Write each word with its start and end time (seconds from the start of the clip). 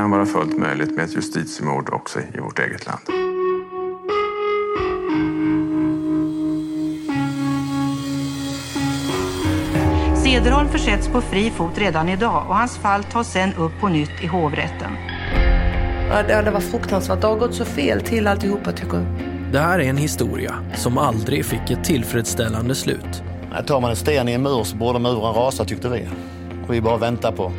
kan 0.00 0.10
vara 0.10 0.26
fullt 0.26 0.58
möjligt 0.58 0.96
med 0.96 1.04
ett 1.04 1.16
justitiemord 1.16 1.90
också 1.92 2.18
i 2.34 2.40
vårt 2.40 2.58
eget 2.58 2.86
land. 2.86 3.00
Cederholm 10.24 10.68
försätts 10.68 11.08
på 11.08 11.20
fri 11.20 11.50
fot 11.50 11.78
redan 11.78 12.08
idag 12.08 12.44
och 12.48 12.56
hans 12.56 12.78
fall 12.78 13.04
tas 13.04 13.32
sen 13.32 13.54
upp 13.54 13.80
på 13.80 13.88
nytt 13.88 14.22
i 14.22 14.26
hovrätten. 14.26 14.90
Ja, 16.10 16.42
det 16.42 16.50
var 16.50 16.60
fruktansvärt. 16.60 17.20
Det 17.20 17.26
har 17.26 17.36
gått 17.36 17.54
så 17.54 17.64
fel 17.64 18.00
till 18.00 18.26
alltihopa 18.26 18.72
tycker 18.72 18.96
jag. 18.96 19.06
Det 19.52 19.58
här 19.58 19.78
är 19.78 19.88
en 19.90 19.96
historia 19.96 20.54
som 20.74 20.98
aldrig 20.98 21.44
fick 21.44 21.70
ett 21.70 21.84
tillfredsställande 21.84 22.74
slut. 22.74 23.22
Tar 23.66 23.80
man 23.80 23.90
en 23.90 23.96
sten 23.96 24.28
i 24.28 24.32
en 24.32 24.42
mur 24.42 24.64
så 24.64 24.76
borde 24.76 24.98
muren 24.98 25.34
rasa 25.34 25.64
tyckte 25.64 25.88
vi. 25.88 26.08
Och 26.66 26.74
vi 26.74 26.80
bara 26.80 26.96
väntar 26.96 27.32
på 27.32 27.52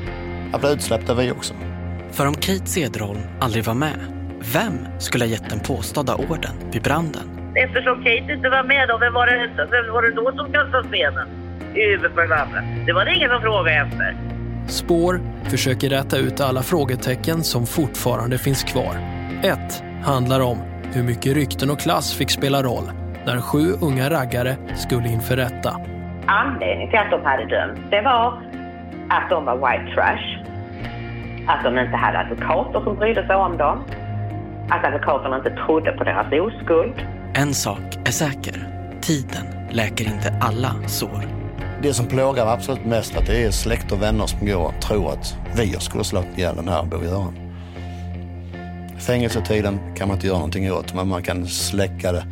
att 0.53 0.62
bli 0.62 0.73
utsläppta 0.73 1.13
vi 1.13 1.31
också. 1.31 1.53
För 2.11 2.25
om 2.27 2.33
Kate 2.33 2.65
Cederholm 2.65 3.20
aldrig 3.39 3.63
var 3.63 3.73
med, 3.73 3.99
vem 4.53 4.99
skulle 4.99 5.25
ha 5.25 5.29
gett 5.29 5.49
den 5.49 5.59
påstådda 5.59 6.15
orden 6.15 6.51
vid 6.71 6.81
branden? 6.81 7.53
Eftersom 7.55 7.97
Kate 7.97 8.34
inte 8.34 8.49
var 8.49 8.63
med 8.63 8.87
då, 8.87 8.97
vem 8.97 9.13
var 9.13 9.25
det, 9.25 9.49
vem 9.57 9.93
var 9.93 10.01
det 10.01 10.11
då 10.11 10.31
som 10.37 10.53
kastade 10.53 10.87
stenen 10.87 11.27
i 11.75 11.81
huvudet 11.81 12.15
på 12.15 12.21
den 12.21 12.31
andra? 12.31 12.61
Det 12.85 12.93
var 12.93 13.05
det 13.05 13.15
ingen 13.15 13.29
som 13.29 13.41
frågade 13.41 13.71
efter. 13.71 14.15
Spår 14.67 15.21
försöker 15.43 15.89
räta 15.89 16.17
ut 16.17 16.41
alla 16.41 16.61
frågetecken 16.61 17.43
som 17.43 17.65
fortfarande 17.65 18.37
finns 18.37 18.63
kvar. 18.63 18.95
Ett 19.43 19.84
handlar 20.03 20.39
om 20.39 20.57
hur 20.93 21.03
mycket 21.03 21.34
rykten 21.34 21.70
och 21.70 21.79
klass 21.79 22.13
fick 22.17 22.31
spela 22.31 22.63
roll 22.63 22.91
när 23.25 23.41
sju 23.41 23.73
unga 23.81 24.09
raggare 24.09 24.55
skulle 24.75 25.07
inför 25.07 25.35
rätta. 25.35 25.75
Anledningen 26.25 26.89
till 26.89 26.99
att 26.99 27.12
de 27.12 27.25
hade 27.25 27.45
dömts, 27.45 27.81
det 27.89 28.01
var 28.01 28.27
att 29.09 29.29
de 29.29 29.46
var 29.46 29.55
white 29.55 29.96
trash. 29.96 30.51
Att 31.52 31.63
de 31.63 31.80
inte 31.80 31.96
hade 31.96 32.20
advokater 32.20 32.82
som 32.84 32.96
brydde 32.96 33.27
sig 33.27 33.35
om 33.35 33.57
dem. 33.57 33.84
Att 34.70 34.85
advokaterna 34.85 35.38
inte 35.38 35.49
trodde 35.66 35.91
på 35.91 36.04
deras 36.04 36.27
oskuld. 36.34 36.93
En 37.34 37.54
sak 37.54 37.98
är 38.05 38.12
säker. 38.12 38.68
Tiden 39.02 39.46
läker 39.71 40.05
inte 40.05 40.34
alla 40.41 40.76
sår. 40.88 41.26
Det 41.82 41.93
som 41.93 42.08
plågar 42.08 42.48
absolut 42.48 42.85
mest 42.85 43.18
att 43.18 43.26
det 43.26 43.43
är 43.43 43.52
släkt 43.52 43.91
och 43.91 44.02
vänner 44.02 44.26
som 44.26 44.48
går 44.48 44.66
och 44.66 44.82
tror 44.82 45.10
att 45.10 45.38
vi 45.55 45.68
skulle 45.68 46.04
slagit 46.04 46.38
ihjäl 46.38 46.55
den 46.55 46.68
här 46.68 46.84
Bo-Göran. 46.84 47.34
Fängelsetiden 48.98 49.80
kan 49.96 50.08
man 50.08 50.15
inte 50.15 50.27
göra 50.27 50.38
någonting 50.38 50.71
åt, 50.71 50.93
men 50.93 51.08
man 51.08 51.24
kan 51.24 51.48
släcka 51.48 52.12
det. 52.12 52.24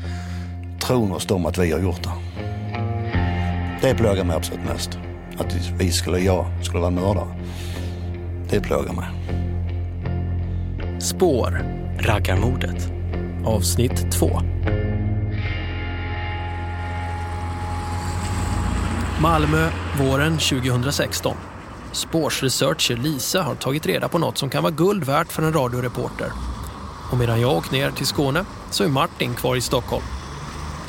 Tron 0.80 1.12
hos 1.12 1.26
dem 1.26 1.46
att 1.46 1.58
vi 1.58 1.72
har 1.72 1.80
gjort 1.80 2.04
det. 2.04 2.12
Det 3.82 3.96
plågar 3.96 4.24
mig 4.24 4.36
absolut 4.36 4.66
mest. 4.66 5.00
Att 5.38 5.54
vi 5.80 5.92
skulle, 5.92 6.20
jag 6.20 6.46
skulle 6.62 6.80
vara 6.80 6.92
mördare. 6.92 7.28
Det 8.50 8.62
plågar 8.62 8.94
mig. 8.94 9.10
Spår. 11.02 11.62
Raggarmordet. 12.00 12.92
Avsnitt 13.46 14.12
2. 14.12 14.42
Malmö, 19.22 19.70
våren 20.00 20.38
2016. 20.38 21.38
Spårsresearcher 21.92 22.98
Lisa 22.98 23.42
har 23.42 23.56
tagit 23.56 23.86
reda 23.86 24.08
på 24.08 24.18
något 24.18 24.38
som 24.38 24.50
kan 24.50 24.64
vara 24.64 24.74
guld 24.74 25.04
värt 25.04 25.32
för 25.32 25.44
en 25.44 25.54
radioreporter. 25.54 26.32
Och 27.12 27.18
medan 27.18 27.42
jag 27.42 27.58
åkt 27.58 27.72
ner 27.72 27.92
till 27.92 28.06
Skåne 28.06 28.46
så 28.72 28.84
är 28.84 28.88
Martin 28.88 29.34
kvar 29.34 29.56
i 29.56 29.62
Stockholm. 29.62 30.04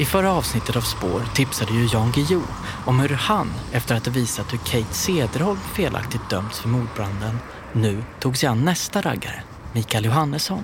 I 0.00 0.04
förra 0.04 0.32
avsnittet 0.32 0.76
av 0.76 0.80
Spår 0.80 1.22
tipsade 1.34 1.72
ju 1.72 1.88
Jan 1.92 2.12
Guillou 2.12 2.42
om 2.86 3.00
hur 3.00 3.08
han, 3.08 3.52
efter 3.72 3.94
att 3.94 4.06
ha 4.06 4.12
visat 4.12 4.52
hur 4.52 4.58
Kate 4.58 4.94
Cederholm 4.94 5.60
felaktigt 5.74 6.30
dömts 6.30 6.58
för 6.58 6.68
mordbranden, 6.68 7.38
nu 7.72 8.04
tog 8.20 8.36
sig 8.36 8.48
an 8.48 8.64
nästa 8.64 9.00
raggare, 9.00 9.42
Mikael 9.72 10.04
Johannesson. 10.04 10.62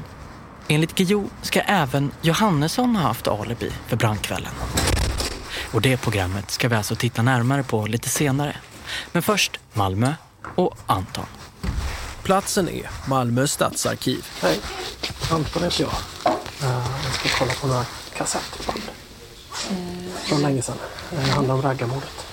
Enligt 0.69 0.95
Guillou 0.95 1.29
ska 1.43 1.61
även 1.61 2.11
Johannesson 2.23 2.97
ha 2.97 3.03
haft 3.03 3.29
alibi 3.29 3.73
för 3.87 3.97
brandkvällen. 3.97 4.53
Och 5.73 5.83
det 5.83 5.97
programmet 5.97 6.51
ska 6.51 6.69
vi 6.69 6.77
alltså 6.77 6.97
titta 6.97 7.23
närmare 7.23 7.63
på 7.63 7.87
lite 7.87 8.09
senare. 8.09 8.57
Men 9.13 9.23
först 9.23 9.61
Malmö 9.73 10.15
och 10.55 10.79
Anton. 10.87 11.27
Platsen 12.23 12.69
är 12.69 12.91
Malmö 13.09 13.47
stadsarkiv. 13.47 14.27
Hej, 14.43 14.59
Anton 15.31 15.63
heter 15.63 15.83
jag. 15.83 15.93
Uh, 16.63 16.87
jag 17.05 17.13
ska 17.13 17.29
kolla 17.39 17.53
på 17.53 17.67
några 17.67 17.85
kassettband. 18.17 19.06
Från 20.25 20.43
länge 20.43 20.63
sedan. 20.63 20.77
Det 21.11 21.31
handlar 21.31 21.55
om 21.55 21.63
raggarmordet. 21.63 22.27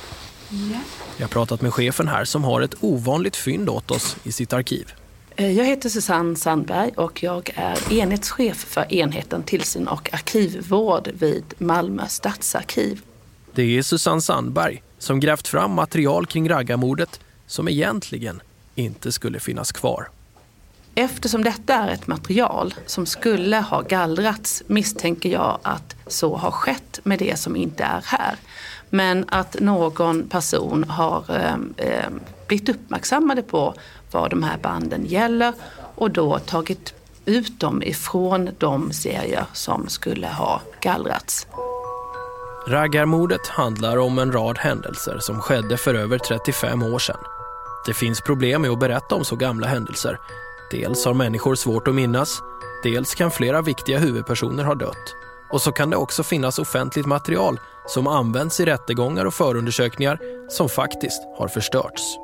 Jag 1.17 1.23
har 1.23 1.29
pratat 1.29 1.61
med 1.61 1.73
chefen 1.73 2.07
här 2.07 2.25
som 2.25 2.43
har 2.43 2.61
ett 2.61 2.75
ovanligt 2.79 3.35
fynd 3.35 3.69
åt 3.69 3.91
oss 3.91 4.17
i 4.23 4.31
sitt 4.31 4.53
arkiv. 4.53 4.93
Eh, 5.35 5.51
Jag 5.51 5.65
heter 5.65 5.89
Susanne 5.89 6.35
Sandberg 6.35 6.91
och 6.95 7.23
jag 7.23 7.51
är 7.55 7.93
enhetschef 7.93 8.57
för 8.57 8.93
enheten 8.93 9.43
tillsyn 9.43 9.87
och 9.87 10.13
arkivvård 10.13 11.09
vid 11.13 11.43
Malmö 11.57 12.07
stadsarkiv. 12.07 13.01
Det 13.55 13.77
är 13.77 13.81
Susanne 13.81 14.21
Sandberg 14.21 14.83
som 14.99 15.19
grävt 15.19 15.47
fram 15.47 15.71
material 15.71 16.25
kring 16.25 16.49
raggarmordet 16.49 17.19
som 17.47 17.67
egentligen 17.69 18.41
inte 18.75 19.11
skulle 19.11 19.39
finnas 19.39 19.71
kvar. 19.71 20.07
Eftersom 20.95 21.43
detta 21.43 21.73
är 21.73 21.91
ett 21.91 22.07
material 22.07 22.73
som 22.85 23.05
skulle 23.05 23.57
ha 23.57 23.81
gallrats 23.81 24.63
misstänker 24.67 25.29
jag 25.29 25.59
att 25.61 25.95
så 26.07 26.35
har 26.35 26.51
skett 26.51 26.99
med 27.03 27.19
det 27.19 27.39
som 27.39 27.55
inte 27.55 27.83
är 27.83 28.01
här. 28.05 28.35
Men 28.89 29.25
att 29.29 29.59
någon 29.59 30.29
person 30.29 30.83
har 30.83 31.23
eh, 31.29 31.87
eh, 31.87 32.09
blivit 32.47 32.69
uppmärksammade 32.69 33.41
på 33.41 33.73
vad 34.11 34.29
de 34.29 34.43
här 34.43 34.57
banden 34.57 35.05
gäller 35.05 35.53
och 35.95 36.11
då 36.11 36.39
tagit 36.39 36.93
ut 37.25 37.59
dem 37.59 37.83
ifrån 37.83 38.49
de 38.57 38.91
serier 38.91 39.45
som 39.53 39.89
skulle 39.89 40.27
ha 40.27 40.61
gallrats. 40.81 41.47
Raggarmordet 42.67 43.47
handlar 43.47 43.97
om 43.97 44.19
en 44.19 44.31
rad 44.31 44.57
händelser 44.57 45.17
som 45.19 45.41
skedde 45.41 45.77
för 45.77 45.95
över 45.95 46.17
35 46.17 46.83
år 46.83 46.99
sedan. 46.99 47.17
Det 47.85 47.93
finns 47.93 48.21
problem 48.21 48.61
med 48.61 48.71
att 48.71 48.79
berätta 48.79 49.15
om 49.15 49.25
så 49.25 49.35
gamla 49.35 49.67
händelser. 49.67 50.17
Dels 50.73 51.05
har 51.05 51.13
människor 51.13 51.55
svårt 51.55 51.87
att 51.87 51.95
minnas, 51.95 52.41
dels 52.83 53.15
kan 53.15 53.31
flera 53.31 53.61
viktiga 53.61 53.99
huvudpersoner 53.99 54.63
ha 54.63 54.75
dött. 54.75 55.15
Och 55.51 55.61
så 55.61 55.71
kan 55.71 55.89
det 55.89 55.97
också 55.97 56.23
finnas 56.23 56.59
offentligt 56.59 57.05
material 57.05 57.59
som 57.87 58.07
används 58.07 58.59
i 58.59 58.65
rättegångar 58.65 59.25
och 59.25 59.33
förundersökningar 59.33 60.19
som 60.49 60.69
faktiskt 60.69 61.21
har 61.37 61.47
förstörts. 61.47 62.17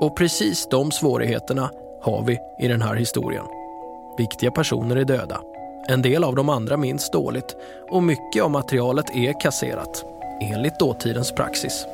Och 0.00 0.16
precis 0.16 0.68
de 0.70 0.90
svårigheterna 0.92 1.70
har 2.02 2.24
vi 2.24 2.38
i 2.60 2.68
den 2.68 2.82
här 2.82 2.94
historien. 2.94 3.44
Viktiga 4.18 4.50
personer 4.50 4.96
är 4.96 5.04
döda. 5.04 5.40
En 5.88 6.02
del 6.02 6.24
av 6.24 6.34
de 6.34 6.48
andra 6.48 6.76
minns 6.76 7.10
dåligt 7.10 7.56
och 7.90 8.02
mycket 8.02 8.42
av 8.42 8.50
materialet 8.50 9.16
är 9.16 9.40
kasserat, 9.40 10.04
enligt 10.42 10.78
dåtidens 10.78 11.32
praxis. 11.32 11.86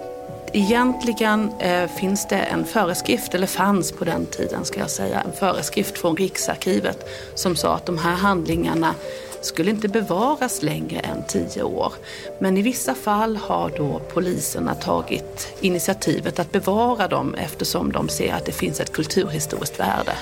Egentligen 0.55 1.53
eh, 1.59 1.91
finns 1.91 2.29
det 2.29 2.37
en 2.37 2.65
föreskrift, 2.65 3.35
eller 3.35 3.47
fanns 3.47 3.93
på 3.93 4.05
den 4.05 4.27
tiden 4.27 4.65
ska 4.65 4.81
jag 4.81 4.91
säga, 4.91 5.21
en 5.21 5.33
föreskrift 5.33 5.99
från 5.99 6.17
Riksarkivet 6.17 7.09
som 7.35 7.57
sa 7.57 7.75
att 7.75 7.87
de 7.87 7.99
här 7.99 8.15
handlingarna 8.15 8.95
skulle 9.41 9.71
inte 9.71 9.89
bevaras 9.89 10.63
längre 10.63 11.01
än 11.01 11.23
tio 11.29 11.63
år. 11.63 11.93
Men 12.41 12.57
i 12.57 12.63
vissa 12.63 12.95
fall 12.95 13.37
har 13.37 13.73
då 13.77 14.01
poliserna 14.15 14.75
tagit 14.75 15.57
initiativet 15.61 16.39
att 16.39 16.53
bevara 16.53 17.09
dem 17.09 17.35
eftersom 17.35 17.93
de 17.93 18.09
ser 18.09 18.35
att 18.35 18.47
det 18.47 18.53
finns 18.53 18.81
ett 18.81 18.93
kulturhistoriskt 18.93 19.81
värde. 19.81 20.13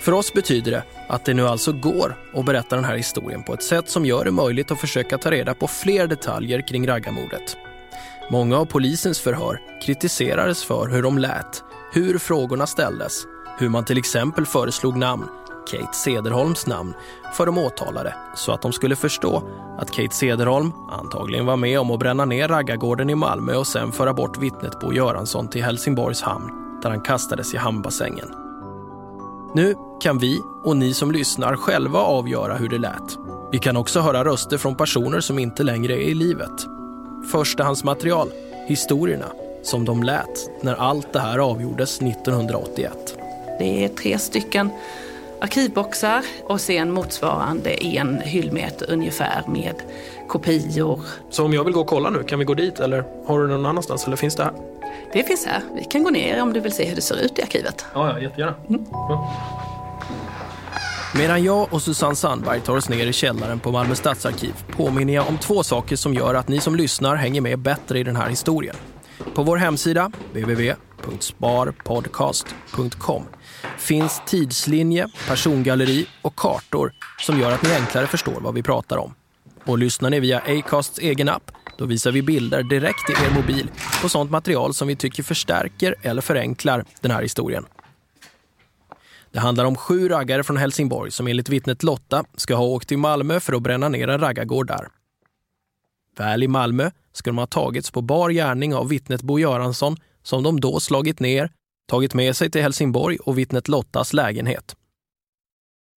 För 0.00 0.12
oss 0.12 0.32
betyder 0.32 0.70
det 0.70 0.82
att 1.08 1.24
det 1.24 1.34
nu 1.34 1.48
alltså 1.48 1.72
går 1.72 2.16
att 2.34 2.44
berätta 2.44 2.76
den 2.76 2.84
här 2.84 2.96
historien 2.96 3.42
på 3.42 3.54
ett 3.54 3.62
sätt 3.62 3.88
som 3.88 4.06
gör 4.06 4.24
det 4.24 4.30
möjligt 4.30 4.70
att 4.70 4.80
försöka 4.80 5.18
ta 5.18 5.30
reda 5.30 5.54
på 5.54 5.66
fler 5.66 6.06
detaljer 6.06 6.68
kring 6.68 6.88
raggarmordet. 6.88 7.56
Många 8.30 8.58
av 8.58 8.64
polisens 8.64 9.20
förhör 9.20 9.60
kritiserades 9.86 10.64
för 10.64 10.88
hur 10.88 11.02
de 11.02 11.18
lät, 11.18 11.64
hur 11.92 12.18
frågorna 12.18 12.66
ställdes, 12.66 13.26
hur 13.58 13.68
man 13.68 13.84
till 13.84 13.98
exempel 13.98 14.46
föreslog 14.46 14.96
namn, 14.96 15.28
Kate 15.70 15.92
Cederholms 15.92 16.66
namn, 16.66 16.94
för 17.34 17.46
de 17.46 17.58
åtalade 17.58 18.14
så 18.34 18.52
att 18.52 18.62
de 18.62 18.72
skulle 18.72 18.96
förstå 18.96 19.42
att 19.78 19.90
Kate 19.90 20.14
Cederholm 20.14 20.72
antagligen 20.90 21.46
var 21.46 21.56
med 21.56 21.80
om 21.80 21.90
att 21.90 22.00
bränna 22.00 22.24
ner 22.24 22.48
raggargården 22.48 23.10
i 23.10 23.14
Malmö 23.14 23.54
och 23.54 23.66
sen 23.66 23.92
föra 23.92 24.14
bort 24.14 24.38
vittnet 24.38 24.80
Bo 24.80 24.92
Göransson 24.92 25.48
till 25.48 25.62
Helsingborgs 25.62 26.22
hamn 26.22 26.50
där 26.82 26.90
han 26.90 27.00
kastades 27.00 27.54
i 27.54 27.56
hamnbassängen. 27.56 28.28
Nu 29.54 29.74
kan 30.00 30.18
vi 30.18 30.40
och 30.64 30.76
ni 30.76 30.94
som 30.94 31.12
lyssnar 31.12 31.56
själva 31.56 31.98
avgöra 31.98 32.54
hur 32.54 32.68
det 32.68 32.78
lät. 32.78 33.18
Vi 33.52 33.58
kan 33.58 33.76
också 33.76 34.00
höra 34.00 34.24
röster 34.24 34.58
från 34.58 34.74
personer 34.74 35.20
som 35.20 35.38
inte 35.38 35.62
längre 35.62 35.92
är 35.92 36.08
i 36.08 36.14
livet. 36.14 36.66
Förstahandsmaterial, 37.30 38.28
historierna, 38.66 39.32
som 39.62 39.84
de 39.84 40.02
lät 40.02 40.50
när 40.60 40.74
allt 40.74 41.12
det 41.12 41.20
här 41.20 41.38
avgjordes 41.38 42.02
1981. 42.02 43.16
Det 43.58 43.84
är 43.84 43.88
tre 43.88 44.18
stycken 44.18 44.70
arkivboxar 45.42 46.24
och 46.44 46.60
sen 46.60 46.92
motsvarande 46.92 47.84
en 47.84 48.20
hyllmeter 48.20 48.92
ungefär 48.92 49.44
med 49.46 49.74
kopior. 50.28 51.00
Så 51.30 51.44
om 51.44 51.52
jag 51.52 51.64
vill 51.64 51.74
gå 51.74 51.80
och 51.80 51.86
kolla 51.86 52.10
nu, 52.10 52.22
kan 52.22 52.38
vi 52.38 52.44
gå 52.44 52.54
dit 52.54 52.80
eller 52.80 53.04
har 53.26 53.40
du 53.40 53.48
någon 53.48 53.66
annanstans 53.66 54.06
eller 54.06 54.16
finns 54.16 54.36
det 54.36 54.44
här? 54.44 54.52
Det 55.12 55.22
finns 55.22 55.46
här. 55.46 55.62
Vi 55.74 55.84
kan 55.84 56.02
gå 56.02 56.10
ner 56.10 56.42
om 56.42 56.52
du 56.52 56.60
vill 56.60 56.72
se 56.72 56.84
hur 56.84 56.96
det 56.96 57.02
ser 57.02 57.24
ut 57.24 57.38
i 57.38 57.42
arkivet. 57.42 57.84
Ja, 57.94 58.08
ja 58.08 58.20
jättegärna. 58.20 58.54
Ja. 58.68 59.32
Medan 61.14 61.44
jag 61.44 61.74
och 61.74 61.82
Susanne 61.82 62.16
Sandberg 62.16 62.60
tar 62.60 62.76
oss 62.76 62.88
ner 62.88 63.06
i 63.06 63.12
källaren 63.12 63.60
på 63.60 63.72
Malmö 63.72 63.94
stadsarkiv 63.94 64.54
påminner 64.70 65.14
jag 65.14 65.28
om 65.28 65.38
två 65.38 65.62
saker 65.62 65.96
som 65.96 66.14
gör 66.14 66.34
att 66.34 66.48
ni 66.48 66.60
som 66.60 66.76
lyssnar 66.76 67.16
hänger 67.16 67.40
med 67.40 67.58
bättre 67.58 67.98
i 67.98 68.02
den 68.02 68.16
här 68.16 68.28
historien. 68.28 68.76
På 69.34 69.42
vår 69.42 69.56
hemsida, 69.56 70.10
www.sparpodcast.com, 70.32 73.22
finns 73.78 74.22
tidslinje, 74.26 75.08
persongalleri 75.28 76.06
och 76.22 76.36
kartor 76.36 76.92
som 77.20 77.40
gör 77.40 77.52
att 77.52 77.62
ni 77.62 77.74
enklare 77.74 78.06
förstår 78.06 78.40
vad 78.40 78.54
vi 78.54 78.62
pratar 78.62 78.96
om. 78.96 79.14
Och 79.64 79.78
lyssnar 79.78 80.10
ni 80.10 80.20
via 80.20 80.38
Acasts 80.38 80.98
egen 80.98 81.28
app, 81.28 81.50
då 81.78 81.84
visar 81.84 82.12
vi 82.12 82.22
bilder 82.22 82.62
direkt 82.62 83.10
i 83.10 83.12
er 83.12 83.34
mobil 83.34 83.70
på 84.02 84.08
sånt 84.08 84.30
material 84.30 84.74
som 84.74 84.88
vi 84.88 84.96
tycker 84.96 85.22
förstärker 85.22 85.94
eller 86.02 86.22
förenklar 86.22 86.84
den 87.00 87.10
här 87.10 87.22
historien. 87.22 87.64
Det 89.32 89.40
handlar 89.40 89.64
om 89.64 89.76
sju 89.76 90.08
raggare 90.08 90.44
från 90.44 90.56
Helsingborg 90.56 91.10
som 91.10 91.26
enligt 91.26 91.48
vittnet 91.48 91.82
Lotta 91.82 92.24
ska 92.36 92.54
ha 92.54 92.64
åkt 92.64 92.88
till 92.88 92.98
Malmö 92.98 93.40
för 93.40 93.52
att 93.52 93.62
bränna 93.62 93.88
ner 93.88 94.08
en 94.08 94.20
raggargård 94.20 94.66
där. 94.66 94.88
Väl 96.16 96.42
i 96.42 96.48
Malmö 96.48 96.90
ska 97.12 97.30
de 97.30 97.38
ha 97.38 97.46
tagits 97.46 97.90
på 97.90 98.02
bar 98.02 98.30
gärning 98.30 98.74
av 98.74 98.88
vittnet 98.88 99.22
Bo 99.22 99.38
Göransson 99.38 99.96
som 100.22 100.42
de 100.42 100.60
då 100.60 100.80
slagit 100.80 101.20
ner, 101.20 101.50
tagit 101.88 102.14
med 102.14 102.36
sig 102.36 102.50
till 102.50 102.62
Helsingborg 102.62 103.18
och 103.18 103.38
vittnet 103.38 103.68
Lottas 103.68 104.12
lägenhet. 104.12 104.76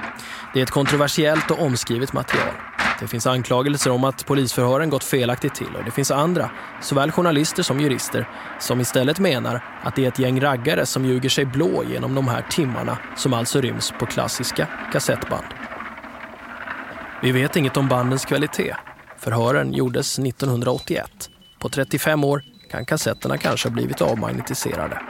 Det 0.55 0.59
är 0.59 0.63
ett 0.63 0.71
kontroversiellt 0.71 1.51
och 1.51 1.63
omskrivet 1.63 2.13
material. 2.13 2.55
Det 3.01 3.07
finns 3.07 3.27
anklagelser 3.27 3.91
om 3.91 4.05
att 4.05 4.27
polisförhören 4.27 4.91
gått 4.91 5.05
felaktigt 5.05 5.55
till 5.55 5.77
och 5.77 5.85
det 5.85 5.91
finns 5.91 6.11
andra, 6.11 6.51
såväl 6.81 7.13
journalister 7.13 7.63
som 7.63 7.81
jurister, 7.81 8.29
som 8.61 8.81
istället 8.81 9.19
menar 9.19 9.65
att 9.83 9.97
det 9.97 10.05
är 10.05 10.09
ett 10.09 10.19
gäng 10.19 10.41
raggare 10.41 10.87
som 10.87 11.05
ljuger 11.05 11.29
sig 11.29 11.45
blå 11.45 11.85
genom 11.85 12.15
de 12.15 12.29
här 12.29 12.43
timmarna 12.51 12.99
som 13.17 13.35
alltså 13.35 13.61
ryms 13.61 13.93
på 13.99 14.07
klassiska 14.07 14.69
kassettband. 14.93 15.47
Vi 17.23 17.33
vet 17.33 17.57
inget 17.57 17.77
om 17.77 17.89
bandens 17.89 18.25
kvalitet. 18.25 18.75
Förhören 19.19 19.73
gjordes 19.73 20.19
1981. 20.19 21.31
På 21.59 21.69
35 21.69 22.25
år 22.25 22.43
kan 22.71 22.85
kassetterna 22.85 23.39
kanske 23.39 23.69
ha 23.69 23.75
blivit 23.75 24.03
avmagnetiserade. 24.03 25.01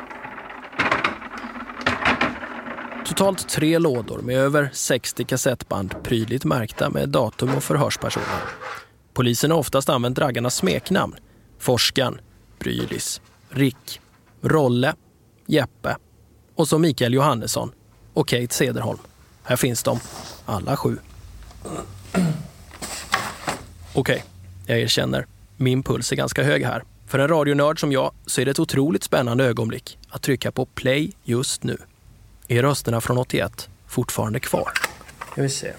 Totalt 3.06 3.48
tre 3.48 3.78
lådor 3.78 4.18
med 4.18 4.36
över 4.36 4.70
60 4.72 5.24
kassettband 5.24 5.94
prydligt 6.02 6.44
märkta 6.44 6.90
med 6.90 7.08
datum 7.08 7.54
och 7.54 7.64
förhörspersoner. 7.64 8.40
Polisen 9.14 9.50
har 9.50 9.58
oftast 9.58 9.88
använt 9.88 10.18
raggarnas 10.18 10.56
smeknamn. 10.56 11.16
Forskan, 11.58 12.20
Brylis, 12.58 13.20
Rick, 13.50 14.00
Rolle, 14.42 14.94
Jeppe 15.46 15.96
och 16.54 16.68
så 16.68 16.78
Mikael 16.78 17.14
Johannesson 17.14 17.72
och 18.12 18.28
Kate 18.28 18.54
Sederholm. 18.54 18.98
Här 19.42 19.56
finns 19.56 19.82
de, 19.82 20.00
alla 20.46 20.76
sju. 20.76 20.98
Okej, 23.92 23.94
okay, 23.94 24.20
jag 24.66 24.78
erkänner. 24.78 25.26
Min 25.56 25.82
puls 25.82 26.12
är 26.12 26.16
ganska 26.16 26.42
hög 26.42 26.64
här. 26.64 26.82
För 27.06 27.18
en 27.18 27.28
radionörd 27.28 27.80
som 27.80 27.92
jag 27.92 28.14
så 28.26 28.40
är 28.40 28.44
det 28.44 28.50
ett 28.50 28.58
otroligt 28.58 29.04
spännande 29.04 29.44
ögonblick 29.44 29.98
att 30.08 30.22
trycka 30.22 30.52
på 30.52 30.66
play 30.66 31.12
just 31.22 31.62
nu. 31.62 31.78
Är 32.48 32.62
rösterna 32.62 33.00
från 33.00 33.18
81 33.18 33.68
fortfarande 33.86 34.40
kvar? 34.40 34.72
Ska 35.32 35.42
vi 35.42 35.48
se. 35.48 35.72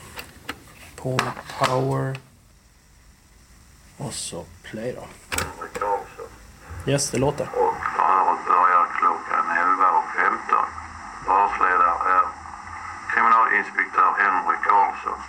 På 0.95 1.19
power. 1.59 2.17
Och 3.97 4.13
så 4.13 4.45
play 4.63 4.95
då. 4.95 5.07
Yes, 6.91 7.11
det 7.11 7.17
låter. 7.17 7.43
Och 7.43 7.75
förhöret 7.95 8.45
börjar 8.45 8.85
klockan 8.99 9.45
11.15. 9.45 10.65
Förhörsledare 11.25 12.13
är 12.17 12.25
kriminalinspektör 13.13 14.11
Henrik 14.21 14.61
Karlsson. 14.69 15.19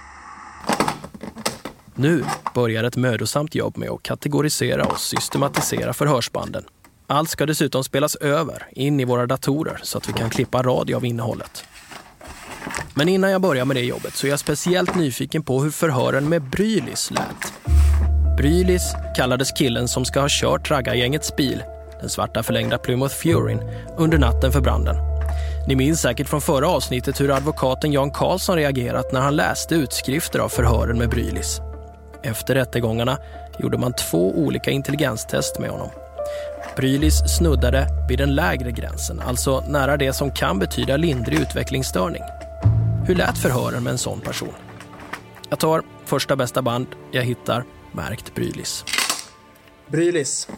Nu 2.00 2.24
börjar 2.54 2.84
ett 2.84 2.96
mödosamt 2.96 3.54
jobb 3.54 3.76
med 3.76 3.90
att 3.90 4.02
kategorisera 4.02 4.84
och 4.84 4.98
systematisera 4.98 5.92
förhörsbanden. 5.92 6.64
Allt 7.06 7.30
ska 7.30 7.46
dessutom 7.46 7.84
spelas 7.84 8.16
över 8.16 8.68
in 8.72 9.00
i 9.00 9.04
våra 9.04 9.26
datorer 9.26 9.80
så 9.82 9.98
att 9.98 10.08
vi 10.08 10.12
kan 10.12 10.30
klippa 10.30 10.62
radio 10.62 10.96
av 10.96 11.04
innehållet. 11.04 11.64
Men 12.94 13.08
innan 13.08 13.30
jag 13.30 13.40
börjar 13.40 13.64
med 13.64 13.76
det 13.76 13.84
jobbet 13.84 14.14
så 14.14 14.26
är 14.26 14.30
jag 14.30 14.38
speciellt 14.38 14.94
nyfiken 14.94 15.42
på 15.42 15.62
hur 15.62 15.70
förhören 15.70 16.28
med 16.28 16.42
Brylis 16.42 17.10
lät. 17.10 17.52
Brylis 18.36 18.94
kallades 19.16 19.52
killen 19.52 19.88
som 19.88 20.04
ska 20.04 20.20
ha 20.20 20.28
kört 20.30 20.70
raggargängets 20.70 21.36
bil, 21.36 21.62
den 22.00 22.08
svarta 22.08 22.42
förlängda 22.42 22.78
Plymouth 22.78 23.14
Furin, 23.14 23.60
under 23.96 24.18
natten 24.18 24.52
för 24.52 24.60
branden. 24.60 24.96
Ni 25.68 25.76
minns 25.76 26.00
säkert 26.00 26.28
från 26.28 26.40
förra 26.40 26.68
avsnittet 26.68 27.20
hur 27.20 27.36
advokaten 27.36 27.92
Jan 27.92 28.10
Karlsson 28.10 28.56
reagerat 28.56 29.12
när 29.12 29.20
han 29.20 29.36
läste 29.36 29.74
utskrifter 29.74 30.38
av 30.38 30.48
förhören 30.48 30.98
med 30.98 31.08
Brylis. 31.08 31.60
Efter 32.22 32.54
rättegångarna 32.54 33.18
gjorde 33.58 33.78
man 33.78 33.92
två 33.92 34.38
olika 34.38 34.70
intelligenstest 34.70 35.58
med 35.58 35.70
honom. 35.70 35.90
Brylis 36.76 37.36
snuddade 37.38 37.86
vid 38.08 38.18
den 38.18 38.34
lägre 38.34 38.72
gränsen, 38.72 39.20
alltså 39.20 39.60
nära 39.60 39.96
det 39.96 40.12
som 40.12 40.30
kan 40.30 40.58
betyda 40.58 40.96
lindrig 40.96 41.40
utvecklingsstörning. 41.40 42.22
Hur 43.06 43.14
lät 43.14 43.38
förhören 43.38 43.84
med 43.84 43.90
en 43.90 43.98
sån 43.98 44.20
person? 44.20 44.54
Jag 45.48 45.58
tar 45.58 45.82
första 46.04 46.36
bästa 46.36 46.62
band 46.62 46.86
jag 47.10 47.22
hittar, 47.22 47.64
märkt 47.92 48.34
Brylis. 48.34 48.84
Brylis. 49.86 50.48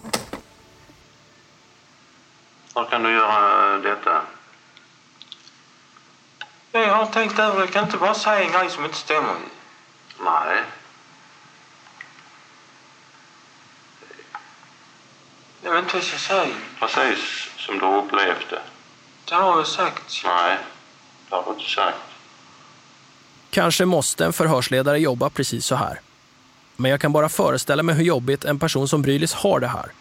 Hur 2.74 2.84
kan 2.84 3.02
du 3.02 3.12
göra 3.12 3.78
detta? 3.78 4.22
Jag 6.72 6.94
har 6.94 7.06
tänkt 7.06 7.38
över 7.38 7.54
det. 7.54 7.60
Jag 7.60 7.72
kan 7.72 7.84
inte 7.84 7.96
bara 7.96 8.14
säga 8.14 8.44
en 8.44 8.52
grej 8.52 8.70
som 8.70 8.84
inte 8.84 8.96
stämmer. 8.96 9.34
Nej. 10.24 10.62
Jag 15.62 15.72
vet 15.72 15.82
inte 15.82 15.94
vad 15.94 16.02
jag 16.02 16.08
ska 16.08 16.18
säga. 16.18 16.54
Precis 16.80 17.50
som 17.56 17.78
du 17.78 17.86
upplevt 17.86 18.50
det. 18.50 19.34
Har 19.34 19.56
jag 19.58 19.66
sagt. 19.66 20.22
Nej, 20.24 20.58
det 21.28 21.34
har 21.34 21.42
du 21.42 21.50
inte 21.50 21.70
sagt. 21.70 21.96
Kanske 23.50 23.84
måste 23.84 24.24
en 24.24 24.32
förhörsledare 24.32 24.98
jobba 24.98 25.30
precis 25.30 25.66
så 25.66 25.74
här. 25.74 26.00
Men 26.76 26.90
jag 26.90 27.00
kan 27.00 27.12
bara 27.12 27.28
föreställa 27.28 27.82
mig 27.82 27.94
hur 27.94 28.04
jobbigt 28.04 28.44
en 28.44 28.58
person 28.58 28.88
som 28.88 29.02
Brylis 29.02 29.34
har 29.34 29.60
det 29.60 29.66
här. 29.66 29.92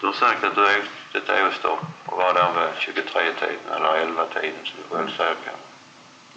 Du 0.00 0.06
har 0.06 0.12
sagt 0.12 0.44
att 0.44 0.54
du 0.54 0.66
är 0.66 0.78
ett 1.14 1.48
åstopp 1.48 1.84
och 2.04 2.16
var 2.16 2.34
där 2.34 2.52
vid 2.52 3.04
23-tiden 3.04 3.76
eller 3.76 4.06
11-tiden 4.06 4.64
som 4.64 4.76
du 4.88 4.96
själv 4.96 5.16
säger. 5.16 5.36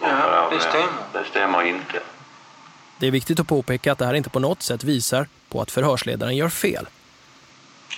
Ja, 0.00 0.48
det 0.50 0.60
stämmer. 0.60 0.88
Det 1.12 1.24
stämmer 1.30 1.62
inte. 1.62 2.00
Det 2.98 3.06
är 3.06 3.10
viktigt 3.10 3.40
att 3.40 3.46
påpeka 3.46 3.92
att 3.92 3.98
det 3.98 4.06
här 4.06 4.14
inte 4.14 4.30
på 4.30 4.40
något 4.40 4.62
sätt 4.62 4.84
visar 4.84 5.28
på 5.48 5.60
att 5.60 5.70
förhörsledaren 5.70 6.36
gör 6.36 6.48
fel. 6.48 6.86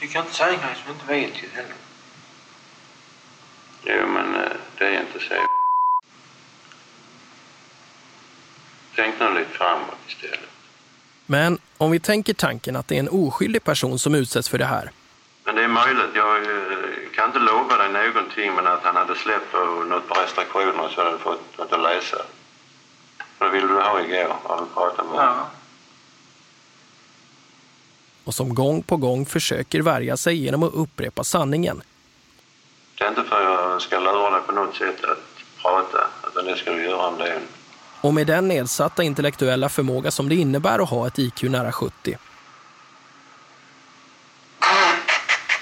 Du 0.00 0.06
kan 0.06 0.22
inte 0.24 0.36
säga 0.36 0.48
grejer 0.48 0.76
som 0.84 0.84
du 0.86 0.92
inte 0.92 1.06
vet 1.06 1.42
ju 1.42 1.48
heller. 1.48 1.74
Jo, 3.84 4.06
men 4.06 4.34
eh, 4.34 4.50
det 4.78 4.84
är 4.84 5.00
inte 5.00 5.20
så. 5.28 5.34
Tänk 8.96 9.20
nu 9.20 9.34
lite 9.34 9.50
framåt 9.50 9.98
istället. 10.08 10.40
Men 11.26 11.58
om 11.76 11.90
vi 11.90 12.00
tänker 12.00 12.34
tanken 12.34 12.76
att 12.76 12.88
det 12.88 12.94
är 12.94 13.00
en 13.00 13.08
oskyldig 13.08 13.64
person 13.64 13.98
som 13.98 14.14
utsätts 14.14 14.48
för 14.48 14.58
det 14.58 14.64
här. 14.64 14.90
Men 15.44 15.54
det 15.54 15.64
är 15.64 15.68
möjligt. 15.68 16.10
Jag 16.14 16.36
eh, 16.36 16.50
kan 17.14 17.26
inte 17.26 17.38
lova 17.38 17.76
dig 17.76 17.92
någonting, 17.92 18.54
men 18.54 18.66
att 18.66 18.82
han 18.82 18.96
hade 18.96 19.14
släppt 19.14 19.52
på 19.52 19.58
något 19.58 20.08
på 20.08 20.14
restriktioner 20.14 20.88
så 20.88 21.00
hade 21.02 21.12
du 21.12 21.18
fått 21.18 21.58
något 21.58 21.72
att 21.72 21.82
läsa. 21.82 22.16
Det 23.38 23.48
ville 23.48 23.66
du 23.66 23.74
ha 23.74 24.00
igår, 24.00 24.36
har 24.42 24.60
vi 24.60 24.74
pratat 24.74 25.06
med. 25.06 25.20
Ja. 25.20 25.50
och 28.26 28.34
som 28.34 28.54
gång 28.54 28.82
på 28.82 28.96
gång 28.96 29.26
försöker 29.26 29.82
värja 29.82 30.16
sig 30.16 30.36
genom 30.36 30.62
att 30.62 30.74
upprepa 30.74 31.24
sanningen. 31.24 31.82
Det 32.98 33.04
är 33.04 33.08
inte 33.08 33.22
för 33.24 33.36
att 33.36 33.70
jag 33.70 33.82
ska 33.82 33.98
lura 33.98 34.30
dig 34.30 34.40
på 34.46 34.52
något 34.52 34.76
sätt 34.76 35.04
att 35.04 35.62
prata, 35.62 36.06
utan 36.26 36.44
det 36.44 36.56
ska 36.56 36.72
du 36.72 36.84
göra 36.84 37.06
om 37.06 37.18
det 37.18 37.28
är 37.28 37.38
Och 38.00 38.14
med 38.14 38.26
den 38.26 38.48
nedsatta 38.48 39.02
intellektuella 39.02 39.68
förmåga 39.68 40.10
som 40.10 40.28
det 40.28 40.34
innebär 40.34 40.78
att 40.78 40.90
ha 40.90 41.06
ett 41.06 41.18
IQ 41.18 41.42
nära 41.42 41.72
70. 41.72 42.18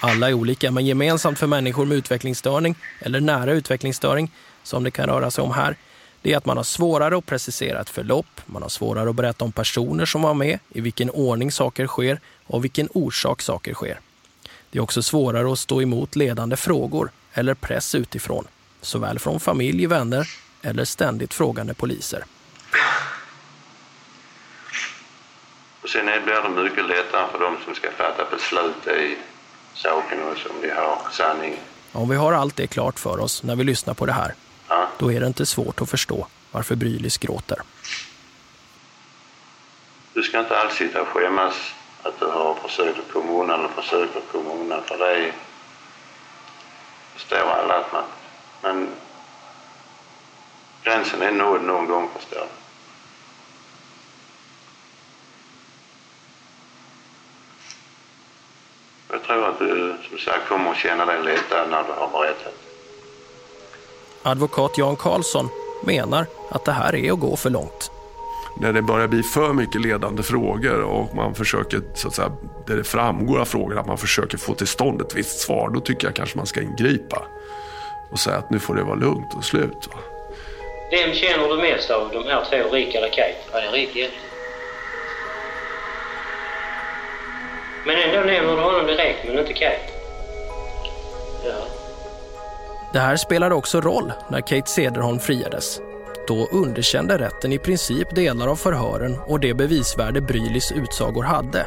Alla 0.01 0.29
är 0.29 0.35
olika, 0.35 0.71
men 0.71 0.87
gemensamt 0.87 1.39
för 1.39 1.47
människor 1.47 1.87
med 1.87 1.99
utvecklingsstörning 1.99 2.75
eller 3.01 3.21
nära 3.21 3.53
utvecklingsstörning, 3.53 4.31
som 4.63 4.85
det 4.85 4.91
kan 4.91 5.07
röra 5.07 5.31
sig 5.31 5.45
om 5.45 5.53
här, 5.53 5.77
det 6.25 6.33
är 6.33 6.37
att 6.37 6.47
man 6.47 6.57
har 6.57 6.65
svårare 6.65 7.17
att 7.17 7.27
precisera 7.27 7.81
ett 7.81 7.91
förlopp, 7.91 8.41
man 8.47 8.63
har 8.63 8.69
svårare 8.69 9.11
att 9.11 9.17
berätta 9.17 9.45
om 9.45 9.53
personer 9.53 10.05
som 10.05 10.23
var 10.23 10.35
med, 10.35 10.59
i 10.69 10.81
vilken 10.81 11.11
ordning 11.11 11.53
saker 11.53 11.87
sker 11.87 12.21
och 12.47 12.65
vilken 12.65 12.89
orsak 12.93 13.43
saker 13.43 13.75
sker. 13.75 14.01
Det 14.71 14.79
är 14.79 14.83
också 14.83 15.03
svårare 15.03 15.53
att 15.53 15.59
stå 15.59 15.83
emot 15.83 16.17
ledande 16.17 16.57
frågor 16.57 17.11
eller 17.33 17.55
press 17.55 17.95
utifrån, 17.95 18.47
såväl 18.81 19.19
från 19.19 19.41
familj, 19.41 19.87
vänner 19.87 20.29
eller 20.63 20.85
ständigt 20.85 21.35
frågande 21.35 21.75
poliser. 21.75 22.25
Och 25.83 25.89
sen 25.89 26.05
blir 26.05 26.55
det 26.57 26.63
mycket 26.63 26.87
lättare 26.89 27.27
för 27.33 27.39
dem 27.39 27.57
som 27.65 27.75
ska 27.75 27.91
fatta 27.91 28.25
beslut 28.31 28.87
i 28.87 29.17
saken 29.75 30.19
och 30.23 30.39
som 30.39 30.53
de 30.63 30.71
har 30.71 30.99
sanning. 31.13 31.57
Om 31.93 32.09
vi 32.09 32.17
har 32.17 32.33
allt 32.33 32.57
det 32.57 32.67
klart 32.67 32.99
för 32.99 33.21
oss 33.21 33.43
när 33.43 33.57
vi 33.57 33.65
lyssnar 33.65 33.95
på 33.95 34.07
det 34.07 34.13
här, 34.13 34.35
Ja. 34.69 34.89
då 34.99 35.13
är 35.13 35.21
det 35.21 35.27
inte 35.27 35.47
svårt 35.47 35.81
att 35.81 35.91
förstå 35.91 36.27
varför 36.51 36.75
Brylis 36.75 37.19
gråter. 37.19 37.59
Du 40.13 40.23
ska 40.23 40.41
inte 40.41 40.59
alls 40.61 40.75
sitta 40.75 41.01
och 41.03 41.09
skämmas 41.09 41.55
att 42.03 42.21
du 42.21 42.27
har 42.27 42.55
försökt 42.55 42.99
att 42.99 43.13
komma 43.13 43.33
undan 43.43 43.61
eller 43.61 43.69
försökt 43.83 44.17
att 44.17 44.33
komma 44.33 44.51
undan 44.51 44.83
för 44.85 45.05
är- 45.11 45.33
förstår 47.15 47.37
alla 47.37 47.79
att 47.79 47.93
man... 47.93 48.05
Men 48.63 48.89
gränsen 50.83 51.23
är 51.23 51.33
nådd 51.33 51.63
någon 51.63 51.87
gång 51.87 52.09
förstår 52.19 52.39
du. 52.41 52.47
Jag 59.11 59.23
tror 59.23 59.49
att 59.49 59.59
du 59.59 59.97
som 60.09 60.19
sagt 60.19 60.49
kommer 60.49 60.71
att 60.71 60.77
känna 60.77 61.07
dig 61.07 61.23
lättare 61.23 61.71
när 61.71 61.83
du 61.85 61.93
har 61.93 62.09
berättat. 62.09 62.64
Advokat 64.27 64.79
Jan 64.79 64.97
Karlsson 64.97 65.49
menar 65.83 66.27
att 66.51 66.65
det 66.65 66.73
här 66.73 66.95
är 66.95 67.13
att 67.13 67.21
gå 67.21 67.37
för 67.37 67.51
långt. 67.51 67.91
när 68.61 68.73
det 68.73 68.83
börjar 68.83 69.09
bli 69.09 69.23
för 69.23 69.53
mycket 69.53 69.81
ledande 69.81 70.23
frågor 70.23 70.83
och 70.83 71.15
man 71.15 71.35
försöker, 71.35 71.81
så 71.95 72.09
att 72.09 72.15
säga, 72.15 72.33
där 72.67 72.77
det 72.77 72.85
framgår 72.85 73.39
av 73.41 73.45
frågorna 73.45 73.81
att 73.81 73.87
man 73.87 73.99
försöker 73.99 74.39
få 74.39 74.55
till 74.55 74.67
stånd 74.67 75.01
ett 75.01 75.15
visst 75.15 75.39
svar, 75.41 75.71
då 75.75 75.81
tycker 75.81 76.07
jag 76.07 76.15
kanske 76.15 76.37
man 76.37 76.47
ska 76.47 76.63
ingripa 76.63 77.23
och 78.11 78.19
säga 78.19 78.37
att 78.37 78.51
nu 78.51 78.59
får 78.59 78.75
det 78.75 78.83
vara 78.83 78.95
lugnt 78.95 79.35
och 79.37 79.45
slut. 79.45 79.89
Va? 79.93 79.99
Vem 80.91 81.15
känner 81.15 81.49
du 81.49 81.57
mest 81.57 81.91
av 81.91 82.11
de 82.13 82.25
här 82.25 82.45
två, 82.51 82.75
Rick 82.75 82.95
eller 82.95 83.09
Kate? 83.09 83.35
Ja, 83.53 83.61
det 83.61 83.67
är 83.67 83.73
Rick 83.73 83.97
jätte. 83.97 84.15
Men 87.87 87.97
ändå 87.97 88.21
nämner 88.21 88.57
du 88.57 88.63
honom 88.63 88.87
direkt, 88.87 89.25
men 89.27 89.39
inte 89.39 89.53
Kate. 89.53 89.94
Det 92.95 93.01
här 93.01 93.17
spelade 93.17 93.55
också 93.55 93.81
roll 93.81 94.13
när 94.31 94.41
Kate 94.41 94.71
Cederholm 94.71 95.19
friades. 95.19 95.81
Då 96.29 96.49
underkände 96.53 97.19
rätten 97.19 97.53
i 97.53 97.59
princip 97.59 98.15
delar 98.15 98.49
av 98.49 98.57
förhören 98.57 99.17
och 99.27 99.41
det 99.41 99.55
bevisvärde 99.55 100.21
Brylis 100.21 100.73
utsagor 100.73 101.23
hade. 101.23 101.67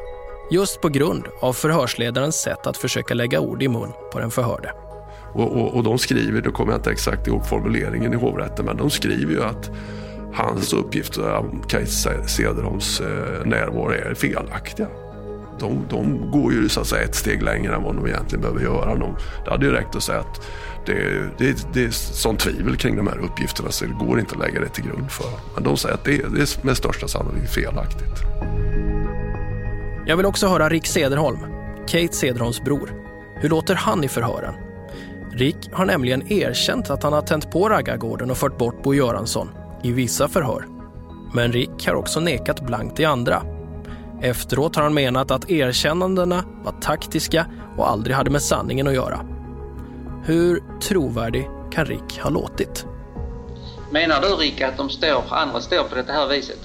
Just 0.51 0.81
på 0.81 0.89
grund 0.89 1.23
av 1.39 1.53
förhörsledarens 1.53 2.35
sätt 2.35 2.67
att 2.67 2.77
försöka 2.77 3.13
lägga 3.13 3.39
ord 3.39 3.63
i 3.63 3.67
mun 3.67 3.91
på 4.11 4.19
den 4.19 4.31
förhörde. 4.31 4.73
Och, 5.33 5.51
och, 5.51 5.75
och 5.75 5.83
de 5.83 5.97
skriver, 5.97 6.41
då 6.41 6.51
kommer 6.51 6.71
jag 6.71 6.79
inte 6.79 6.91
exakt 6.91 7.27
ihåg 7.27 7.45
formuleringen 7.45 8.13
i 8.13 8.15
hovrätten, 8.15 8.65
men 8.65 8.77
de 8.77 8.89
skriver 8.89 9.33
ju 9.33 9.43
att 9.43 9.69
hans 10.33 10.73
uppgifter 10.73 11.33
om 11.33 11.63
Kate 11.67 11.85
Cederholms 12.27 12.99
eh, 12.99 13.45
närvaro 13.45 13.91
är 13.91 14.13
felaktiga. 14.13 14.87
De, 15.59 15.85
de 15.89 16.31
går 16.31 16.53
ju 16.53 16.69
så 16.69 16.81
att 16.81 16.87
säga 16.87 17.03
ett 17.03 17.15
steg 17.15 17.43
längre 17.43 17.75
än 17.75 17.83
vad 17.83 17.95
de 17.95 18.07
egentligen 18.07 18.41
behöver 18.41 18.61
göra. 18.61 18.95
De, 18.95 19.15
det 19.45 19.51
hade 19.51 19.65
ju 19.65 19.71
räckt 19.71 19.95
att 19.95 20.03
säga 20.03 20.19
att 20.19 20.41
det, 20.85 20.93
det, 21.37 21.73
det 21.73 21.83
är 21.83 21.91
sånt 21.91 22.39
tvivel 22.39 22.75
kring 22.77 22.95
de 22.95 23.07
här 23.07 23.17
uppgifterna 23.17 23.71
så 23.71 23.85
det 23.85 24.05
går 24.05 24.19
inte 24.19 24.35
att 24.35 24.41
lägga 24.41 24.59
det 24.59 24.69
till 24.69 24.83
grund 24.83 25.11
för. 25.11 25.29
Men 25.55 25.63
de 25.63 25.77
säger 25.77 25.95
att 25.95 26.03
det, 26.03 26.17
det 26.17 26.41
är 26.41 26.65
med 26.65 26.77
största 26.77 27.07
sannolikhet 27.07 27.49
felaktigt. 27.49 28.23
Jag 30.05 30.17
vill 30.17 30.25
också 30.25 30.47
höra 30.47 30.69
Rick 30.69 30.85
Cederholm, 30.85 31.39
Kate 31.87 32.13
Cederholms 32.13 32.61
bror. 32.61 32.91
Hur 33.35 33.49
låter 33.49 33.75
han 33.75 34.03
i 34.03 34.07
förhören? 34.07 34.53
Rick 35.31 35.69
har 35.71 35.85
nämligen 35.85 36.31
erkänt 36.31 36.89
att 36.89 37.03
han 37.03 37.13
har 37.13 37.21
tänt 37.21 37.51
på 37.51 37.69
raggargården 37.69 38.31
och 38.31 38.37
fört 38.37 38.57
bort 38.57 38.83
Bo 38.83 38.93
Göransson 38.93 39.49
i 39.83 39.91
vissa 39.91 40.27
förhör. 40.27 40.65
Men 41.33 41.51
Rick 41.51 41.87
har 41.87 41.95
också 41.95 42.19
nekat 42.19 42.61
blankt 42.61 42.99
i 42.99 43.05
andra. 43.05 43.56
Efteråt 44.21 44.75
har 44.75 44.83
han 44.83 44.93
menat 44.93 45.31
att 45.31 45.49
erkännandena 45.49 46.43
var 46.63 46.71
taktiska 46.71 47.45
och 47.77 47.89
aldrig 47.89 48.15
hade 48.15 48.29
med 48.29 48.41
sanningen 48.41 48.87
att 48.87 48.93
göra. 48.93 49.25
Hur 50.25 50.63
trovärdig 50.81 51.47
kan 51.71 51.85
Rick 51.85 52.19
ha 52.23 52.29
låtit? 52.29 52.85
Menar 53.91 54.21
du 54.21 54.27
Rick 54.27 54.61
att 54.61 54.77
de 54.77 54.89
står, 54.89 55.23
andra 55.29 55.61
står 55.61 55.83
på 55.83 55.95
det 55.95 56.05
här 56.13 56.27
viset? 56.27 56.59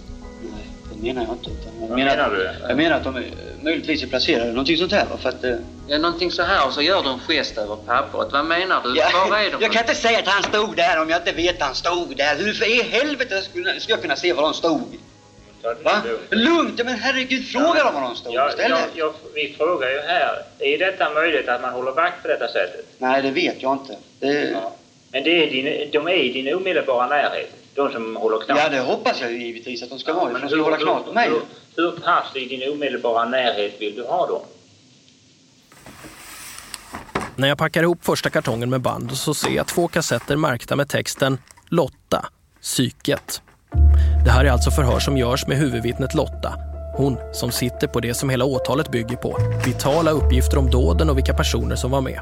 Det 0.95 1.03
menar 1.03 1.23
jag 1.23 1.33
inte. 1.33 1.51
Jag 1.81 1.91
menar, 1.91 1.97
menar 2.17 2.31
du? 2.31 2.51
Jag 2.69 2.77
menar 2.77 2.97
att 2.97 3.05
de 3.05 3.25
möjligtvis 3.63 4.03
är 4.03 4.07
placerade 4.07 4.49
någonting 4.51 4.77
sånt 4.77 4.93
här. 4.93 5.07
För 5.19 5.29
att, 5.29 5.45
eh, 5.45 5.55
Ja, 5.87 5.99
någonting 5.99 6.31
så 6.31 6.43
här 6.43 6.67
och 6.67 6.73
så 6.73 6.83
gör 6.83 7.03
du 7.03 7.09
en 7.11 7.19
gest 7.19 7.59
över 7.59 7.77
pappret. 7.77 8.33
Vad 8.33 8.45
menar 8.47 8.83
du? 8.85 8.97
Ja, 8.99 9.27
Var 9.31 9.39
är 9.39 9.51
de? 9.53 9.57
jag 9.63 9.73
kan 9.73 9.83
inte 9.83 9.95
säga 9.95 10.19
att 10.19 10.27
han 10.29 10.43
stod 10.43 10.77
där 10.77 11.03
om 11.03 11.09
jag 11.11 11.21
inte 11.21 11.33
vet 11.33 11.57
att 11.63 11.67
han 11.67 11.75
stod 11.75 12.17
där. 12.17 12.37
Hur 12.39 12.53
för 12.53 12.79
i 12.81 12.83
helvete 12.83 13.43
skulle 13.43 13.81
ska 13.81 13.93
jag 13.93 14.03
kunna 14.03 14.17
se 14.17 14.33
var 14.33 14.43
de 14.43 14.55
stod? 14.55 14.99
Va? 15.85 16.03
Lugnt, 16.31 16.85
men 16.85 16.99
herregud, 16.99 17.49
fråga 17.49 17.85
dem 17.85 17.95
var 17.95 18.01
de 18.01 18.17
stod 18.17 18.35
Ja, 18.35 18.49
istället. 18.51 18.79
ja, 18.79 18.87
ja, 18.95 19.13
vi 19.35 19.55
frågar 19.59 19.91
ju 19.91 19.99
här, 20.01 20.43
är 20.59 20.79
detta 20.79 21.11
möjligt 21.15 21.49
att 21.49 21.63
man 21.63 21.73
håller 21.73 21.93
vakt 21.93 22.23
på 22.23 22.29
detta 22.29 22.49
sättet? 22.49 22.87
Nej, 22.99 23.23
det 23.23 23.31
vet 23.31 23.63
jag 23.63 23.73
inte. 23.73 23.97
Det, 24.21 24.57
Men 25.13 25.25
det 25.25 25.31
är 25.47 25.51
din, 25.51 25.91
de 25.91 26.09
är 26.09 26.13
i 26.15 26.33
din 26.33 26.55
omedelbara 26.55 27.07
närhet, 27.07 27.51
de 27.75 27.93
som 27.93 28.17
håller 28.17 28.39
knappt. 28.39 28.61
ja, 28.61 28.69
det 28.69 28.81
hoppas 28.81 29.21
jag 29.21 29.33
givetvis 29.33 29.83
att 29.83 29.89
de 29.91 29.99
ska 29.99 30.13
vara. 30.13 30.33
Men 30.33 30.41
de 30.41 30.49
ska 30.49 30.63
hålla 30.63 30.77
knart 30.77 31.05
på 31.07 31.13
mig. 31.13 31.29
Hur, 31.29 31.41
hur 31.77 31.91
pass 31.91 32.37
i 32.37 32.45
din 32.47 32.73
omedelbara 32.73 33.25
närhet 33.25 33.75
vill 33.81 33.95
du 33.97 34.03
ha 34.03 34.27
dem? 34.27 34.41
När 37.37 37.49
jag 37.49 37.59
packar 37.59 37.83
ihop 37.83 38.05
första 38.05 38.31
kartongen 38.31 38.71
med 38.71 38.81
band 38.81 39.17
så 39.19 39.35
ser 39.35 39.51
jag 39.51 39.67
två 39.67 39.89
kassetter 39.89 40.37
märkta 40.37 40.77
med 40.77 40.89
texten 40.89 41.39
Lotta, 41.69 42.27
psyket. 42.63 43.43
Det 44.25 44.31
här 44.31 44.45
är 44.45 44.51
alltså 44.51 44.71
förhör 44.71 44.99
som 44.99 45.17
görs 45.17 45.47
med 45.47 45.57
huvudvittnet 45.57 46.15
Lotta. 46.15 46.55
Hon 46.97 47.19
som 47.33 47.51
sitter 47.51 47.87
på 47.87 48.01
det 48.01 48.15
som 48.15 48.31
hela 48.31 48.45
åtalet 48.45 48.91
bygger 48.91 49.17
på. 49.17 49.39
Vitala 49.67 50.11
uppgifter 50.11 50.59
om 50.59 50.71
dåden 50.71 51.11
och 51.11 51.17
vilka 51.19 51.35
personer 51.35 51.77
som 51.77 51.91
var 51.91 52.01
med. 52.01 52.21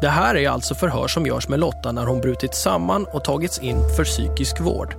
Det 0.00 0.08
här 0.08 0.36
är 0.36 0.48
alltså 0.48 0.74
förhör 0.74 1.08
som 1.08 1.26
görs 1.26 1.48
med 1.48 1.60
Lotta 1.60 1.92
när 1.92 2.06
hon 2.06 2.20
brutit 2.20 2.54
samman 2.54 3.06
och 3.12 3.24
tagits 3.24 3.58
in 3.58 3.88
för 3.96 4.04
psykisk 4.04 4.60
vård. 4.60 4.94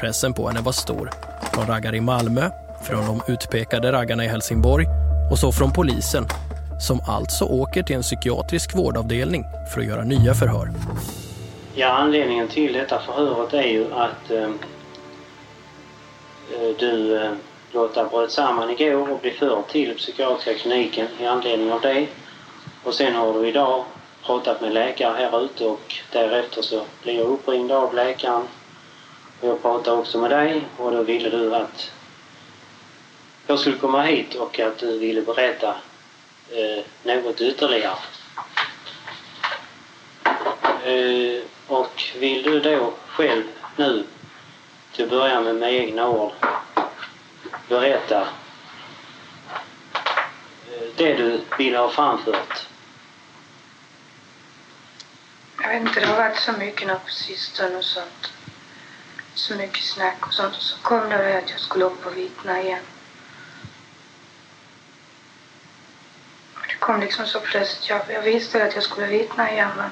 Pressen 0.00 0.34
på 0.34 0.48
henne 0.48 0.60
var 0.60 0.72
stor. 0.72 1.10
Från 1.52 1.66
raggare 1.66 1.96
i 1.96 2.00
Malmö, 2.00 2.50
från 2.82 3.06
de 3.06 3.32
utpekade 3.32 3.92
raggarna 3.92 4.24
i 4.24 4.28
Helsingborg 4.28 4.86
och 5.30 5.38
så 5.38 5.52
från 5.52 5.72
polisen. 5.72 6.26
som 6.80 7.00
alltså 7.06 7.44
åker 7.44 7.82
till 7.82 7.96
en 7.96 8.02
psykiatrisk 8.02 8.74
vårdavdelning 8.74 9.44
för 9.74 9.80
att 9.80 9.86
göra 9.86 10.04
nya 10.04 10.34
förhör. 10.34 10.70
Ja, 11.74 11.88
anledningen 11.88 12.48
till 12.48 12.72
detta 12.72 12.98
förhöret 12.98 13.54
är 13.54 13.68
ju 13.68 13.94
att 13.94 14.30
eh, 14.30 14.48
Eh, 16.54 16.76
du 16.78 17.16
eh, 17.16 17.32
Lotta 17.72 18.04
bröt 18.04 18.30
samman 18.30 18.70
igår 18.70 19.10
och 19.10 19.20
blev 19.20 19.32
förd 19.32 19.68
till 19.68 19.94
psykiatriska 19.94 20.54
kliniken 20.54 21.06
i 21.20 21.26
anledning 21.26 21.72
av 21.72 21.80
det. 21.80 22.06
Och 22.84 22.94
sen 22.94 23.14
har 23.14 23.32
du 23.32 23.48
idag 23.48 23.84
pratat 24.22 24.60
med 24.60 24.72
läkare 24.72 25.16
här 25.16 25.44
ute 25.44 25.64
och 25.64 25.94
därefter 26.12 26.62
så 26.62 26.84
blev 27.02 27.16
jag 27.16 27.26
uppringd 27.26 27.72
av 27.72 27.94
läkaren. 27.94 28.42
Och 29.40 29.48
jag 29.48 29.62
pratade 29.62 29.96
också 29.96 30.18
med 30.18 30.30
dig 30.30 30.62
och 30.76 30.92
då 30.92 31.02
ville 31.02 31.30
du 31.30 31.54
att 31.54 31.90
jag 33.46 33.58
skulle 33.58 33.76
komma 33.76 34.02
hit 34.02 34.34
och 34.34 34.60
att 34.60 34.78
du 34.78 34.98
ville 34.98 35.22
berätta 35.22 35.74
eh, 36.50 36.84
något 37.02 37.40
ytterligare. 37.40 37.96
Eh, 40.84 41.42
och 41.66 42.02
vill 42.18 42.42
du 42.42 42.60
då 42.60 42.92
själv 43.08 43.42
nu 43.76 44.04
till 44.92 45.04
att 45.04 45.10
börja 45.10 45.40
med 45.40 45.54
med 45.54 45.72
egna 45.72 46.08
ord 46.08 46.32
berätta 47.68 48.28
det 50.96 51.14
du 51.14 51.40
vill 51.58 51.76
ha 51.76 51.90
framfört? 51.90 52.66
Jag 55.62 55.68
vet 55.68 55.82
inte, 55.82 56.00
det 56.00 56.06
har 56.06 56.16
varit 56.16 56.38
så 56.38 56.52
mycket 56.52 56.86
nu 56.86 56.94
på 56.94 57.10
sistone 57.10 57.76
och 57.76 57.84
sånt. 57.84 58.32
Så 59.34 59.54
mycket 59.54 59.84
snack 59.84 60.26
och 60.26 60.34
sånt. 60.34 60.56
Och 60.56 60.62
så 60.62 60.78
kom 60.78 61.08
det 61.08 61.38
att 61.38 61.50
jag 61.50 61.60
skulle 61.60 61.84
upp 61.84 62.06
och 62.06 62.16
vittna 62.16 62.62
igen. 62.62 62.82
Det 66.68 66.74
kom 66.74 67.00
liksom 67.00 67.26
så 67.26 67.40
plötsligt. 67.40 67.88
Jag, 67.88 68.02
jag 68.08 68.22
visste 68.22 68.64
att 68.64 68.74
jag 68.74 68.84
skulle 68.84 69.06
vittna 69.06 69.52
igen 69.52 69.70
men... 69.76 69.90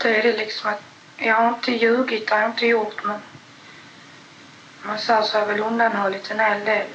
inte 0.00 0.18
är 0.18 0.22
det 0.22 0.38
liksom 0.38 0.70
att 0.70 0.82
jag 1.16 1.34
har 1.34 1.48
inte 1.48 1.72
ljugit, 1.72 2.28
det 2.28 2.34
har 2.34 2.40
jag 2.40 2.50
inte 2.50 2.66
gjort 2.66 3.04
men... 3.04 3.20
Man 4.86 4.98
sa 4.98 5.22
så 5.22 5.38
har 5.38 5.40
jag 5.40 5.46
väl 5.46 5.60
undanhållit 5.60 6.30
en 6.30 6.40
hel 6.40 6.64
del. 6.64 6.86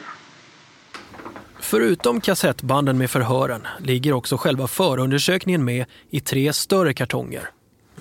Förutom 1.60 2.22
kassettbanden 2.22 2.98
med 2.98 3.12
förhören 3.12 3.68
ligger 3.80 4.14
också 4.14 4.38
själva 4.38 4.68
förundersökningen 4.68 5.66
med 5.66 5.86
i 6.10 6.20
tre 6.20 6.54
större 6.54 6.94
kartonger. 6.94 7.50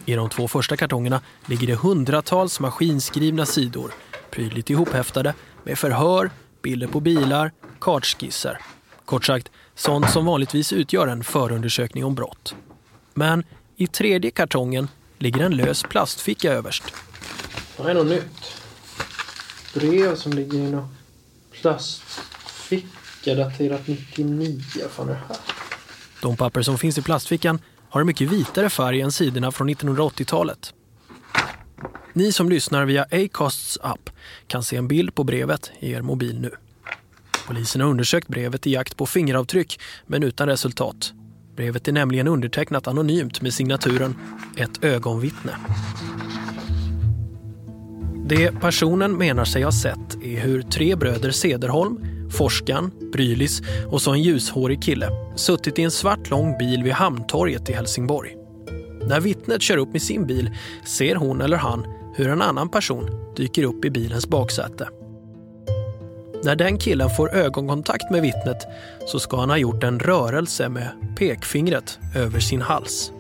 I 0.04 0.14
de 0.14 0.28
två 0.28 0.48
första 0.48 0.76
kartongerna 0.76 1.20
ligger 1.46 1.66
det 1.66 1.74
hundratals 1.74 2.60
maskinskrivna 2.60 3.46
sidor, 3.46 3.92
prydligt 4.30 4.70
ihophäftade 4.70 5.34
med 5.64 5.78
förhör, 5.78 6.30
bilder 6.62 6.86
på 6.86 7.00
bilar, 7.00 7.52
kartskisser. 7.80 8.58
Kort 9.04 9.24
sagt, 9.24 9.50
sånt 9.74 10.10
som 10.10 10.26
vanligtvis 10.26 10.72
utgör 10.72 11.06
en 11.06 11.24
förundersökning 11.24 12.04
om 12.04 12.14
brott. 12.14 12.54
Men 13.14 13.44
i 13.76 13.86
tredje 13.86 14.30
kartongen 14.30 14.88
ligger 15.18 15.40
en 15.40 15.56
lös 15.56 15.82
plastficka 15.82 16.52
överst. 16.52 16.82
Det 17.76 17.90
är 17.90 17.94
något 17.94 18.06
nytt. 18.06 18.56
Brev 19.74 20.16
som 20.16 20.32
ligger 20.32 20.58
i 20.58 20.70
någon 20.70 20.96
plastficka 21.52 23.34
daterat 23.34 23.86
99. 23.86 24.62
Fan 24.90 25.08
är 25.08 25.12
det 25.12 25.20
här? 25.28 25.36
De 26.22 26.36
papper 26.36 26.62
som 26.62 26.78
finns 26.78 26.98
i 26.98 27.02
plastfickan 27.02 27.58
har 27.88 28.00
en 28.00 28.06
mycket 28.06 28.28
vitare 28.28 28.70
färg 28.70 29.00
än 29.00 29.12
sidorna 29.12 29.52
från 29.52 29.70
1980-talet. 29.70 30.74
Ni 32.12 32.32
som 32.32 32.48
lyssnar 32.48 32.84
via 32.84 33.06
Acasts 33.10 33.78
app 33.82 34.10
kan 34.46 34.62
se 34.62 34.76
en 34.76 34.88
bild 34.88 35.14
på 35.14 35.24
brevet 35.24 35.70
i 35.80 35.92
er 35.92 36.02
mobil 36.02 36.40
nu. 36.40 36.50
Polisen 37.46 37.80
har 37.80 37.88
undersökt 37.88 38.28
brevet 38.28 38.66
i 38.66 38.72
jakt 38.72 38.96
på 38.96 39.06
fingeravtryck 39.06 39.80
men 40.06 40.22
utan 40.22 40.48
resultat. 40.48 41.12
Brevet 41.56 41.88
är 41.88 41.92
nämligen 41.92 42.28
undertecknat 42.28 42.88
anonymt 42.88 43.42
med 43.42 43.54
signaturen 43.54 44.14
Ett 44.56 44.84
ögonvittne. 44.84 45.52
Det 48.26 48.60
personen 48.60 49.18
menar 49.18 49.44
sig 49.44 49.62
ha 49.62 49.72
sett 49.72 50.14
är 50.22 50.40
hur 50.40 50.62
tre 50.62 50.96
bröder 50.96 51.30
Sederholm, 51.30 51.98
Forskan, 52.30 52.90
Brylis 53.12 53.62
och 53.86 54.02
så 54.02 54.12
en 54.12 54.22
ljushårig 54.22 54.82
kille 54.82 55.08
suttit 55.36 55.78
i 55.78 55.82
en 55.82 55.90
svart 55.90 56.30
lång 56.30 56.58
bil 56.58 56.82
vid 56.82 56.92
Hamntorget 56.92 57.70
i 57.70 57.72
Helsingborg. 57.72 58.36
När 59.08 59.20
vittnet 59.20 59.62
kör 59.62 59.76
upp 59.76 59.92
med 59.92 60.02
sin 60.02 60.26
bil 60.26 60.50
ser 60.84 61.16
hon 61.16 61.40
eller 61.40 61.56
han 61.56 61.86
hur 62.16 62.28
en 62.28 62.42
annan 62.42 62.68
person 62.68 63.34
dyker 63.36 63.62
upp 63.62 63.84
i 63.84 63.90
bilens 63.90 64.28
baksäte. 64.28 64.88
När 66.44 66.56
den 66.56 66.78
killen 66.78 67.10
får 67.10 67.34
ögonkontakt 67.34 68.10
med 68.10 68.22
vittnet 68.22 68.58
så 69.06 69.18
ska 69.18 69.36
han 69.36 69.50
ha 69.50 69.56
gjort 69.56 69.84
en 69.84 69.98
rörelse 69.98 70.68
med 70.68 70.88
pekfingret 71.16 71.98
över 72.14 72.40
sin 72.40 72.62
hals. 72.62 73.12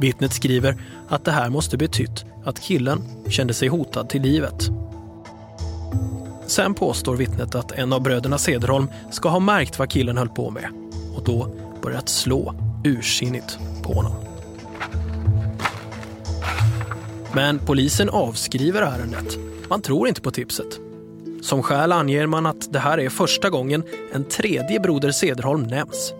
Vittnet 0.00 0.32
skriver 0.32 0.76
att 1.08 1.24
det 1.24 1.30
här 1.30 1.50
måste 1.50 1.76
betytt 1.76 2.24
att 2.44 2.60
killen 2.60 3.02
kände 3.28 3.54
sig 3.54 3.68
hotad 3.68 4.08
till 4.08 4.22
livet. 4.22 4.70
Sen 6.46 6.74
påstår 6.74 7.16
vittnet 7.16 7.54
att 7.54 7.72
en 7.72 7.92
av 7.92 8.02
bröderna 8.02 8.38
Sederholm 8.38 8.88
ska 9.10 9.28
ha 9.28 9.40
märkt 9.40 9.78
vad 9.78 9.90
killen 9.90 10.18
höll 10.18 10.28
på 10.28 10.50
med 10.50 10.68
och 11.16 11.24
då 11.24 11.54
börjat 11.82 12.08
slå 12.08 12.54
ursinnigt 12.84 13.58
på 13.82 13.92
honom. 13.92 14.12
Men 17.34 17.58
polisen 17.58 18.10
avskriver 18.10 18.82
ärendet. 18.82 19.38
Man 19.68 19.82
tror 19.82 20.08
inte 20.08 20.20
på 20.20 20.30
tipset. 20.30 20.91
Som 21.42 21.62
skäl 21.62 21.92
anger 21.92 22.26
man 22.26 22.46
att 22.46 22.72
det 22.72 22.78
här 22.78 23.00
är 23.00 23.08
första 23.08 23.50
gången 23.50 23.82
en 24.12 24.24
tredje 24.24 24.80
broder 24.80 25.10
Sederholm 25.10 25.62
nämns. 25.62 26.14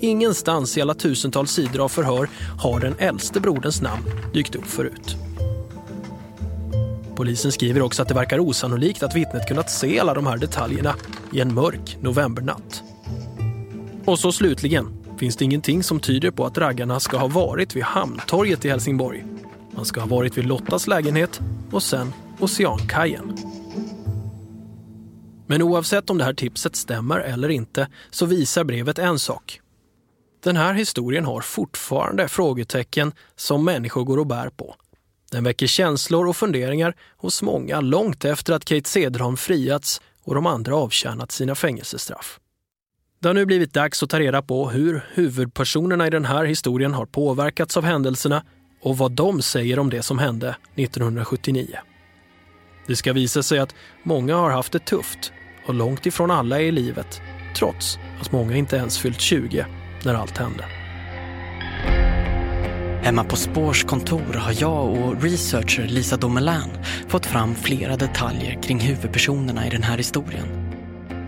Ingenstans 0.00 0.78
i 0.78 0.80
alla 0.80 0.94
tusentals 0.94 1.50
sidor 1.50 1.84
av 1.84 1.88
förhör 1.88 2.28
har 2.58 2.80
den 2.80 2.94
äldste 2.98 3.40
broderns 3.40 3.82
namn 3.82 4.02
dykt 4.34 4.54
upp 4.54 4.66
förut. 4.66 5.16
Polisen 7.14 7.52
skriver 7.52 7.82
också 7.82 8.02
att 8.02 8.08
det 8.08 8.14
verkar 8.14 8.38
osannolikt 8.38 9.02
att 9.02 9.16
vittnet 9.16 9.48
kunnat 9.48 9.70
se 9.70 10.00
alla 10.00 10.14
de 10.14 10.26
här 10.26 10.36
detaljerna 10.36 10.94
i 11.32 11.40
en 11.40 11.54
mörk 11.54 11.98
novembernatt. 12.00 12.82
Och 14.04 14.18
så 14.18 14.32
slutligen 14.32 14.86
finns 15.18 15.36
det 15.36 15.44
ingenting 15.44 15.82
som 15.82 16.00
tyder 16.00 16.30
på 16.30 16.46
att 16.46 16.58
raggarna 16.58 17.00
ska 17.00 17.16
ha 17.16 17.26
varit 17.26 17.76
vid 17.76 17.82
Hamntorget 17.82 18.64
i 18.64 18.68
Helsingborg. 18.68 19.24
Man 19.70 19.84
ska 19.84 20.00
ha 20.00 20.06
varit 20.06 20.38
vid 20.38 20.44
Lottas 20.44 20.86
lägenhet 20.86 21.40
och 21.70 21.82
sen 21.82 22.12
Oceankajen. 22.40 23.36
Men 25.52 25.62
oavsett 25.62 26.10
om 26.10 26.18
det 26.18 26.24
här 26.24 26.34
tipset 26.34 26.76
stämmer 26.76 27.20
eller 27.20 27.48
inte 27.48 27.88
så 28.10 28.26
visar 28.26 28.64
brevet 28.64 28.98
en 28.98 29.18
sak. 29.18 29.60
Den 30.42 30.56
här 30.56 30.74
historien 30.74 31.24
har 31.24 31.40
fortfarande 31.40 32.28
frågetecken 32.28 33.12
som 33.36 33.64
människor 33.64 34.04
går 34.04 34.18
och 34.18 34.26
bär 34.26 34.48
på. 34.48 34.74
Den 35.30 35.44
väcker 35.44 35.66
känslor 35.66 36.28
och 36.28 36.36
funderingar 36.36 36.94
hos 37.16 37.42
många 37.42 37.80
långt 37.80 38.24
efter 38.24 38.52
att 38.52 38.64
Kate 38.64 38.88
Cederholm 38.88 39.36
friats 39.36 40.00
och 40.22 40.34
de 40.34 40.46
andra 40.46 40.76
avtjänat 40.76 41.32
sina 41.32 41.54
fängelsestraff. 41.54 42.40
Det 43.20 43.28
har 43.28 43.34
nu 43.34 43.46
blivit 43.46 43.74
dags 43.74 44.02
att 44.02 44.10
ta 44.10 44.20
reda 44.20 44.42
på 44.42 44.70
hur 44.70 45.04
huvudpersonerna 45.14 46.06
i 46.06 46.10
den 46.10 46.24
här 46.24 46.44
historien 46.44 46.94
har 46.94 47.06
påverkats 47.06 47.76
av 47.76 47.84
händelserna 47.84 48.44
och 48.82 48.98
vad 48.98 49.12
de 49.12 49.42
säger 49.42 49.78
om 49.78 49.90
det 49.90 50.02
som 50.02 50.18
hände 50.18 50.56
1979. 50.74 51.78
Det 52.86 52.96
ska 52.96 53.12
visa 53.12 53.42
sig 53.42 53.58
att 53.58 53.74
många 54.02 54.36
har 54.36 54.50
haft 54.50 54.72
det 54.72 54.84
tufft 54.86 55.32
och 55.66 55.74
långt 55.74 56.06
ifrån 56.06 56.30
alla 56.30 56.60
är 56.60 56.64
i 56.64 56.72
livet 56.72 57.22
trots 57.54 57.98
att 58.20 58.32
många 58.32 58.56
inte 58.56 58.76
ens 58.76 58.98
fyllt 58.98 59.20
20 59.20 59.66
när 60.04 60.14
allt 60.14 60.38
hände. 60.38 60.64
Hemma 63.02 63.24
på 63.24 63.36
Spårs 63.36 63.84
kontor 63.84 64.34
har 64.34 64.54
jag 64.60 64.90
och 64.90 65.22
researcher 65.22 65.86
Lisa 65.86 66.16
Domelin 66.16 66.70
fått 67.08 67.26
fram 67.26 67.54
flera 67.54 67.96
detaljer 67.96 68.62
kring 68.62 68.80
huvudpersonerna 68.80 69.66
i 69.66 69.70
den 69.70 69.82
här 69.82 69.96
historien. 69.96 70.46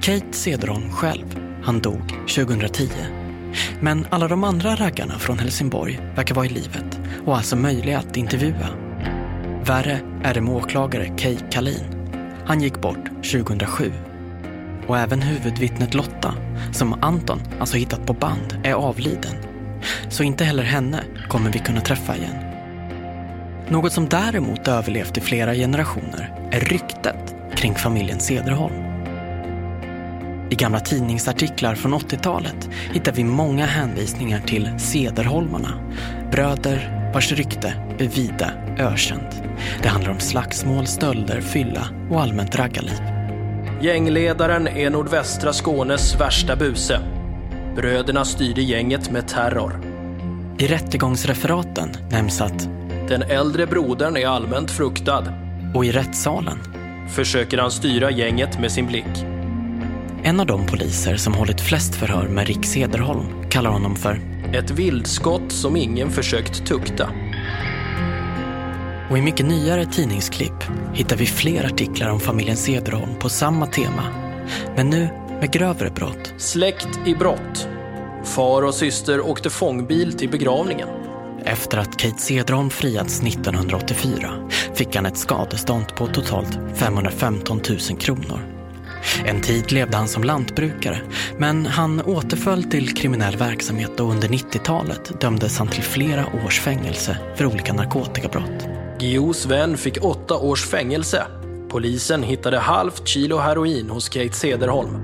Kate 0.02 0.32
Cederholm 0.32 0.90
själv, 0.90 1.40
han 1.64 1.80
dog 1.80 2.08
2010. 2.08 2.88
Men 3.80 4.06
alla 4.10 4.28
de 4.28 4.44
andra 4.44 4.74
raggarna 4.74 5.18
från 5.18 5.38
Helsingborg 5.38 6.00
verkar 6.16 6.34
vara 6.34 6.46
i 6.46 6.48
livet 6.48 7.00
och 7.26 7.36
alltså 7.36 7.56
möjliga 7.56 7.98
att 7.98 8.16
intervjua. 8.16 8.68
Värre 9.64 10.00
är 10.24 10.34
det 10.34 10.40
med 10.40 10.54
åklagare 10.54 11.08
Kay 11.18 11.36
Kalin. 11.50 12.10
Han 12.46 12.62
gick 12.62 12.80
bort 12.80 13.08
2007. 13.32 13.92
Och 14.86 14.98
även 14.98 15.22
huvudvittnet 15.22 15.94
Lotta, 15.94 16.34
som 16.72 17.02
Anton 17.02 17.40
alltså 17.60 17.76
hittat 17.76 18.06
på 18.06 18.12
band, 18.12 18.58
är 18.64 18.72
avliden. 18.72 19.34
Så 20.08 20.22
inte 20.22 20.44
heller 20.44 20.62
henne 20.62 21.00
kommer 21.28 21.50
vi 21.50 21.58
kunna 21.58 21.80
träffa 21.80 22.16
igen. 22.16 22.36
Något 23.68 23.92
som 23.92 24.08
däremot 24.08 24.68
överlevt 24.68 25.18
i 25.18 25.20
flera 25.20 25.54
generationer 25.54 26.48
är 26.52 26.60
ryktet 26.60 27.34
kring 27.54 27.74
familjen 27.74 28.20
Cederholm. 28.20 28.74
I 30.50 30.54
gamla 30.54 30.80
tidningsartiklar 30.80 31.74
från 31.74 31.94
80-talet 31.94 32.70
hittar 32.92 33.12
vi 33.12 33.24
många 33.24 33.66
hänvisningar 33.66 34.40
till 34.40 34.78
Cederholmarna, 34.78 35.80
bröder 36.30 37.10
vars 37.14 37.32
rykte 37.32 37.74
är 37.98 38.08
vida 38.08 38.50
ökänt. 38.78 39.42
Det 39.82 39.88
handlar 39.88 40.10
om 40.10 40.20
slagsmål, 40.20 40.86
stölder, 40.86 41.40
fylla 41.40 41.88
och 42.10 42.22
allmänt 42.22 42.56
raggarliv. 42.56 43.23
Gängledaren 43.84 44.68
är 44.68 44.90
nordvästra 44.90 45.52
Skånes 45.52 46.20
värsta 46.20 46.56
buse. 46.56 47.00
Bröderna 47.76 48.24
styrde 48.24 48.62
gänget 48.62 49.10
med 49.10 49.28
terror. 49.28 49.80
I 50.58 50.66
rättegångsreferaten 50.66 51.90
nämns 52.10 52.40
att 52.40 52.68
Den 53.08 53.22
äldre 53.22 53.66
brodern 53.66 54.16
är 54.16 54.26
allmänt 54.26 54.70
fruktad. 54.70 55.24
Och 55.74 55.84
i 55.84 55.92
rättssalen 55.92 56.58
försöker 57.08 57.58
han 57.58 57.70
styra 57.70 58.10
gänget 58.10 58.60
med 58.60 58.72
sin 58.72 58.86
blick. 58.86 59.24
En 60.22 60.40
av 60.40 60.46
de 60.46 60.66
poliser 60.66 61.16
som 61.16 61.34
hållit 61.34 61.60
flest 61.60 61.94
förhör 61.94 62.28
med 62.28 62.46
Rick 62.46 62.64
Sederholm 62.66 63.50
kallar 63.50 63.70
honom 63.70 63.96
för 63.96 64.20
Ett 64.52 64.70
vildskott 64.70 65.52
som 65.52 65.76
ingen 65.76 66.10
försökt 66.10 66.66
tukta. 66.66 67.08
Och 69.10 69.18
i 69.18 69.22
mycket 69.22 69.46
nyare 69.46 69.86
tidningsklipp 69.86 70.64
hittar 70.94 71.16
vi 71.16 71.26
fler 71.26 71.64
artiklar 71.64 72.10
om 72.10 72.20
familjen 72.20 72.56
Sederholm 72.56 73.18
på 73.18 73.28
samma 73.28 73.66
tema. 73.66 74.02
Men 74.76 74.90
nu 74.90 75.08
med 75.40 75.52
grövre 75.52 75.90
brott. 75.90 76.34
Släkt 76.38 76.88
i 77.06 77.14
brott. 77.14 77.68
Far 78.24 78.62
och 78.62 78.74
syster 78.74 79.20
åkte 79.20 79.50
fångbil 79.50 80.12
till 80.12 80.30
begravningen. 80.30 80.88
Efter 81.44 81.78
att 81.78 81.96
Kate 81.96 82.18
Cederholm 82.18 82.70
friats 82.70 83.22
1984 83.22 84.30
fick 84.74 84.96
han 84.96 85.06
ett 85.06 85.18
skadestånd 85.18 85.86
på 85.96 86.06
totalt 86.06 86.58
515 86.74 87.60
000 87.90 87.98
kronor. 87.98 88.40
En 89.24 89.40
tid 89.40 89.72
levde 89.72 89.96
han 89.96 90.08
som 90.08 90.24
lantbrukare, 90.24 91.00
men 91.38 91.66
han 91.66 92.02
återföll 92.02 92.64
till 92.64 92.94
kriminell 92.94 93.36
verksamhet 93.36 94.00
och 94.00 94.10
under 94.10 94.28
90-talet 94.28 95.20
dömdes 95.20 95.58
han 95.58 95.68
till 95.68 95.82
flera 95.82 96.26
års 96.44 96.60
fängelse 96.60 97.18
för 97.36 97.46
olika 97.46 97.72
narkotikabrott. 97.72 98.73
Gios 99.00 99.46
vän 99.46 99.76
fick 99.76 100.04
åtta 100.04 100.34
års 100.34 100.64
fängelse. 100.64 101.26
Polisen 101.68 102.22
hittade 102.22 102.58
halvt 102.58 103.08
kilo 103.08 103.38
heroin 103.38 103.90
hos 103.90 104.08
Kate 104.08 104.32
Cederholm. 104.32 104.96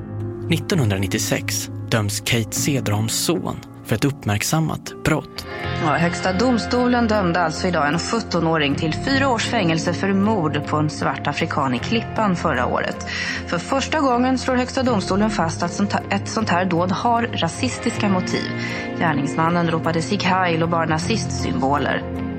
1996 0.51 1.71
döms 1.91 2.21
Kate 2.21 2.53
Cederholms 2.53 3.25
son 3.25 3.57
för 3.85 3.97
ett 3.97 4.05
uppmärksammat 4.05 5.05
brott. 5.05 5.47
Ja, 5.85 5.97
högsta 5.97 6.33
domstolen 6.33 7.09
dömde 7.09 7.41
alltså 7.41 7.69
idag 7.69 7.89
en 7.89 7.97
17-åring 7.99 8.75
till 8.75 8.95
fyra 8.95 9.29
års 9.29 9.45
fängelse 9.45 9.93
för 9.93 10.13
mord 10.13 10.67
på 10.67 10.77
en 10.77 10.91
svart 10.91 11.27
afrikan 11.27 11.75
i 11.75 11.79
Klippan 11.79 12.37
förra 12.37 12.67
året. 12.67 13.07
För 13.47 13.59
första 13.59 14.01
gången 14.01 14.39
slår 14.39 14.57
Högsta 14.57 14.83
domstolen 14.83 15.31
fast 15.31 15.63
att 15.63 15.81
ett 16.11 16.29
sånt 16.29 16.49
här 16.49 16.65
dåd 16.65 16.91
har 16.91 17.23
rasistiska 17.23 18.09
motiv. 18.09 18.51
Gärningsmannen 18.99 19.71
ropade 19.71 20.03
Sieg 20.03 20.23
Heil 20.23 20.63
och 20.63 20.69
bar 20.69 20.87
nazistsymboler. 20.87 22.30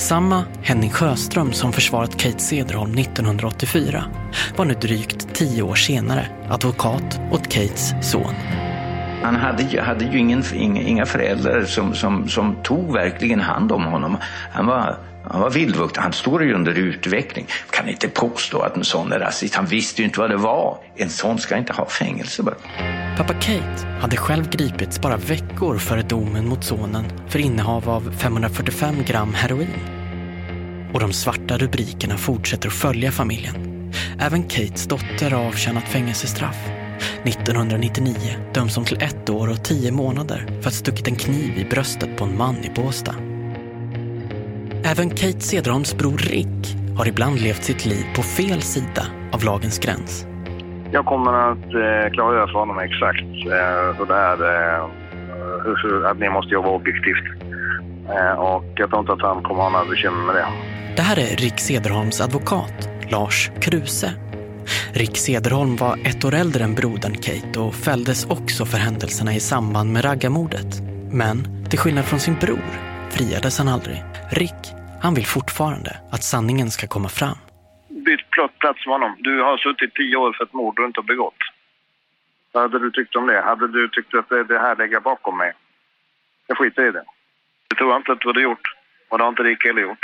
Samma 0.00 0.44
Henning 0.62 0.90
Sjöström 0.90 1.52
som 1.52 1.72
försvarat 1.72 2.16
Kate 2.16 2.38
Cederholm 2.38 2.98
1984 2.98 4.04
var 4.56 4.64
nu 4.64 4.74
drygt 4.74 5.34
tio 5.34 5.62
år 5.62 5.74
senare 5.74 6.26
advokat 6.48 7.20
åt 7.30 7.48
Kates 7.48 7.94
son. 8.02 8.34
Han 9.22 9.36
hade 9.36 9.62
ju, 9.62 9.80
hade 9.80 10.04
ju 10.04 10.18
ingen, 10.18 10.42
inga 10.76 11.06
föräldrar 11.06 11.64
som, 11.64 11.94
som, 11.94 12.28
som 12.28 12.56
tog 12.62 12.92
verkligen 12.92 13.40
hand 13.40 13.72
om 13.72 13.84
honom. 13.84 14.16
Han 14.52 14.66
var, 14.66 14.98
han 15.24 15.40
var 15.40 15.50
vildvuxen, 15.50 16.02
han 16.02 16.12
står 16.12 16.44
ju 16.44 16.54
under 16.54 16.78
utveckling. 16.78 17.46
Kan 17.70 17.88
inte 17.88 18.08
påstå 18.08 18.60
att 18.60 18.76
en 18.76 18.84
sån 18.84 19.12
är 19.12 19.18
rasist. 19.18 19.54
Han 19.54 19.66
visste 19.66 20.02
ju 20.02 20.06
inte 20.06 20.20
vad 20.20 20.30
det 20.30 20.36
var. 20.36 20.78
En 20.96 21.10
sån 21.10 21.38
ska 21.38 21.56
inte 21.56 21.72
ha 21.72 21.86
fängelse 21.86 22.42
bara. 22.42 22.54
Pappa 23.16 23.34
Kate 23.34 23.86
hade 24.00 24.16
själv 24.16 24.50
gripits 24.50 25.00
bara 25.00 25.16
veckor 25.16 25.78
före 25.78 26.02
domen 26.02 26.48
mot 26.48 26.64
sonen 26.64 27.04
för 27.28 27.38
innehav 27.38 27.88
av 27.88 28.12
545 28.18 28.94
gram 29.06 29.34
heroin. 29.34 29.68
Och 30.94 31.00
de 31.00 31.12
svarta 31.12 31.58
rubrikerna 31.58 32.16
fortsätter 32.16 32.68
att 32.68 32.74
följa 32.74 33.12
familjen. 33.12 33.54
Även 34.20 34.42
Kates 34.42 34.86
dotter 34.86 35.30
har 35.30 35.46
avtjänat 35.46 35.84
fängelsestraff. 35.84 36.56
1999 37.24 38.14
döms 38.54 38.76
hon 38.76 38.84
till 38.84 39.02
ett 39.02 39.30
år 39.30 39.50
och 39.50 39.64
tio 39.64 39.92
månader 39.92 40.46
för 40.60 40.68
att 40.68 40.74
stuckit 40.74 41.08
en 41.08 41.16
kniv 41.16 41.58
i 41.58 41.64
bröstet 41.64 42.16
på 42.16 42.24
en 42.24 42.36
man 42.36 42.56
i 42.64 42.70
Båstad. 42.74 43.29
Även 44.90 45.10
Kate 45.10 45.40
Cederholms 45.40 45.94
bror 45.94 46.18
Rick 46.18 46.76
har 46.96 47.08
ibland 47.08 47.40
levt 47.40 47.64
sitt 47.64 47.86
liv 47.86 48.04
på 48.16 48.22
fel 48.22 48.62
sida 48.62 49.06
av 49.32 49.44
lagens 49.44 49.78
gräns. 49.78 50.26
Jag 50.92 51.06
kommer 51.06 51.32
att 51.32 51.64
eh, 51.64 52.12
klargöra 52.12 52.46
för 52.46 52.58
honom 52.58 52.78
exakt 52.78 53.22
eh, 53.22 53.98
hur 53.98 54.06
det 54.06 54.14
är, 54.14 54.38
eh, 54.78 54.86
hur, 55.64 56.06
att 56.06 56.18
ni 56.18 56.30
måste 56.30 56.54
jobba 56.54 56.68
objektivt. 56.68 57.24
Eh, 58.08 58.32
och 58.32 58.64
jag 58.76 58.90
tror 58.90 59.00
inte 59.00 59.12
att 59.12 59.22
han 59.22 59.42
kommer 59.42 59.60
att 59.60 59.72
ha 59.72 59.78
några 59.78 59.90
bekymmer 59.90 60.24
med 60.26 60.34
det. 60.34 60.46
Det 60.96 61.02
här 61.02 61.18
är 61.18 61.36
Rick 61.36 61.60
Cederholms 61.60 62.20
advokat, 62.20 62.88
Lars 63.10 63.50
Kruse. 63.60 64.12
Rick 64.92 65.16
Cederholm 65.16 65.76
var 65.76 65.98
ett 66.04 66.24
år 66.24 66.34
äldre 66.34 66.64
än 66.64 66.74
brodern 66.74 67.14
Kate 67.14 67.60
och 67.60 67.74
fälldes 67.74 68.26
också 68.26 68.64
för 68.64 68.78
händelserna 68.78 69.34
i 69.34 69.40
samband 69.40 69.92
med 69.92 70.04
raggarmordet. 70.04 70.82
Men 71.10 71.66
till 71.68 71.78
skillnad 71.78 72.04
från 72.04 72.20
sin 72.20 72.34
bror 72.40 72.90
friades 73.10 73.58
han 73.58 73.68
aldrig. 73.68 74.04
Rick, 74.30 74.79
han 75.02 75.14
vill 75.14 75.26
fortfarande 75.26 76.00
att 76.12 76.22
sanningen 76.24 76.70
ska 76.70 76.86
komma 76.86 77.08
fram. 77.08 77.38
Byt 77.88 78.30
plats 78.60 78.86
med 78.86 78.92
honom. 78.94 79.16
Du 79.18 79.42
har 79.42 79.58
suttit 79.58 79.94
tio 79.94 80.16
år 80.16 80.32
för 80.32 80.44
ett 80.44 80.52
mord 80.52 80.76
du 80.76 80.86
inte 80.86 81.00
har 81.00 81.06
begått. 81.06 81.34
Vad 82.52 82.62
hade 82.62 82.78
du 82.78 82.90
tyckt 82.90 83.16
om 83.16 83.26
det? 83.26 83.40
Hade 83.42 83.68
du 83.68 83.88
tyckt 83.88 84.14
att 84.14 84.28
det, 84.28 84.44
det 84.44 84.58
här 84.58 84.76
lägger 84.76 85.00
bakom 85.00 85.38
mig? 85.38 85.52
Jag 86.46 86.58
skiter 86.58 86.88
i 86.88 86.90
det. 86.90 87.04
Det 87.68 87.76
tror 87.76 87.90
jag 87.90 87.98
inte 88.00 88.12
att 88.12 88.20
du 88.20 88.28
hade 88.28 88.40
gjort. 88.42 88.66
Och 89.08 89.18
det 89.18 89.24
har 89.24 89.28
inte 89.28 89.42
Rick 89.42 89.64
heller 89.64 89.82
gjort. 89.82 89.98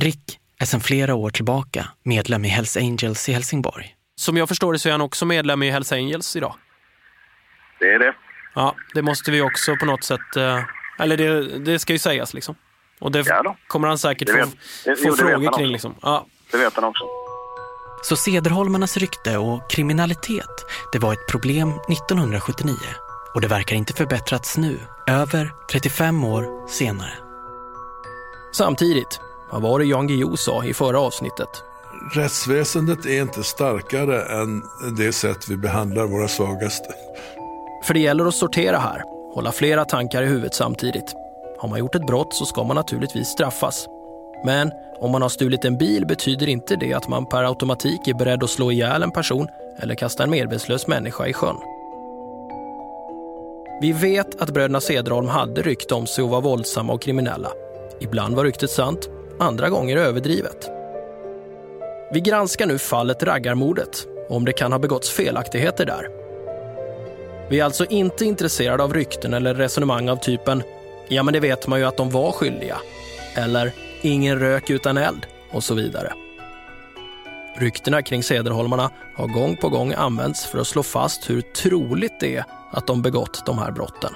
Rick 0.00 0.38
är 0.60 0.64
sedan 0.66 0.80
flera 0.80 1.14
år 1.14 1.30
tillbaka 1.30 1.86
medlem 2.02 2.44
i 2.44 2.48
Hells 2.48 2.76
Angels 2.76 3.28
i 3.28 3.32
Helsingborg. 3.32 3.94
Som 4.14 4.36
jag 4.36 4.48
förstår 4.48 4.72
det 4.72 4.78
så 4.78 4.88
är 4.88 4.92
han 4.92 5.00
också 5.00 5.26
medlem 5.26 5.62
i 5.62 5.70
Hells 5.70 5.92
Angels 5.92 6.36
idag. 6.36 6.54
Det 7.78 7.92
är 7.92 7.98
det. 7.98 8.14
Ja, 8.54 8.74
det 8.94 9.02
måste 9.02 9.30
vi 9.30 9.40
också 9.40 9.76
på 9.76 9.86
något 9.86 10.04
sätt... 10.04 10.36
eh, 10.36 10.62
Eller 10.98 11.16
det, 11.16 11.58
det 11.58 11.78
ska 11.78 11.92
ju 11.92 11.98
sägas 11.98 12.34
liksom. 12.34 12.54
Och 13.00 13.12
det 13.12 13.26
Ja 13.26 13.56
kommer 13.66 13.88
han 13.88 13.98
säkert 13.98 14.28
Det 14.28 14.32
få, 14.32 14.38
vet- 14.38 14.98
få 15.02 15.08
jo, 15.08 15.16
frågor 15.16 15.58
kring. 15.58 15.66
Liksom. 15.66 15.94
Ja. 16.02 16.26
Det 16.50 16.56
vet 16.58 16.74
han 16.74 16.84
också. 16.84 17.04
Så 18.02 18.16
Cederholmarnas 18.16 18.96
rykte 18.96 19.36
och 19.38 19.70
kriminalitet, 19.70 20.64
det 20.92 20.98
var 20.98 21.12
ett 21.12 21.26
problem 21.28 21.68
1979 21.88 22.74
och 23.34 23.40
det 23.40 23.48
verkar 23.48 23.76
inte 23.76 23.92
förbättrats 23.92 24.56
nu, 24.56 24.78
över 25.06 25.52
35 25.72 26.24
år 26.24 26.68
senare. 26.68 27.12
Samtidigt, 28.52 29.20
vad 29.52 29.62
var 29.62 29.78
det 29.78 29.84
Jan 29.84 30.06
Guillou 30.06 30.36
sa 30.36 30.64
i 30.64 30.74
förra 30.74 31.00
avsnittet? 31.00 31.48
Rättsväsendet 32.14 33.06
är 33.06 33.22
inte 33.22 33.42
starkare 33.42 34.22
än 34.22 34.62
det 34.96 35.12
sätt 35.12 35.48
vi 35.48 35.56
behandlar 35.56 36.06
våra 36.06 36.28
svagaste. 36.28 36.94
För 37.84 37.94
det 37.94 38.00
gäller 38.00 38.26
att 38.26 38.34
sortera 38.34 38.78
här, 38.78 39.02
hålla 39.34 39.52
flera 39.52 39.84
tankar 39.84 40.22
i 40.22 40.26
huvudet 40.26 40.54
samtidigt. 40.54 41.14
Har 41.60 41.68
man 41.68 41.78
gjort 41.78 41.94
ett 41.94 42.06
brott 42.06 42.34
så 42.34 42.44
ska 42.44 42.64
man 42.64 42.76
naturligtvis 42.76 43.28
straffas. 43.28 43.88
Men 44.44 44.72
om 45.00 45.10
man 45.10 45.22
har 45.22 45.28
stulit 45.28 45.64
en 45.64 45.78
bil 45.78 46.06
betyder 46.06 46.48
inte 46.48 46.76
det 46.76 46.92
att 46.92 47.08
man 47.08 47.26
per 47.26 47.44
automatik 47.44 48.08
är 48.08 48.14
beredd 48.14 48.42
att 48.42 48.50
slå 48.50 48.72
ihjäl 48.72 49.02
en 49.02 49.10
person 49.10 49.48
eller 49.78 49.94
kasta 49.94 50.22
en 50.22 50.30
medvetslös 50.30 50.86
människa 50.86 51.26
i 51.26 51.32
sjön. 51.32 51.56
Vi 53.80 53.92
vet 53.92 54.42
att 54.42 54.50
bröderna 54.50 54.80
Cederholm 54.80 55.28
hade 55.28 55.62
rykte 55.62 55.94
om 55.94 56.06
sig 56.06 56.24
att 56.24 56.30
vara 56.30 56.40
våldsamma 56.40 56.92
och 56.92 57.02
kriminella. 57.02 57.50
Ibland 58.00 58.36
var 58.36 58.44
ryktet 58.44 58.70
sant, 58.70 59.08
andra 59.38 59.68
gånger 59.68 59.96
överdrivet. 59.96 60.70
Vi 62.12 62.20
granskar 62.20 62.66
nu 62.66 62.78
fallet 62.78 63.22
Raggarmordet 63.22 64.06
och 64.28 64.36
om 64.36 64.44
det 64.44 64.52
kan 64.52 64.72
ha 64.72 64.78
begåtts 64.78 65.10
felaktigheter 65.10 65.86
där. 65.86 66.08
Vi 67.50 67.60
är 67.60 67.64
alltså 67.64 67.84
inte 67.84 68.24
intresserade 68.24 68.82
av 68.82 68.94
rykten 68.94 69.34
eller 69.34 69.54
resonemang 69.54 70.08
av 70.08 70.16
typen 70.16 70.62
“ja, 71.10 71.22
men 71.22 71.34
det 71.34 71.40
vet 71.40 71.66
man 71.66 71.78
ju 71.78 71.84
att 71.84 71.96
de 71.96 72.10
var 72.10 72.32
skyldiga” 72.32 72.78
eller 73.34 73.72
“ingen 74.02 74.38
rök 74.38 74.70
utan 74.70 74.98
eld” 74.98 75.26
och 75.50 75.64
så 75.64 75.74
vidare. 75.74 76.12
Ryktena 77.56 78.02
kring 78.02 78.22
Cederholmarna 78.22 78.90
har 79.16 79.26
gång 79.26 79.56
på 79.56 79.68
gång 79.68 79.92
använts 79.92 80.46
för 80.46 80.58
att 80.58 80.66
slå 80.66 80.82
fast 80.82 81.30
hur 81.30 81.40
troligt 81.40 82.20
det 82.20 82.36
är 82.36 82.44
att 82.72 82.86
de 82.86 83.02
begått 83.02 83.46
de 83.46 83.58
här 83.58 83.72
brotten. 83.72 84.12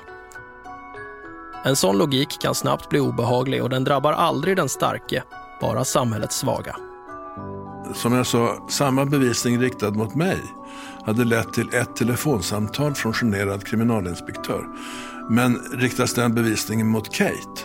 En 1.65 1.77
sån 1.77 1.99
logik 1.99 2.29
kan 2.41 2.55
snabbt 2.55 2.89
bli 2.89 3.01
obehaglig 3.01 3.63
och 3.63 3.71
den 3.71 3.85
drabbar 3.85 4.13
aldrig 4.13 4.57
den 4.57 4.69
starke, 4.69 5.23
bara 5.61 5.85
samhällets 5.85 6.37
svaga. 6.37 6.77
Som 7.95 8.13
jag 8.13 8.27
sa, 8.27 8.67
samma 8.71 9.05
bevisning 9.05 9.61
riktad 9.61 9.91
mot 9.91 10.15
mig 10.15 10.39
hade 11.07 11.25
lett 11.25 11.53
till 11.53 11.75
ett 11.75 11.97
telefonsamtal 11.97 12.95
från 12.95 13.13
generad 13.13 13.67
kriminalinspektör. 13.67 14.65
Men 15.29 15.59
riktas 15.73 16.15
den 16.15 16.35
bevisningen 16.35 16.87
mot 16.87 17.15
Kate 17.15 17.63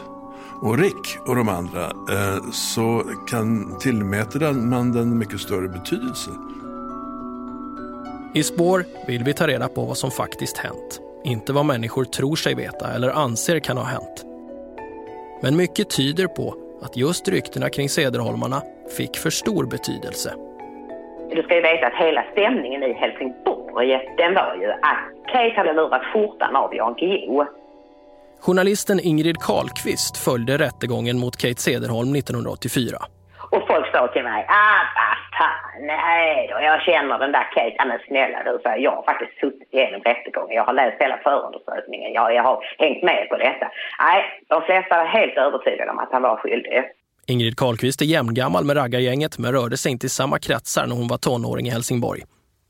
och 0.62 0.78
Rick 0.78 1.18
och 1.26 1.36
de 1.36 1.50
andra 1.50 1.86
eh, 1.86 2.52
så 2.52 3.04
kan 3.28 3.78
tillmäter 3.80 4.54
man 4.54 4.92
den 4.92 5.18
mycket 5.18 5.40
större 5.40 5.68
betydelse. 5.68 6.30
I 8.34 8.44
spår 8.44 8.86
vill 9.08 9.24
vi 9.24 9.34
ta 9.34 9.48
reda 9.48 9.68
på 9.68 9.86
vad 9.86 9.98
som 9.98 10.12
faktiskt 10.12 10.58
hänt. 10.58 11.00
Inte 11.24 11.54
vad 11.54 11.66
människor 11.66 12.06
tror 12.06 12.36
sig 12.36 12.56
veta 12.56 12.94
eller 12.94 13.10
anser 13.10 13.60
kan 13.60 13.78
ha 13.78 13.84
hänt. 13.84 14.26
Men 15.42 15.56
mycket 15.56 15.90
tyder 15.90 16.28
på 16.28 16.56
att 16.82 16.98
just 16.98 17.28
ryktena 17.28 17.70
kring 17.70 17.90
Cederholmarna 17.90 18.62
fick 18.98 19.18
för 19.18 19.30
stor 19.30 19.66
betydelse. 19.66 20.34
Du 21.36 21.44
ska 21.44 21.56
ju 21.56 21.62
veta 21.62 21.88
att 21.88 21.94
hela 21.94 22.24
stämningen 22.32 22.84
i 22.84 22.94
Helsingborg, 22.94 24.00
den 24.18 24.34
var 24.34 24.56
ju 24.62 24.72
att 24.72 25.04
Kate 25.28 25.54
hade 25.56 25.74
lurat 25.74 26.02
skjortan 26.14 26.56
av 26.56 26.76
Jan 26.76 26.94
Guillou. 26.94 27.46
Journalisten 28.42 29.00
Ingrid 29.00 29.38
Karlqvist 29.38 30.18
följde 30.18 30.58
rättegången 30.58 31.20
mot 31.20 31.38
Kate 31.38 31.62
Cederholm 31.62 32.16
1984. 32.16 32.98
Och 33.52 33.68
folk 33.68 33.92
sa 33.92 34.08
till 34.08 34.24
mig, 34.24 34.46
ah 34.48 34.82
vad 34.98 35.18
fan, 35.38 35.88
nej 35.88 36.48
då, 36.52 36.56
jag 36.62 36.82
känner 36.82 37.20
den 37.20 37.32
där 37.32 37.48
Kate, 37.56 37.86
men 37.88 38.00
snälla 38.08 38.44
du, 38.44 38.60
så 38.64 38.70
jag 38.78 38.92
har 38.92 39.04
faktiskt 39.04 39.40
suttit 39.40 39.74
igenom 39.74 40.02
rättegången, 40.02 40.56
jag 40.56 40.64
har 40.64 40.74
läst 40.74 41.02
hela 41.02 41.18
förundersökningen, 41.18 42.14
jag, 42.14 42.36
jag 42.36 42.44
har 42.44 42.58
hängt 42.78 43.04
med 43.04 43.30
på 43.30 43.38
detta. 43.38 43.72
Nej, 44.00 44.20
de 44.48 44.62
flesta 44.62 44.98
var 44.98 45.06
helt 45.06 45.38
övertygade 45.38 45.92
om 45.92 46.00
att 46.00 46.12
han 46.12 46.22
var 46.22 46.38
skyldig. 46.38 46.84
Ingrid 47.30 47.58
Karlqvist 47.58 48.02
är 48.02 48.06
jämngammal 48.06 48.66
med 48.66 48.78
raggargänget 48.78 49.38
men 49.38 49.52
rörde 49.52 49.78
sig 49.78 49.92
inte 49.92 50.06
i 50.06 50.10
samma 50.10 50.40
kretsar 50.40 50.88
när 50.88 50.96
hon 50.96 51.08
var 51.08 51.18
tonåring 51.18 51.68
i 51.68 51.70
Helsingborg. 51.70 52.22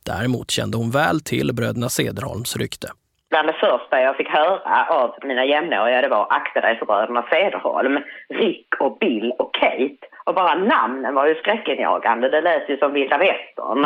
Däremot 0.05 0.51
kände 0.51 0.77
hon 0.77 0.91
väl 0.91 1.21
till 1.21 1.53
bröderna 1.53 1.89
Cederholms 1.89 2.57
rykte. 2.57 2.87
Bland 3.29 3.47
det 3.47 3.53
första 3.53 4.01
jag 4.01 4.17
fick 4.17 4.29
höra 4.29 4.85
av 4.89 5.15
mina 5.23 5.45
jämnåriga 5.45 6.01
det 6.01 6.07
var 6.07 6.27
akta 6.29 6.61
dig 6.61 6.79
för 6.79 6.85
bröderna 6.85 7.25
Cederholm, 7.29 7.97
Rick 8.29 8.67
och 8.79 8.97
Bill 8.99 9.31
och 9.39 9.53
Kate. 9.53 10.07
Och 10.25 10.35
bara 10.35 10.55
namnen 10.55 11.15
var 11.15 11.27
ju 11.27 11.35
skräckinjagande, 11.35 12.29
det 12.29 12.41
lät 12.41 12.69
ju 12.69 12.77
som 12.77 12.93
vilda 12.93 13.17
västern. 13.17 13.81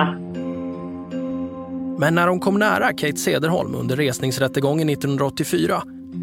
Men 1.99 2.15
när 2.15 2.27
de 2.27 2.39
kom 2.39 2.59
nära 2.59 2.88
Kate 2.88 3.17
Cederholm 3.17 3.75
under 3.75 3.95
resningsrättegången 3.95 4.89
1984 4.89 5.73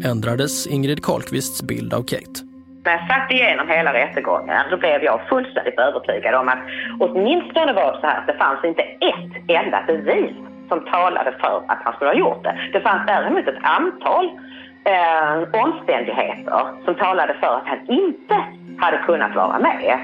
ändrades 0.05 0.67
Ingrid 0.67 1.03
Karlqvists 1.03 1.63
bild 1.63 1.93
av 1.93 2.03
Kate. 2.03 2.50
När 2.83 2.91
jag 2.91 3.07
satt 3.07 3.31
igenom 3.31 3.69
hela 3.69 3.93
rättegången 3.93 4.57
alltså, 4.57 4.75
då 4.75 4.77
blev 4.77 5.03
jag 5.03 5.27
fullständigt 5.29 5.79
övertygad 5.79 6.35
om 6.35 6.49
att 6.49 6.63
åtminstone 6.99 7.73
var 7.73 7.93
det 7.93 7.99
så 8.01 8.07
här 8.07 8.17
att 8.19 8.27
det 8.27 8.37
fanns 8.37 8.63
inte 8.63 8.81
ett 8.81 9.33
enda 9.47 9.83
bevis 9.87 10.35
som 10.69 10.85
talade 10.85 11.31
för 11.41 11.63
att 11.67 11.81
han 11.83 11.93
skulle 11.93 12.09
ha 12.09 12.17
gjort 12.17 12.43
det. 12.43 12.69
Det 12.73 12.81
fanns 12.81 13.07
däremot 13.07 13.47
ett 13.47 13.63
antal 13.63 14.25
eh, 14.93 15.61
omständigheter 15.63 16.61
som 16.85 16.95
talade 16.95 17.33
för 17.39 17.57
att 17.57 17.67
han 17.67 17.79
inte 17.87 18.35
hade 18.77 18.97
kunnat 18.97 19.35
vara 19.35 19.59
med. 19.59 19.99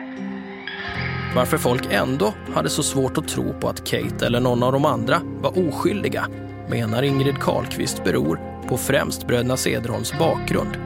Varför 1.35 1.57
folk 1.57 1.93
ändå 1.93 2.33
hade 2.55 2.69
så 2.69 2.83
svårt 2.83 3.17
att 3.17 3.27
tro 3.27 3.53
på 3.53 3.67
att 3.67 3.89
Kate 3.89 4.25
eller 4.25 4.39
någon 4.39 4.63
av 4.63 4.71
de 4.71 4.85
andra 4.85 5.15
var 5.41 5.67
oskyldiga 5.67 6.25
menar 6.69 7.03
Ingrid 7.03 7.39
Karlqvist 7.39 8.03
beror 8.03 8.39
på 8.69 8.77
främst 8.77 9.27
bröderna 9.27 9.57
Cederholms 9.57 10.19
bakgrund, 10.19 10.77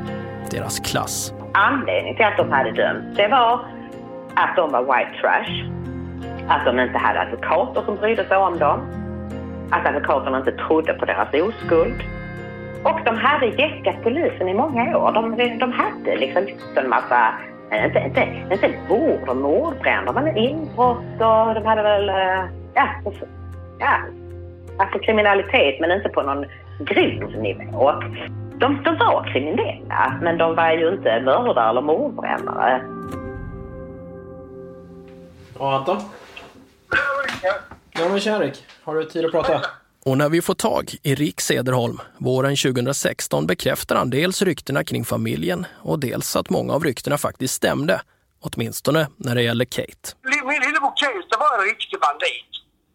deras 0.52 0.80
klass. 0.80 1.34
Anledningen 1.54 2.16
till 2.16 2.26
att 2.26 2.38
de 2.38 2.52
hade 2.52 2.72
dömts, 2.72 3.18
det 3.18 3.28
var 3.28 3.60
att 4.36 4.56
de 4.56 4.72
var 4.72 4.82
white 4.82 5.22
trash, 5.22 5.70
att 6.48 6.66
de 6.66 6.80
inte 6.80 6.98
hade 6.98 7.22
advokater 7.22 7.82
som 7.82 7.96
brydde 7.96 8.26
sig 8.26 8.38
om 8.38 8.60
dem, 8.60 8.80
att 9.72 9.88
advokaterna 9.88 10.38
inte 10.38 10.52
trodde 10.52 10.94
på 10.94 11.06
deras 11.06 11.34
oskuld. 11.34 12.04
Och 12.84 13.00
de 13.06 13.18
hade 13.18 13.46
jäckat 13.46 14.04
polisen 14.04 14.50
i 14.50 14.54
många 14.54 14.98
år. 14.98 15.12
De, 15.12 15.58
de 15.58 15.72
hade 15.72 16.18
liksom 16.18 16.48
en 16.76 16.90
massa, 16.90 17.34
eh, 17.72 17.86
inte, 17.86 18.00
inte, 18.00 18.28
inte 18.52 18.70
mord 18.90 19.30
och 19.30 19.38
mordbränder, 19.38 20.14
men 20.14 20.38
inbrott 20.38 21.14
och 21.14 21.54
de 21.54 21.66
hade 21.66 21.82
väl, 21.82 22.10
eh, 22.10 22.46
ja, 22.74 22.88
ja, 23.80 23.98
alltså 24.78 25.00
kriminalitet 25.00 25.80
men 25.80 25.92
inte 25.92 26.10
på 26.10 26.22
någon 26.22 26.46
grov 26.80 27.32
nivå. 27.42 27.94
De, 28.62 28.84
de 28.84 28.98
var 28.98 29.34
kriminella, 29.34 30.20
men 30.22 30.38
de 30.38 30.56
var 30.56 30.72
ju 30.72 30.90
inte 30.94 31.22
mördare 31.22 31.70
eller 31.70 31.82
mordbrännare. 31.82 32.82
Ja, 35.60 35.76
Anton? 35.78 35.98
Ja 37.92 38.10
men 38.10 38.20
tja 38.20 38.40
Rick, 38.40 38.64
har 38.84 38.96
du 38.96 39.06
tid 39.06 39.26
att 39.26 39.32
prata? 39.32 39.62
Och 40.06 40.18
när 40.18 40.30
vi 40.30 40.42
får 40.42 40.54
tag 40.54 40.92
i 41.04 41.16
Rick 41.16 41.42
Cederholm 41.42 41.98
våren 42.18 42.56
2016 42.56 43.48
bekräftar 43.48 43.96
han 43.96 44.10
dels 44.10 44.42
ryktena 44.42 44.84
kring 44.84 45.06
familjen 45.06 45.66
och 45.82 46.00
dels 46.00 46.36
att 46.36 46.50
många 46.50 46.74
av 46.74 46.84
ryktena 46.84 47.18
faktiskt 47.18 47.54
stämde. 47.54 48.02
Åtminstone 48.42 49.08
när 49.18 49.36
det 49.36 49.42
gäller 49.42 49.66
Kate. 49.66 50.06
Min 50.24 50.62
lillebror 50.66 50.94
Kate 51.02 51.28
det 51.30 51.38
var 51.38 51.60
en 51.60 51.66
riktig 51.66 52.00
bandit. 52.00 52.52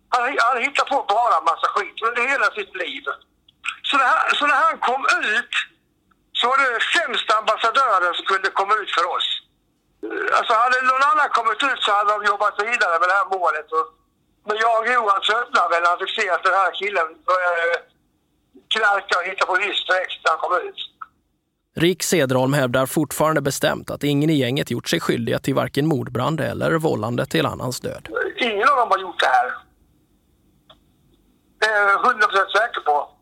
Han, 0.09 0.21
han 0.23 0.63
hittade 0.63 0.91
på 0.91 1.05
bara 1.09 1.35
en 1.39 1.45
massa 1.45 1.67
skit 1.75 1.99
under 2.09 2.23
hela 2.33 2.47
sitt 2.59 2.75
liv. 2.83 3.03
Så 3.89 3.95
när, 4.01 4.09
han, 4.15 4.25
så 4.39 4.45
när 4.51 4.61
han 4.67 4.77
kom 4.89 5.03
ut 5.37 5.53
så 6.39 6.45
var 6.51 6.57
det 6.63 6.71
sämsta 6.97 7.33
ambassadören 7.41 8.13
som 8.17 8.25
kunde 8.33 8.49
komma 8.61 8.75
ut 8.83 8.91
för 8.97 9.07
oss. 9.17 9.29
Alltså 10.39 10.53
hade 10.63 10.79
någon 10.91 11.05
annan 11.11 11.29
kommit 11.39 11.61
ut 11.71 11.81
så 11.85 11.91
hade 11.97 12.11
de 12.15 12.19
jobbat 12.33 12.57
vidare 12.71 12.95
med 13.01 13.09
det 13.11 13.19
här 13.21 13.29
målet. 13.39 13.69
Och, 13.77 13.87
men 14.47 14.57
jag 14.65 14.75
och 14.81 14.89
Johan 14.95 15.21
tröttnade 15.29 15.69
väl 15.73 15.83
när 15.83 15.91
han 15.93 16.01
fick 16.03 16.15
se 16.19 16.27
att 16.35 16.45
den 16.49 16.57
här 16.63 16.73
killen 16.81 17.09
började 17.31 17.67
knarka 18.75 19.15
och 19.19 19.27
hitta 19.31 19.45
på 19.51 19.57
list 19.65 19.85
direkt 19.91 20.19
när 20.25 20.31
han 20.35 20.41
kom 20.45 20.55
ut. 20.69 20.81
Rick 21.77 22.03
Cederholm 22.03 22.53
hävdar 22.53 22.87
fortfarande 22.87 23.41
bestämt 23.41 23.91
att 23.91 24.05
ingen 24.05 24.31
i 24.31 24.35
gänget 24.35 24.71
gjort 24.71 24.89
sig 24.89 25.01
skyldiga 25.01 25.39
till 25.39 25.55
varken 25.55 25.87
mordbrand 25.87 26.41
eller 26.41 26.71
vållande 26.71 27.27
till 27.27 27.47
annans 27.47 27.81
död. 27.81 28.09
Ingen 28.37 28.69
av 28.69 28.77
dem 28.77 28.89
har 28.91 28.99
gjort 28.99 29.21
det 29.21 29.27
här. 29.27 29.55
Det 31.61 31.67
är 31.67 31.89
jag 31.89 32.05
100% 32.05 32.23
säker 32.31 32.81
på. 32.81 33.16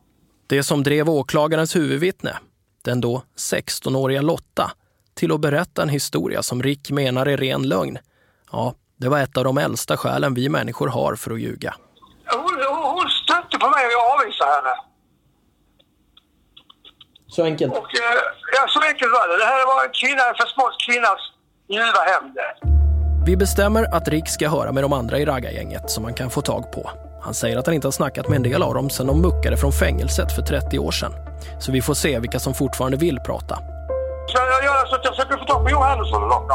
Det 0.47 0.63
som 0.63 0.83
drev 0.83 1.11
åklagarens 1.11 1.77
huvudvittne, 1.77 2.39
den 2.83 3.01
då 3.01 3.23
16-åriga 3.37 4.23
Lotta, 4.23 4.71
till 5.15 5.33
att 5.33 5.41
berätta 5.41 5.83
en 5.83 5.89
historia 5.89 6.43
som 6.43 6.63
Rick 6.63 6.91
menar 6.91 7.27
är 7.27 7.37
ren 7.37 7.63
lögn, 7.69 7.99
ja, 8.53 8.75
det 8.97 9.09
var 9.09 9.19
ett 9.19 9.37
av 9.37 9.45
de 9.45 9.59
äldsta 9.59 9.97
skälen 9.97 10.35
vi 10.35 10.49
människor 10.49 10.89
har 10.89 11.15
för 11.15 11.31
att 11.31 11.41
ljuga. 11.41 11.75
Hon, 12.27 12.43
hon, 12.97 13.09
stötte 13.09 13.59
på 13.59 13.69
mig 13.71 13.87
och 13.87 13.93
jag 13.93 14.21
avvisade 14.21 14.51
henne. 14.51 14.77
Så 17.29 17.45
enkelt? 17.45 17.73
Och, 17.73 17.79
eh, 17.79 18.21
ja, 18.57 18.67
så 18.69 18.81
enkelt 18.81 19.13
var 19.13 19.29
det. 19.29 19.37
Det 19.37 19.45
här 19.45 19.67
var 19.67 19.85
en 19.85 19.91
kvinna, 19.93 20.23
en 20.29 20.35
försmådd 20.35 20.73
kvinnas 20.87 21.21
ljuva 21.69 22.03
hämnd. 22.13 22.39
Vi 23.27 23.37
bestämmer 23.37 23.95
att 23.95 24.09
Rick 24.09 24.29
ska 24.29 24.49
höra 24.49 24.73
med 24.73 24.85
de 24.85 24.93
andra 24.93 25.19
i 25.19 25.25
raggargänget 25.25 25.91
som 25.91 26.05
han 26.05 26.15
kan 26.15 26.31
få 26.31 26.41
tag 26.41 26.73
på. 26.73 26.91
Han 27.25 27.35
säger 27.35 27.57
att 27.57 27.67
han 27.67 27.75
inte 27.75 27.87
har 27.87 27.93
snackat 27.93 28.29
med 28.29 28.37
en 28.37 28.43
del 28.43 28.63
av 28.63 28.75
dem 28.75 28.91
sedan 28.91 29.07
de 29.07 29.21
muckade 29.21 29.57
från 29.57 29.73
fängelset 29.73 30.33
för 30.33 30.43
30 30.43 30.79
år 30.79 30.91
sedan. 30.91 31.13
Så 31.61 31.73
vi 31.73 31.83
får 31.83 31.95
se 31.95 32.19
vilka 32.19 32.39
som 32.39 32.55
fortfarande 32.55 32.97
vill 32.97 33.21
prata. 33.21 33.57
Så 34.27 34.39
jag 34.39 34.65
gör 34.65 34.87
så 34.87 34.95
att 34.95 35.05
jag 35.05 35.17
försöker 35.17 35.37
få 35.37 35.45
tag 35.45 35.65
på 35.65 35.71
Johan 35.71 35.93
Andersson 35.93 36.23
och 36.23 36.29
Lotta. 36.29 36.55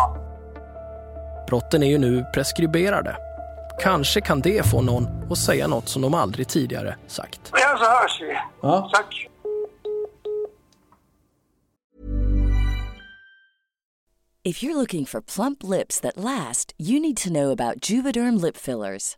Brotten 1.47 1.83
är 1.83 1.87
ju 1.87 1.97
nu 1.97 2.25
preskriberade. 2.33 3.15
Kanske 3.81 4.21
kan 4.21 4.41
det 4.41 4.65
få 4.65 4.81
någon 4.81 5.07
att 5.31 5.37
säga 5.37 5.67
något 5.67 5.89
som 5.89 6.01
de 6.01 6.13
aldrig 6.13 6.47
tidigare 6.47 6.95
sagt. 7.07 7.41
Ja, 7.51 7.77
så 7.77 7.85
hörs 7.85 8.21
vi. 8.21 8.37
Ja. 8.61 8.89
Tack. 8.93 9.29
If 14.43 14.63
you're 14.63 14.75
looking 14.75 15.05
for 15.05 15.21
plump 15.21 15.63
lips 15.63 15.99
that 15.99 16.17
last, 16.17 16.73
you 16.77 16.99
need 16.99 17.17
to 17.17 17.29
know 17.29 17.51
about 17.51 17.89
Juvederm 17.89 18.41
lip 18.41 18.57
fillers. 18.57 19.17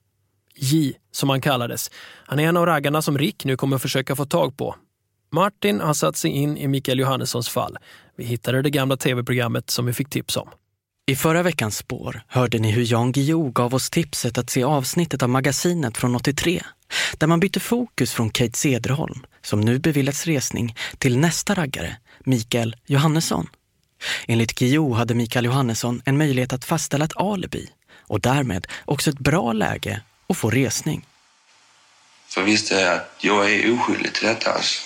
J, 0.61 0.93
som 1.11 1.29
han 1.29 1.41
kallades. 1.41 1.91
Han 2.25 2.39
är 2.39 2.43
en 2.43 2.57
av 2.57 2.65
raggarna 2.65 3.01
som 3.01 3.17
Rick 3.17 3.45
nu 3.45 3.57
kommer 3.57 3.77
försöka 3.77 4.15
få 4.15 4.25
tag 4.25 4.57
på. 4.57 4.75
Martin 5.31 5.79
har 5.79 5.93
satt 5.93 6.17
sig 6.17 6.31
in 6.31 6.57
i 6.57 6.67
Mikael 6.67 6.99
Johannessons 6.99 7.49
fall. 7.49 7.77
Vi 8.17 8.23
hittade 8.23 8.61
det 8.61 8.69
gamla 8.69 8.97
tv-programmet 8.97 9.69
som 9.69 9.85
vi 9.85 9.93
fick 9.93 10.09
tips 10.09 10.37
om. 10.37 10.49
I 11.05 11.15
förra 11.15 11.43
veckans 11.43 11.77
spår 11.77 12.21
hörde 12.27 12.59
ni 12.59 12.71
hur 12.71 12.91
Jan 12.91 13.11
Guillou 13.11 13.51
gav 13.51 13.75
oss 13.75 13.89
tipset 13.89 14.37
att 14.37 14.49
se 14.49 14.63
avsnittet 14.63 15.23
av 15.23 15.29
magasinet 15.29 15.97
från 15.97 16.15
83 16.15 16.63
där 17.17 17.27
man 17.27 17.39
bytte 17.39 17.59
fokus 17.59 18.13
från 18.13 18.29
Kate 18.29 18.57
Cederholm, 18.57 19.25
som 19.41 19.61
nu 19.61 19.79
beviljats 19.79 20.25
resning, 20.25 20.75
till 20.97 21.17
nästa 21.17 21.53
raggare, 21.53 21.97
Mikael 22.19 22.75
Johannesson. 22.85 23.47
Enligt 24.27 24.55
Guillou 24.55 24.93
hade 24.93 25.15
Mikael 25.15 25.45
Johannesson 25.45 26.01
en 26.05 26.17
möjlighet 26.17 26.53
att 26.53 26.65
fastställa 26.65 27.05
ett 27.05 27.17
alibi 27.17 27.69
och 27.97 28.19
därmed 28.19 28.67
också 28.85 29.09
ett 29.09 29.19
bra 29.19 29.53
läge 29.53 30.01
att 30.31 30.37
få 30.37 30.49
resning. 30.49 31.05
För 32.27 32.43
visst 32.43 32.71
är 32.71 32.95
att 32.95 33.15
jag 33.17 33.51
är 33.51 33.73
oskyldig 33.73 34.13
till 34.13 34.27
detta 34.27 34.51
alltså. 34.51 34.81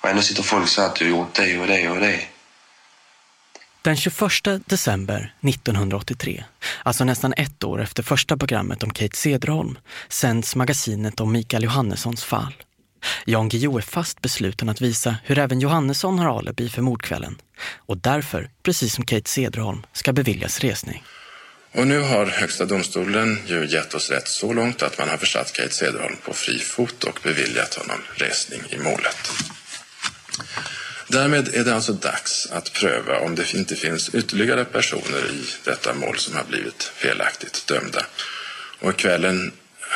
Och 0.00 0.08
ändå 0.08 0.22
sitter 0.22 0.42
folk 0.42 0.68
så 0.68 0.82
att 0.82 0.96
du 0.96 1.04
har 1.04 1.18
gjort 1.18 1.34
det 1.34 1.58
och 1.58 1.66
det 1.66 1.88
och 1.88 2.00
det. 2.00 2.20
Den 3.82 3.96
21 3.96 4.16
december 4.66 5.34
1983, 5.40 6.44
alltså 6.82 7.04
nästan 7.04 7.34
ett 7.36 7.64
år 7.64 7.82
efter 7.82 8.02
första 8.02 8.36
programmet 8.36 8.82
om 8.82 8.90
Kate 8.90 9.16
Cederholm, 9.16 9.78
sänds 10.08 10.56
magasinet 10.56 11.20
om 11.20 11.32
Mikael 11.32 11.64
Johannessons 11.64 12.24
fall. 12.24 12.54
Jan 13.24 13.48
Guillou 13.48 13.78
är 13.78 13.82
fast 13.82 14.22
besluten 14.22 14.68
att 14.68 14.80
visa 14.80 15.16
hur 15.24 15.38
även 15.38 15.60
Johannesson 15.60 16.18
har 16.18 16.38
alibi 16.38 16.68
för 16.68 16.82
mordkvällen 16.82 17.38
och 17.76 17.98
därför, 17.98 18.50
precis 18.62 18.94
som 18.94 19.04
Kate 19.04 19.30
Cederholm, 19.30 19.82
ska 19.92 20.12
beviljas 20.12 20.60
resning. 20.60 21.02
Och 21.74 21.86
nu 21.86 21.98
har 21.98 22.26
Högsta 22.26 22.64
domstolen 22.64 23.38
ju 23.46 23.66
gett 23.66 23.94
oss 23.94 24.10
rätt 24.10 24.28
så 24.28 24.52
långt 24.52 24.82
att 24.82 24.98
man 24.98 25.08
har 25.08 25.16
försatt 25.16 25.52
Kate 25.52 25.74
Cederholm 25.74 26.16
på 26.24 26.34
fri 26.34 26.58
fot 26.58 27.04
och 27.04 27.20
beviljat 27.22 27.74
honom 27.74 27.98
resning 28.14 28.62
i 28.68 28.78
målet. 28.78 29.30
Därmed 31.08 31.54
är 31.54 31.64
det 31.64 31.74
alltså 31.74 31.92
dags 31.92 32.48
att 32.52 32.72
pröva 32.72 33.18
om 33.18 33.34
det 33.34 33.54
inte 33.54 33.76
finns 33.76 34.14
ytterligare 34.14 34.64
personer 34.64 35.30
i 35.30 35.44
detta 35.64 35.94
mål 35.94 36.18
som 36.18 36.36
har 36.36 36.44
blivit 36.44 36.82
felaktigt 36.82 37.66
dömda. 37.66 38.06
Och 38.78 38.96
kvällen, 38.96 39.52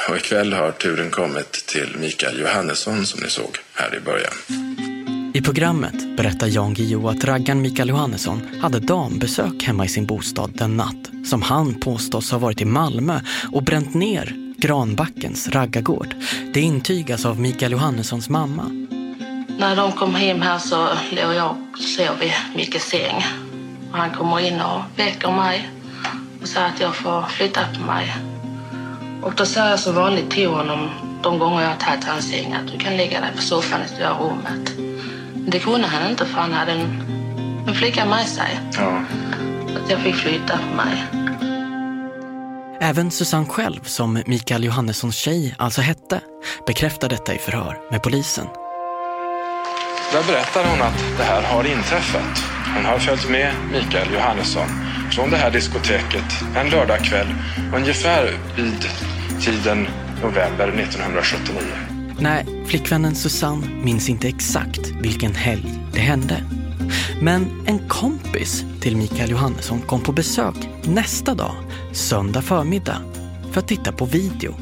och 0.09 0.17
ikväll 0.17 0.53
har 0.53 0.73
turen 0.73 1.11
kommit 1.11 1.53
till 1.53 1.97
Mikael 1.99 2.41
Johannesson 2.41 3.07
som 3.07 3.21
ni 3.21 3.31
såg 3.31 3.59
här 3.75 3.95
i 3.95 4.01
början. 4.01 4.96
I 5.37 5.43
programmet 5.43 6.17
berättar 6.17 6.47
Jan 6.47 6.75
Guillou 6.75 7.09
att 7.09 7.25
raggan 7.25 7.63
Mikael 7.63 7.89
Johannesson 7.89 8.43
hade 8.63 8.81
dambesök 8.81 9.63
hemma 9.63 9.85
i 9.85 9.89
sin 9.89 10.07
bostad 10.07 10.51
den 10.55 10.77
natt 10.77 11.11
som 11.25 11.43
han 11.43 11.81
påstås 11.81 12.31
ha 12.31 12.39
varit 12.39 12.61
i 12.61 12.65
Malmö 12.65 13.21
och 13.53 13.63
bränt 13.63 13.95
ner 13.95 14.55
Granbackens 14.59 15.49
raggargård. 15.49 16.15
Det 16.55 16.61
intygas 16.61 17.27
av 17.27 17.41
Mikael 17.41 17.73
Johannessons 17.73 18.29
mamma. 18.29 18.63
När 19.59 19.77
de 19.77 19.93
kom 19.93 20.15
hem 20.15 20.43
här 20.43 20.59
så 20.59 20.89
låg 21.11 21.35
jag 21.35 21.51
och 21.51 21.79
sov 21.79 22.23
i 22.23 22.33
Mickes 22.57 22.83
säng. 22.83 23.25
Han 23.93 24.11
kommer 24.11 24.41
in 24.41 24.61
och 24.61 24.81
väcker 24.97 25.31
mig 25.31 25.71
och 26.43 26.49
säger 26.49 26.67
att 26.67 26.81
jag 26.81 26.97
får 26.97 27.23
flytta 27.23 27.61
på 27.75 27.87
mig. 27.87 28.17
Och 29.23 29.33
då 29.37 29.47
säger 29.47 29.71
jag 29.71 29.81
som 29.81 29.95
vanligt 29.95 30.31
till 30.31 30.49
honom 30.49 30.89
de 31.23 31.39
gånger 31.39 31.63
jag 31.63 31.69
har 31.69 31.77
tagit 31.77 32.05
hans 32.05 32.31
säng 32.31 32.53
att 32.53 32.73
du 32.73 32.79
kan 32.79 32.97
lägga 32.97 33.21
dig 33.21 33.31
på 33.37 33.43
soffan 33.43 33.81
i 33.87 33.89
stora 33.89 34.19
rummet. 34.19 34.96
Det 35.47 35.59
kunde 35.59 35.87
han 35.87 36.11
inte 36.11 36.27
för 36.27 36.41
han 36.41 36.53
hade 36.53 36.73
en, 36.73 37.01
en 37.69 37.75
flicka 37.75 38.07
med 38.07 38.27
sig. 38.27 38.61
Ja. 38.73 39.03
Att 39.77 39.91
jag 39.91 40.01
fick 40.01 40.15
flytta 40.15 40.59
på 40.59 40.77
mig. 40.77 41.05
Även 42.81 43.11
Susanne 43.11 43.47
själv, 43.47 43.81
som 43.83 44.23
Mikael 44.27 44.65
Johannessons 44.65 45.17
tjej 45.17 45.55
alltså 45.59 45.81
hette, 45.81 46.21
bekräftar 46.67 47.09
detta 47.09 47.35
i 47.35 47.39
förhör 47.39 47.79
med 47.91 48.03
polisen. 48.03 48.47
Där 50.13 50.23
berättar 50.27 50.65
hon 50.71 50.83
att 50.83 51.05
det 51.19 51.25
här 51.25 51.43
har 51.43 51.65
inträffat. 51.65 52.45
Hon 52.77 52.85
har 52.85 52.99
följt 52.99 53.31
med 53.31 53.55
Mikael 53.73 54.13
Johannesson 54.13 54.69
från 55.13 55.31
det 55.31 55.37
här 55.37 55.51
diskoteket 55.51 56.43
en 56.57 56.71
lördagkväll 56.71 57.35
ungefär 57.77 58.39
vid 58.57 58.85
tiden 59.41 59.89
november 60.23 60.69
1979. 60.69 61.96
Nej, 62.19 62.47
flickvännen 62.67 63.15
Susanne 63.15 63.67
minns 63.67 64.09
inte 64.09 64.29
exakt 64.29 64.91
vilken 65.01 65.35
helg 65.35 65.75
det 65.93 66.01
hände. 66.01 66.43
Men 67.21 67.67
en 67.67 67.89
kompis 67.89 68.65
till 68.81 68.97
Mikael 68.97 69.31
Johannesson 69.31 69.81
kom 69.81 70.03
på 70.03 70.13
besök 70.13 70.55
nästa 70.85 71.35
dag, 71.35 71.55
söndag 71.93 72.43
förmiddag, 72.43 72.99
för 73.53 73.61
att 73.61 73.69
titta 73.69 73.93
på 73.93 74.05
video. 74.05 74.55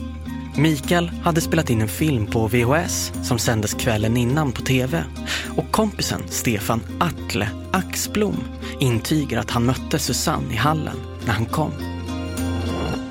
Mikael 0.57 1.09
hade 1.09 1.41
spelat 1.41 1.71
in 1.71 1.81
en 1.81 1.89
film 1.89 2.27
på 2.27 2.49
VHS 2.49 3.13
som 3.23 3.39
sändes 3.39 3.75
kvällen 3.75 4.17
innan 4.17 4.53
på 4.53 4.63
tv. 4.63 5.05
Och 5.57 5.71
kompisen 5.71 6.23
Stefan 6.29 6.81
Atle 7.01 7.49
Axblom 7.73 8.45
intygar 8.81 9.41
att 9.41 9.51
han 9.51 9.65
mötte 9.65 9.99
Susanne 9.99 10.53
i 10.53 10.57
hallen 10.57 10.97
när 11.27 11.33
han 11.33 11.47
kom. 11.47 11.73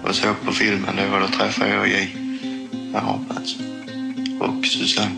Jag 0.06 0.16
såg 0.16 0.36
på 0.46 0.52
filmen 0.52 0.96
då 0.96 1.20
då 1.20 1.28
träffade 1.28 1.70
jag 1.70 1.88
J. 1.88 2.16
Arapats 2.94 3.58
och 4.40 4.66
Susanne. 4.66 5.16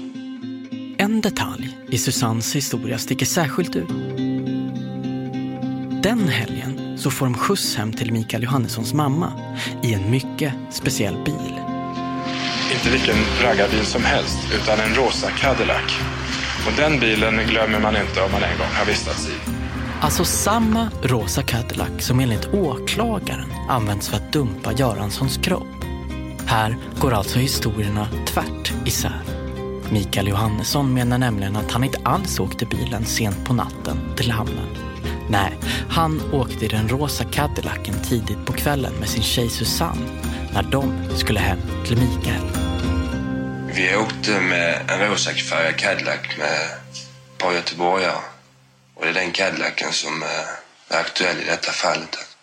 En 0.97 1.21
detalj 1.21 1.77
i 1.89 1.97
Susannes 1.97 2.55
historia 2.55 2.97
sticker 2.97 3.25
särskilt 3.25 3.75
ut. 3.75 3.89
Den 6.03 6.27
helgen 6.27 6.97
så 6.97 7.11
får 7.11 7.25
de 7.25 7.35
skjuts 7.35 7.75
hem 7.75 7.93
till 7.93 8.13
Mikael 8.13 8.43
Johannessons 8.43 8.93
mamma 8.93 9.33
i 9.83 9.93
en 9.93 10.11
mycket 10.11 10.53
speciell 10.71 11.15
bil. 11.25 11.53
Inte 12.73 12.89
vilken 12.89 13.15
raggarbil 13.43 13.85
som 13.85 14.03
helst, 14.03 14.37
utan 14.55 14.79
en 14.79 14.95
rosa 14.95 15.29
Cadillac. 15.29 15.99
Och 16.67 16.73
den 16.77 16.99
bilen 16.99 17.47
glömmer 17.47 17.79
man 17.79 17.95
inte 17.97 18.21
om 18.21 18.31
man 18.31 18.43
en 18.43 18.57
gång 18.57 18.67
har 18.73 18.85
vistats 18.85 19.29
i. 19.29 19.51
Alltså 20.01 20.25
samma 20.25 20.89
rosa 21.03 21.43
Cadillac 21.43 21.89
som 21.99 22.19
enligt 22.19 22.53
åklagaren 22.53 23.53
används 23.69 24.09
för 24.09 24.17
att 24.17 24.33
dumpa 24.33 24.73
Göranssons 24.73 25.37
kropp. 25.37 25.84
Här 26.47 26.77
går 26.99 27.13
alltså 27.13 27.39
historierna 27.39 28.07
tvärt 28.27 28.73
isär. 28.85 29.21
Mikael 29.89 30.27
Johannesson 30.27 30.93
menar 30.93 31.17
nämligen 31.17 31.55
att 31.55 31.71
han 31.71 31.83
inte 31.83 32.01
alls 32.03 32.39
åkte 32.39 32.65
bilen 32.65 33.05
sent 33.05 33.45
på 33.45 33.53
natten 33.53 34.15
till 34.17 34.31
hamnen. 34.31 34.67
Nej, 35.29 35.57
han 35.89 36.33
åkte 36.33 36.65
i 36.65 36.67
den 36.67 36.89
rosa 36.89 37.23
Cadillacen 37.23 38.01
tidigt 38.09 38.45
på 38.45 38.53
kvällen 38.53 38.93
med 38.99 39.09
sin 39.09 39.23
tjej 39.23 39.49
Susanne 39.49 40.05
när 40.53 40.63
de 40.63 41.09
skulle 41.17 41.39
hem 41.39 41.59
till 41.85 41.97
Mikael. 41.97 42.43
Vi 43.75 43.95
åkte 43.95 44.39
med 44.41 44.89
en 44.89 45.09
rosafärgad 45.09 45.77
Cadillac 45.77 46.19
med 46.37 46.47
ett 46.47 47.37
par 47.37 47.53
göteborgare. 47.53 48.21
Och 48.93 49.03
det 49.03 49.09
är 49.09 49.13
den 49.13 49.31
Cadillacen 49.31 49.91
som 49.91 50.23
eh, 50.23 50.97
är 50.97 50.99
aktuell 50.99 51.37
i 51.41 51.45
detta 51.45 51.71
fallet. 51.71 52.34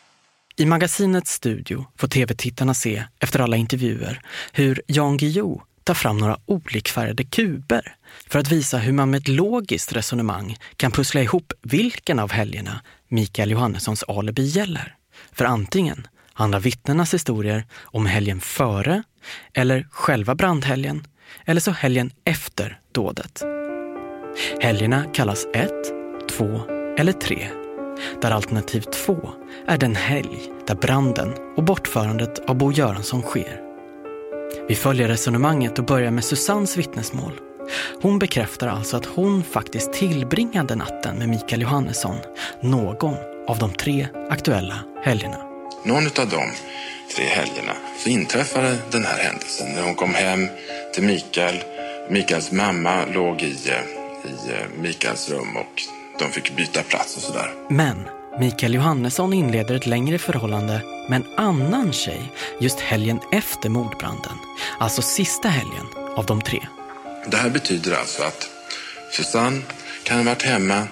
I 0.56 0.66
magasinets 0.66 1.32
studio 1.32 1.86
får 1.96 2.08
tv-tittarna 2.08 2.74
se, 2.74 3.04
efter 3.20 3.40
alla 3.40 3.56
intervjuer, 3.56 4.20
hur 4.52 4.82
Jan 4.86 5.16
Guillou 5.16 5.62
tar 5.84 5.94
fram 5.94 6.18
några 6.18 6.38
olikfärgade 6.46 7.24
kuber 7.24 7.96
för 8.28 8.38
att 8.38 8.52
visa 8.52 8.78
hur 8.78 8.92
man 8.92 9.10
med 9.10 9.18
ett 9.18 9.28
logiskt 9.28 9.92
resonemang 9.92 10.56
kan 10.76 10.90
pussla 10.92 11.22
ihop 11.22 11.52
vilken 11.62 12.18
av 12.18 12.32
helgerna 12.32 12.80
Mikael 13.08 13.50
Johannessons 13.50 14.02
alibi 14.08 14.44
gäller. 14.44 14.96
För 15.32 15.44
antingen 15.44 16.06
handlar 16.32 16.60
vittnenas 16.60 17.14
historier 17.14 17.66
om 17.82 18.06
helgen 18.06 18.40
före 18.40 19.02
eller 19.54 19.88
själva 19.90 20.34
brandhelgen 20.34 21.06
eller 21.44 21.60
så 21.60 21.70
helgen 21.70 22.10
efter 22.24 22.80
dådet. 22.92 23.42
Helgerna 24.60 25.04
kallas 25.14 25.46
1, 25.54 25.70
2 26.30 26.60
eller 26.98 27.12
3 27.12 27.61
där 28.20 28.30
alternativ 28.30 28.80
två 28.80 29.30
är 29.66 29.78
den 29.78 29.96
helg 29.96 30.38
där 30.66 30.74
branden 30.74 31.34
och 31.56 31.64
bortförandet 31.64 32.38
av 32.38 32.56
Bo 32.56 32.72
Göransson 32.72 33.22
sker. 33.22 33.60
Vi 34.68 34.74
följer 34.74 35.08
resonemanget 35.08 35.78
och 35.78 35.84
börjar 35.84 36.10
med 36.10 36.24
Susannes 36.24 36.76
vittnesmål. 36.76 37.32
Hon 38.02 38.18
bekräftar 38.18 38.68
alltså 38.68 38.96
att 38.96 39.06
hon 39.06 39.44
faktiskt 39.44 39.92
tillbringade 39.92 40.74
natten 40.74 41.16
med 41.16 41.28
Mikael 41.28 41.62
Johannesson 41.62 42.16
någon 42.60 43.16
av 43.48 43.58
de 43.58 43.72
tre 43.72 44.08
aktuella 44.30 44.78
helgerna. 45.02 45.36
Någon 45.84 46.06
av 46.06 46.28
de 46.28 46.42
tre 47.16 47.24
helgerna 47.24 47.72
så 47.98 48.08
inträffade 48.08 48.76
den 48.90 49.04
här 49.04 49.18
händelsen 49.18 49.72
när 49.74 49.82
hon 49.82 49.94
kom 49.94 50.14
hem 50.14 50.48
till 50.94 51.02
Mikael. 51.02 51.64
Mikaels 52.10 52.52
mamma 52.52 53.04
låg 53.14 53.42
i, 53.42 53.56
eh, 53.68 54.30
i 54.30 54.52
eh, 54.52 54.80
Mikaels 54.82 55.30
rum 55.30 55.56
och 55.56 55.82
de 56.18 56.32
fick 56.32 56.56
byta 56.56 56.82
plats 56.82 57.16
och 57.16 57.22
sådär. 57.22 57.50
Men 57.68 58.08
Mikael 58.40 58.74
Johannesson 58.74 59.32
inleder 59.32 59.74
ett 59.74 59.86
längre 59.86 60.18
förhållande 60.18 60.82
med 61.08 61.16
en 61.16 61.26
annan 61.36 61.92
tjej 61.92 62.32
just 62.60 62.80
helgen 62.80 63.20
efter 63.32 63.68
mordbranden. 63.68 64.32
Alltså 64.78 65.02
sista 65.02 65.48
helgen 65.48 65.86
av 66.16 66.26
de 66.26 66.40
tre. 66.40 66.60
Det 67.26 67.36
här 67.36 67.50
betyder 67.50 67.96
alltså 67.96 68.22
att 68.22 68.48
Susanne 69.12 69.60
kan 70.04 70.16
ha 70.18 70.24
varit 70.24 70.42
hemma 70.42 70.82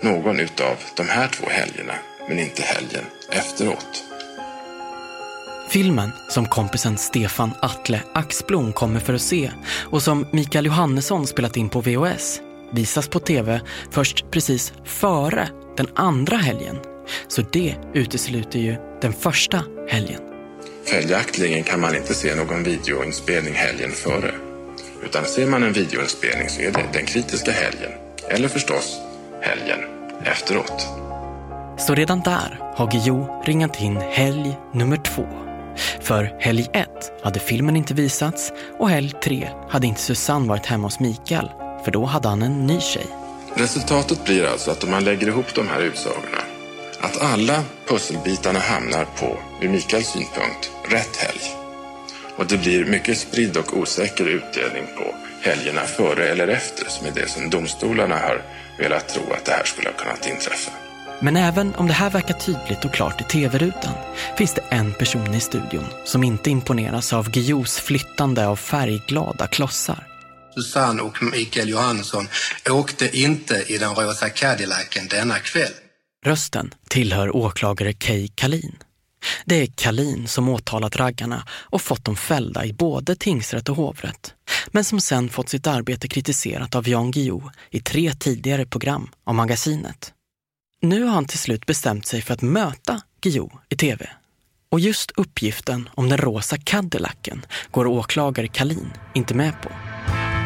någon 0.00 0.40
utav 0.40 0.76
de 0.96 1.08
här 1.08 1.28
två 1.28 1.46
helgerna, 1.50 1.94
men 2.28 2.38
inte 2.38 2.62
helgen 2.62 3.04
efteråt. 3.30 4.04
Filmen 5.70 6.10
som 6.28 6.48
kompisen 6.48 6.98
Stefan 6.98 7.50
Atle 7.60 8.02
Axblom 8.12 8.72
kommer 8.72 9.00
för 9.00 9.14
att 9.14 9.22
se 9.22 9.50
och 9.90 10.02
som 10.02 10.26
Mikael 10.30 10.66
Johannesson 10.66 11.26
spelat 11.26 11.56
in 11.56 11.68
på 11.68 11.80
VHS 11.80 12.40
visas 12.72 13.08
på 13.08 13.18
tv 13.18 13.60
först 13.90 14.30
precis 14.30 14.72
före 14.84 15.48
den 15.76 15.86
andra 15.94 16.36
helgen. 16.36 16.76
Så 17.28 17.42
det 17.52 17.74
utesluter 17.94 18.58
ju 18.58 18.76
den 19.00 19.12
första 19.12 19.64
helgen. 19.88 20.20
Följaktligen 20.84 21.62
kan 21.64 21.80
man 21.80 21.96
inte 21.96 22.14
se 22.14 22.34
någon 22.34 22.62
videoinspelning 22.62 23.54
helgen 23.54 23.90
före. 23.90 24.34
Utan 25.04 25.24
ser 25.24 25.46
man 25.46 25.62
en 25.62 25.72
videoinspelning 25.72 26.48
så 26.48 26.60
är 26.60 26.72
det 26.72 26.84
den 26.92 27.06
kritiska 27.06 27.52
helgen. 27.52 27.90
Eller 28.28 28.48
förstås 28.48 28.98
helgen 29.40 29.78
efteråt. 30.24 30.86
Så 31.78 31.94
redan 31.94 32.20
där 32.20 32.58
har 32.76 32.90
Guillou 32.90 33.42
ringat 33.44 33.80
in 33.80 33.96
helg 33.96 34.58
nummer 34.74 34.96
två. 34.96 35.26
För 36.00 36.36
helg 36.40 36.66
ett 36.72 37.12
hade 37.22 37.40
filmen 37.40 37.76
inte 37.76 37.94
visats 37.94 38.52
och 38.78 38.90
helg 38.90 39.12
tre 39.24 39.48
hade 39.68 39.86
inte 39.86 40.00
Susanne 40.00 40.48
varit 40.48 40.66
hemma 40.66 40.86
hos 40.86 41.00
Mikael 41.00 41.48
för 41.84 41.90
då 41.90 42.04
hade 42.04 42.28
han 42.28 42.42
en 42.42 42.66
ny 42.66 42.80
tjej. 42.80 43.06
Resultatet 43.54 44.24
blir 44.24 44.46
alltså 44.46 44.70
att 44.70 44.84
om 44.84 44.90
man 44.90 45.04
lägger 45.04 45.26
ihop 45.26 45.54
de 45.54 45.68
här 45.68 45.80
utsagorna 45.80 46.42
att 47.02 47.22
alla 47.22 47.64
pusselbitarna 47.86 48.58
hamnar 48.58 49.04
på, 49.04 49.38
ur 49.60 49.68
Mikaels 49.68 50.06
synpunkt, 50.06 50.70
rätt 50.88 51.16
helg. 51.16 51.40
Och 52.36 52.46
det 52.46 52.58
blir 52.58 52.84
mycket 52.84 53.18
spridd 53.18 53.56
och 53.56 53.76
osäker 53.76 54.26
utdelning 54.26 54.86
på 54.96 55.14
helgerna 55.40 55.80
före 55.80 56.28
eller 56.28 56.48
efter 56.48 56.90
som 56.90 57.06
är 57.06 57.10
det 57.10 57.28
som 57.28 57.50
domstolarna 57.50 58.16
har 58.16 58.42
velat 58.78 59.08
tro 59.08 59.22
att 59.32 59.44
det 59.44 59.52
här 59.52 59.64
skulle 59.64 59.88
ha 59.88 59.96
kunnat 59.96 60.28
inträffa. 60.28 60.70
Men 61.20 61.36
även 61.36 61.74
om 61.74 61.86
det 61.86 61.92
här 61.92 62.10
verkar 62.10 62.34
tydligt 62.34 62.84
och 62.84 62.92
klart 62.92 63.20
i 63.20 63.24
tv-rutan 63.24 63.94
finns 64.36 64.54
det 64.54 64.62
en 64.70 64.92
person 64.92 65.34
i 65.34 65.40
studion 65.40 65.86
som 66.04 66.24
inte 66.24 66.50
imponeras 66.50 67.12
av 67.12 67.30
Guillous 67.30 67.80
flyttande 67.80 68.46
av 68.46 68.56
färgglada 68.56 69.46
klossar. 69.46 70.11
Susanne 70.54 71.02
och 71.02 71.22
Mikael 71.22 71.68
Johansson 71.68 72.28
åkte 72.70 73.18
inte 73.18 73.64
i 73.68 73.78
den 73.78 73.94
rosa 73.94 74.28
Cadillacen 74.28 75.08
denna 75.10 75.38
kväll. 75.38 75.72
Rösten 76.24 76.74
tillhör 76.88 77.36
åklagare 77.36 77.92
Kay 77.92 78.28
Kalin. 78.28 78.76
Det 79.44 79.54
är 79.62 79.66
Kalin 79.66 80.28
som 80.28 80.48
åtalat 80.48 80.96
raggarna 80.96 81.46
och 81.50 81.82
fått 81.82 82.04
dem 82.04 82.16
fällda 82.16 82.64
i 82.64 82.72
både 82.72 83.16
tingsrätt 83.16 83.68
och 83.68 83.76
hovrätt. 83.76 84.34
Men 84.68 84.84
som 84.84 85.00
sen 85.00 85.28
fått 85.28 85.48
sitt 85.48 85.66
arbete 85.66 86.08
kritiserat 86.08 86.74
av 86.74 86.88
Jan 86.88 87.10
Guillou 87.10 87.50
i 87.70 87.80
tre 87.80 88.12
tidigare 88.12 88.66
program 88.66 89.10
av 89.24 89.34
magasinet. 89.34 90.12
Nu 90.80 91.02
har 91.04 91.14
han 91.14 91.24
till 91.24 91.38
slut 91.38 91.66
bestämt 91.66 92.06
sig 92.06 92.22
för 92.22 92.34
att 92.34 92.42
möta 92.42 93.02
Guillou 93.20 93.50
i 93.68 93.76
tv. 93.76 94.10
Och 94.70 94.80
just 94.80 95.10
uppgiften 95.10 95.88
om 95.94 96.08
den 96.08 96.18
rosa 96.18 96.58
Cadillacen 96.58 97.46
går 97.70 97.86
åklagare 97.86 98.48
Kalin 98.48 98.92
inte 99.14 99.34
med 99.34 99.62
på. 99.62 99.70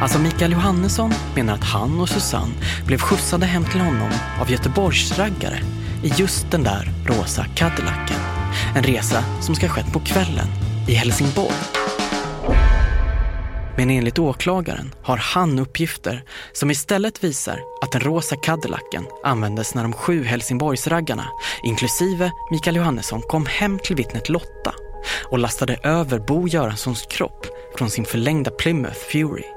Alltså 0.01 0.19
Mikael 0.19 0.53
Johannesson 0.53 1.13
menar 1.35 1.55
att 1.55 1.65
han 1.65 2.01
och 2.01 2.09
Susanne 2.09 2.55
blev 2.87 2.99
skjutsade 2.99 3.47
hem 3.47 3.65
till 3.65 3.81
honom 3.81 4.11
av 4.41 4.51
Göteborgsraggare 4.51 5.59
i 6.03 6.09
just 6.17 6.51
den 6.51 6.63
där 6.63 6.89
rosa 7.07 7.45
Cadillacen. 7.55 8.21
En 8.75 8.83
resa 8.83 9.25
som 9.43 9.55
ska 9.55 9.67
ha 9.67 9.75
skett 9.75 9.93
på 9.93 10.01
kvällen 10.01 10.47
i 10.89 10.95
Helsingborg. 10.95 11.55
Men 13.77 13.91
enligt 13.91 14.19
åklagaren 14.19 14.95
har 15.03 15.17
han 15.17 15.59
uppgifter 15.59 16.25
som 16.53 16.71
istället 16.71 17.25
visar 17.25 17.61
att 17.83 17.93
den 17.93 18.01
rosa 18.01 18.37
Cadillacen 18.37 19.07
användes 19.25 19.75
när 19.75 19.83
de 19.83 19.93
sju 19.93 20.25
Helsingborgsraggarna, 20.25 21.29
inklusive 21.63 22.33
Mikael 22.51 22.77
Johannesson, 22.77 23.23
kom 23.23 23.47
hem 23.47 23.79
till 23.79 23.97
vittnet 23.97 24.29
Lotta 24.29 24.75
och 25.25 25.39
lastade 25.39 25.77
över 25.83 26.19
Bo 26.19 26.49
Göranssons 26.49 27.07
kropp 27.11 27.47
från 27.79 27.91
sin 27.91 28.05
förlängda 28.05 28.51
Plymouth 28.51 29.01
Fury. 29.13 29.56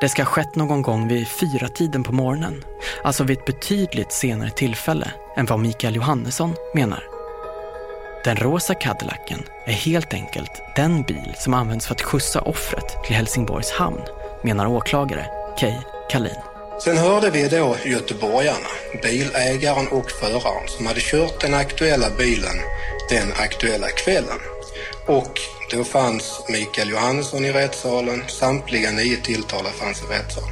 Det 0.00 0.08
ska 0.08 0.22
ha 0.22 0.30
skett 0.30 0.54
någon 0.54 0.82
gång 0.82 1.08
vid 1.08 1.28
fyra 1.28 1.68
tiden 1.68 2.02
på 2.02 2.12
morgonen, 2.12 2.64
alltså 3.04 3.24
vid 3.24 3.38
ett 3.38 3.44
betydligt 3.44 4.12
senare 4.12 4.50
tillfälle 4.50 5.10
än 5.36 5.46
vad 5.46 5.60
Mikael 5.60 5.96
Johannesson 5.96 6.54
menar. 6.74 7.04
Den 8.24 8.36
rosa 8.36 8.74
Cadillacen 8.74 9.42
är 9.66 9.72
helt 9.72 10.14
enkelt 10.14 10.50
den 10.76 11.02
bil 11.02 11.34
som 11.38 11.54
används 11.54 11.86
för 11.86 11.94
att 11.94 12.02
skjutsa 12.02 12.40
offret 12.40 13.04
till 13.04 13.16
Helsingborgs 13.16 13.70
hamn, 13.70 14.00
menar 14.42 14.66
åklagare 14.66 15.26
Kay 15.58 15.74
Kalin. 16.10 16.40
Sen 16.84 16.96
hörde 16.96 17.30
vi 17.30 17.48
då 17.48 17.76
göteborgarna, 17.84 18.68
bilägaren 19.02 19.88
och 19.88 20.10
föraren 20.10 20.68
som 20.68 20.86
hade 20.86 21.00
kört 21.00 21.40
den 21.40 21.54
aktuella 21.54 22.06
bilen 22.18 22.56
den 23.08 23.32
aktuella 23.32 23.88
kvällen. 23.88 24.40
Och 25.06 25.40
då 25.70 25.84
fanns 25.84 26.44
Mikael 26.48 26.90
Johansson 26.90 27.44
i 27.44 27.52
rättssalen, 27.52 28.22
samtliga 28.28 28.90
nio 28.90 29.16
tilltalade 29.16 29.74
fanns 29.74 30.02
i 30.02 30.04
rättssalen. 30.14 30.50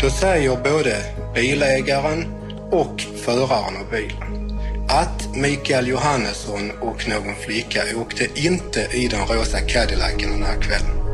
Då 0.00 0.10
säger 0.10 0.56
både 0.56 1.02
bilägaren 1.34 2.34
och 2.70 3.00
föraren 3.24 3.76
av 3.76 3.90
bilen 3.90 4.44
att 4.88 5.36
Mikael 5.36 5.88
Johannesson 5.88 6.70
och 6.80 7.08
någon 7.08 7.34
flicka 7.34 7.82
åkte 7.96 8.28
inte 8.34 8.88
i 8.92 9.08
den 9.08 9.26
rosa 9.26 9.60
Cadillacen 9.60 10.30
den 10.30 10.42
här 10.42 10.60
kvällen. 10.60 11.04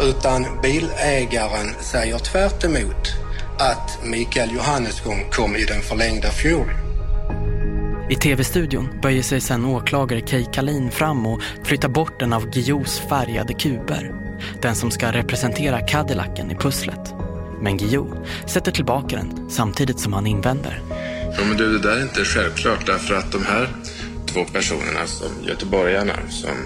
Utan 0.00 0.60
bilägaren 0.62 1.74
säger 1.80 2.18
tvärt 2.18 2.64
emot 2.64 3.14
att 3.58 3.98
Mikael 4.04 4.52
Johannesson 4.52 5.30
kom 5.32 5.56
i 5.56 5.64
den 5.64 5.82
förlängda 5.82 6.28
Fury. 6.28 6.87
I 8.10 8.16
tv-studion 8.16 8.88
böjer 9.02 9.22
sig 9.22 9.40
sen 9.40 9.64
åklagare 9.64 10.20
Kay 10.20 10.44
Kalin 10.52 10.90
fram 10.90 11.26
och 11.26 11.42
flyttar 11.64 11.88
bort 11.88 12.20
den 12.20 12.32
av 12.32 12.50
Guillous 12.50 12.98
färgade 12.98 13.54
kuber. 13.54 14.12
Den 14.62 14.74
som 14.74 14.90
ska 14.90 15.12
representera 15.12 15.80
Cadillacen 15.80 16.50
i 16.50 16.54
pusslet. 16.54 17.14
Men 17.60 17.76
Guillou 17.76 18.26
sätter 18.46 18.72
tillbaka 18.72 19.16
den 19.16 19.50
samtidigt 19.50 20.00
som 20.00 20.12
han 20.12 20.26
invänder. 20.26 20.82
Ja, 21.38 21.44
men 21.48 21.56
du, 21.56 21.78
det 21.78 21.88
där 21.88 21.96
är 21.96 22.02
inte 22.02 22.24
självklart 22.24 22.86
därför 22.86 23.14
att 23.14 23.32
de 23.32 23.44
här 23.44 23.68
två 24.26 24.44
personerna, 24.44 25.06
som 25.06 25.28
göteborgarna 25.42 26.14
som, 26.28 26.56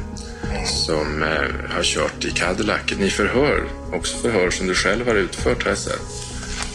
som 0.64 1.22
eh, 1.22 1.74
har 1.74 1.82
kört 1.82 2.24
i 2.24 2.30
Cadillacen 2.30 3.02
i 3.02 3.10
förhör, 3.10 3.64
också 3.92 4.18
förhör 4.18 4.50
som 4.50 4.66
du 4.66 4.74
själv 4.74 5.06
har 5.06 5.14
utfört 5.14 5.62
har 5.62 5.70
jag 5.70 5.78
sett, 5.78 6.31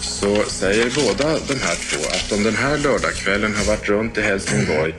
så 0.08 0.44
säger 0.44 0.92
båda 0.96 1.40
de 1.48 1.54
här 1.54 1.76
två 1.76 2.08
att 2.10 2.30
de 2.30 2.44
den 2.44 2.56
här 2.56 2.78
lördagskvällen 2.78 3.56
har 3.56 3.66
varit 3.66 3.90
runt 3.90 4.18
i 4.18 4.22
Helsingborg 4.22 4.94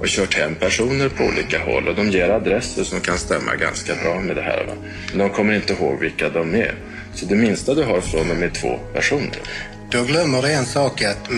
och 0.00 0.06
kört 0.06 0.34
hem 0.34 0.54
personer 0.54 1.08
på 1.08 1.24
olika 1.24 1.64
håll 1.64 1.88
och 1.88 1.94
de 1.94 2.10
ger 2.10 2.28
adresser 2.28 2.84
som 2.84 3.00
kan 3.00 3.18
stämma 3.18 3.54
ganska 3.54 3.94
bra 3.94 4.20
med 4.20 4.36
det 4.36 4.42
här. 4.42 4.64
Va? 4.64 4.72
Men 5.10 5.18
de 5.18 5.30
kommer 5.30 5.52
inte 5.54 5.72
ihåg 5.72 6.00
vilka 6.00 6.28
de 6.28 6.54
är. 6.54 6.74
Så 7.14 7.26
det 7.26 7.34
minsta 7.34 7.74
du 7.74 7.82
har 7.82 8.00
från 8.00 8.28
dem 8.28 8.42
är 8.42 8.50
två 8.50 8.78
personer. 8.94 9.38
Då 9.94 10.02
glömmer 10.02 10.42
du 10.42 10.52
en 10.52 10.66
sak 10.66 11.02
att 11.02 11.28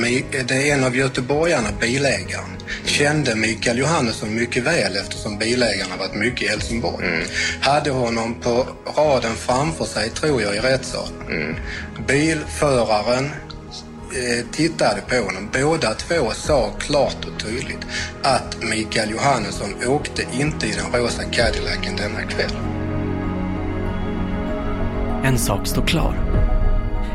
det 0.49 0.55
är 0.55 0.75
en 0.75 0.85
av 0.85 0.97
göteborgarna, 0.97 1.69
bilägaren, 1.81 2.57
kände 2.85 3.35
Mikael 3.35 3.79
Johannesson 3.79 4.35
mycket 4.35 4.63
väl 4.63 4.97
eftersom 4.97 5.39
bilägaren 5.39 5.91
har 5.91 5.99
varit 5.99 6.15
mycket 6.15 6.43
i 6.43 6.49
Helsingborg. 6.49 7.07
Mm. 7.07 7.27
Hade 7.61 7.91
honom 7.91 8.35
på 8.41 8.67
raden 8.97 9.35
framför 9.37 9.85
sig, 9.85 10.11
tror 10.11 10.43
jag, 10.43 10.57
i 10.57 10.59
rättssalen. 10.59 11.27
Mm. 11.31 11.57
Bilföraren 12.07 13.25
eh, 13.25 14.47
tittade 14.53 15.01
på 15.09 15.17
honom. 15.17 15.49
Båda 15.53 15.95
två 15.95 16.31
sa 16.31 16.73
klart 16.79 17.25
och 17.25 17.41
tydligt 17.41 17.87
att 18.23 18.57
Mikael 18.63 19.11
Johannesson 19.11 19.75
åkte 19.87 20.23
inte 20.33 20.67
i 20.67 20.73
den 20.73 21.01
rosa 21.01 21.23
Cadillacen 21.23 21.97
denna 21.97 22.23
kväll. 22.23 22.57
En 25.25 25.39
sak 25.39 25.67
står 25.67 25.87
klar. 25.87 26.46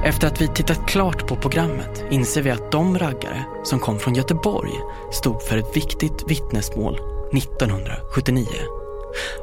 Efter 0.04 0.28
att 0.28 0.42
vi 0.42 0.48
tittat 0.48 0.88
klart 0.88 1.28
på 1.28 1.36
programmet 1.36 2.04
inser 2.12 2.42
vi 2.42 2.50
att 2.50 2.72
de 2.72 3.00
raggare 3.00 3.46
som 3.64 3.80
kom 3.80 4.00
från 4.00 4.16
Göteborg 4.16 4.72
stod 5.12 5.42
för 5.42 5.58
ett 5.58 5.78
viktigt 5.78 6.24
vittnesmål 6.28 7.00
1979. 7.34 8.46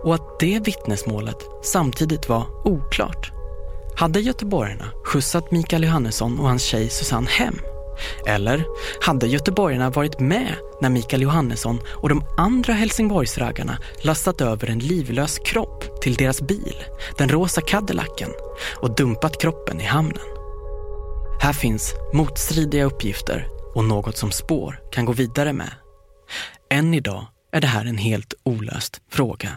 Och 0.03 0.15
att 0.15 0.41
det 0.41 0.61
vittnesmålet 0.65 1.37
samtidigt 1.63 2.29
var 2.29 2.47
oklart. 2.65 3.33
Hade 3.97 4.21
göteborgarna 4.21 4.85
skjutsat 5.05 5.51
Mikael 5.51 5.85
Johannesson 5.85 6.41
och 6.41 6.49
hans 6.49 6.63
tjej 6.63 6.89
Susanne 6.89 7.31
hem? 7.31 7.59
Eller 8.27 8.65
hade 9.01 9.27
göteborgarna 9.27 9.91
varit 9.91 10.21
med 10.21 10.55
när 10.81 10.91
Mikael 10.91 11.23
Johannesson 11.23 11.81
och 11.89 12.09
de 12.09 12.25
andra 12.37 12.73
Helsingborgsraggarna 12.73 13.79
lastat 14.03 14.41
över 14.41 14.71
en 14.71 14.79
livlös 14.79 15.39
kropp 15.39 16.01
till 16.01 16.15
deras 16.15 16.43
bil, 16.43 16.85
den 17.19 17.29
rosa 17.29 17.61
Cadillacen, 17.61 18.31
och 18.77 18.95
dumpat 18.95 19.41
kroppen 19.41 19.81
i 19.81 19.85
hamnen? 19.85 20.38
Här 21.41 21.53
finns 21.53 21.95
motstridiga 22.12 22.84
uppgifter 22.84 23.47
och 23.74 23.84
något 23.84 24.16
som 24.16 24.30
spår 24.30 24.80
kan 24.93 25.05
gå 25.05 25.12
vidare 25.12 25.53
med. 25.53 25.70
Än 26.70 26.95
idag 26.95 27.26
är 27.53 27.61
det 27.61 27.66
här 27.66 27.84
en 27.84 27.99
helt 27.99 28.34
olöst 28.45 29.01
fråga. 29.11 29.49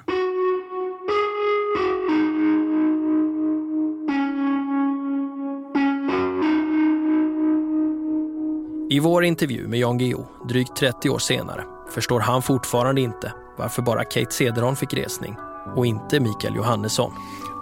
I 8.89 8.99
vår 8.99 9.23
intervju 9.23 9.67
med 9.67 9.79
Jan 9.79 9.97
Guillou, 9.97 10.25
drygt 10.49 10.75
30 10.75 11.09
år 11.09 11.19
senare, 11.19 11.63
förstår 11.93 12.19
han 12.19 12.41
fortfarande 12.41 13.01
inte 13.01 13.33
varför 13.57 13.81
bara 13.81 14.03
Kate 14.03 14.31
Cederholm 14.31 14.75
fick 14.75 14.93
resning 14.93 15.35
och 15.75 15.85
inte 15.85 16.19
Mikael 16.19 16.55
Johannesson. 16.55 17.11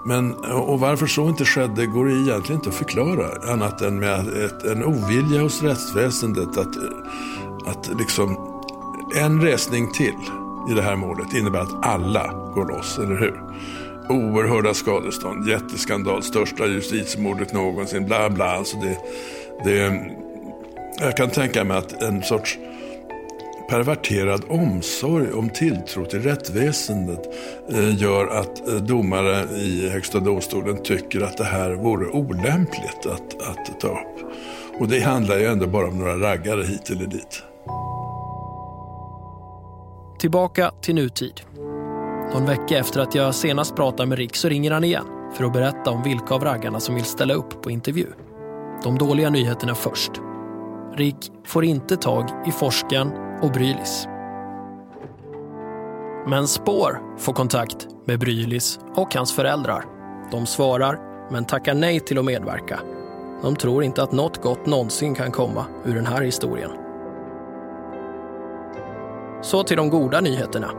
Men, 0.06 0.34
och 0.52 0.80
varför 0.80 1.08
så 1.08 1.30
inte 1.30 1.45
skedde 1.45 1.86
går 1.86 2.12
egentligen 2.12 2.60
inte 2.60 2.70
att 2.70 2.76
förklara 2.76 3.52
annat 3.52 3.82
än 3.82 4.00
med 4.00 4.20
ett, 4.20 4.64
en 4.64 4.84
ovilja 4.84 5.41
hos 5.41 5.64
rättsväsendet 5.64 6.58
att, 6.58 6.78
att 7.66 7.89
liksom 8.00 8.38
en 9.16 9.41
resning 9.41 9.91
till 9.91 10.16
i 10.72 10.74
det 10.74 10.82
här 10.82 10.95
målet 10.95 11.34
innebär 11.34 11.60
att 11.60 11.86
alla 11.86 12.52
går 12.56 12.66
loss, 12.66 12.97
eller 12.97 13.16
hur? 13.16 13.41
Oerhörda 14.10 14.74
skadestånd, 14.74 15.47
jätteskandal, 15.47 16.24
största 16.24 16.66
justitiemordet 16.68 17.54
någonsin, 17.54 18.06
bla 18.06 18.30
bla. 18.30 18.45
Alltså 18.45 18.78
det, 18.78 18.97
det, 19.64 20.06
jag 21.00 21.18
kan 21.18 21.30
tänka 21.30 21.64
mig 21.64 21.78
att 21.78 22.02
en 22.02 22.24
sorts 22.24 22.58
perverterad 23.70 24.43
omsorg 24.47 25.34
om 25.34 25.49
tilltro 25.49 26.05
till 26.05 26.22
rättsväsendet 26.22 27.30
eh, 27.70 28.01
gör 28.01 28.28
att 28.28 28.67
eh, 28.67 28.76
domare 28.76 29.57
i 29.57 29.89
Högsta 29.89 30.20
domstolen 30.20 30.84
tycker 30.84 31.22
att 31.22 31.38
det 31.38 31.43
här 31.43 31.72
vore 31.72 32.07
olämpligt 32.07 33.05
att, 33.05 33.41
att 33.41 33.80
ta 33.80 33.88
upp. 33.88 34.32
Och 34.80 34.88
det 34.88 34.99
handlar 34.99 35.38
ju 35.38 35.45
ändå 35.45 35.67
bara 35.67 35.88
om 35.88 35.99
några 35.99 36.17
raggare 36.17 36.63
hit 36.63 36.89
eller 36.89 37.05
dit. 37.05 37.43
Tillbaka 40.20 40.72
till 40.82 40.95
nutid. 40.95 41.41
Någon 42.34 42.45
vecka 42.45 42.78
efter 42.78 43.01
att 43.01 43.15
jag 43.15 43.36
senast 43.36 43.76
pratade 43.76 44.09
med 44.09 44.17
Rick 44.17 44.36
så 44.36 44.49
ringer 44.49 44.72
han 44.72 44.84
igen 44.84 45.05
för 45.34 45.43
att 45.43 45.53
berätta 45.53 45.91
om 45.91 46.03
vilka 46.03 46.34
av 46.34 46.43
raggarna 46.43 46.80
som 46.80 46.95
vill 46.95 47.05
ställa 47.05 47.34
upp 47.34 47.61
på 47.61 47.72
intervju. 47.72 48.07
De 48.84 48.97
dåliga 48.97 49.30
nyheterna 49.30 49.76
först. 49.76 50.11
Rick 50.95 51.32
får 51.45 51.65
inte 51.65 51.97
tag 51.97 52.30
i 52.47 52.51
forskaren 52.51 53.29
och 53.42 53.52
Brylis. 53.52 54.08
Men 56.28 56.48
Spår 56.48 57.02
får 57.18 57.34
kontakt 57.34 57.88
med 58.06 58.20
Brylis 58.20 58.80
och 58.96 59.16
hans 59.16 59.34
föräldrar. 59.34 59.86
De 60.32 60.46
svarar, 60.46 61.00
men 61.32 61.46
tackar 61.46 61.74
nej 61.74 62.00
till 62.00 62.18
att 62.18 62.26
medverka. 62.26 62.80
De 63.42 63.56
tror 63.56 63.84
inte 63.84 64.04
att 64.04 64.12
något 64.12 64.42
gott 64.42 64.66
någonsin 64.66 65.16
kan 65.16 65.32
komma 65.32 65.66
ur 65.86 65.96
den 65.96 66.06
här 66.06 66.22
historien. 66.22 66.72
Så 69.42 69.64
till 69.64 69.78
de 69.78 69.90
goda 69.90 70.22
nyheterna. 70.22 70.72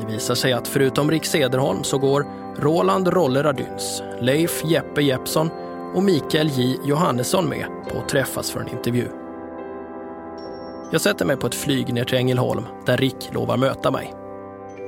Det 0.00 0.12
visar 0.12 0.34
sig 0.34 0.52
att 0.52 0.68
förutom 0.68 1.10
Rick 1.10 1.24
Sederholm 1.24 1.84
så 1.84 1.98
går 1.98 2.26
Roland 2.56 3.08
Rolle 3.08 3.42
Raduns, 3.42 4.02
Leif 4.20 4.64
Jeppe 4.64 5.02
Jeppsson 5.02 5.50
och 5.94 6.02
Mikael 6.02 6.48
J 6.48 6.78
Johannesson 6.84 7.48
med 7.48 7.66
på 7.92 7.98
att 7.98 8.08
träffas 8.08 8.50
för 8.50 8.60
en 8.60 8.68
intervju. 8.68 9.27
Jag 10.90 11.00
sätter 11.00 11.24
mig 11.24 11.36
på 11.36 11.46
ett 11.46 11.54
flyg 11.54 11.92
ner 11.92 12.04
till 12.04 12.18
Ängelholm 12.18 12.64
där 12.86 12.96
Rick 12.96 13.28
lovar 13.32 13.56
möta 13.56 13.90
mig. 13.90 14.14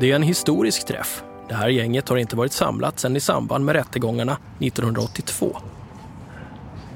Det 0.01 0.11
är 0.11 0.17
en 0.17 0.23
historisk 0.23 0.87
träff. 0.87 1.23
Det 1.49 1.55
här 1.55 1.69
gänget 1.69 2.09
har 2.09 2.17
inte 2.17 2.37
varit 2.37 2.53
samlat 2.53 2.99
sedan 2.99 3.17
i 3.17 3.21
samband 3.21 3.65
med 3.65 3.75
rättegångarna 3.75 4.37
1982. 4.61 5.57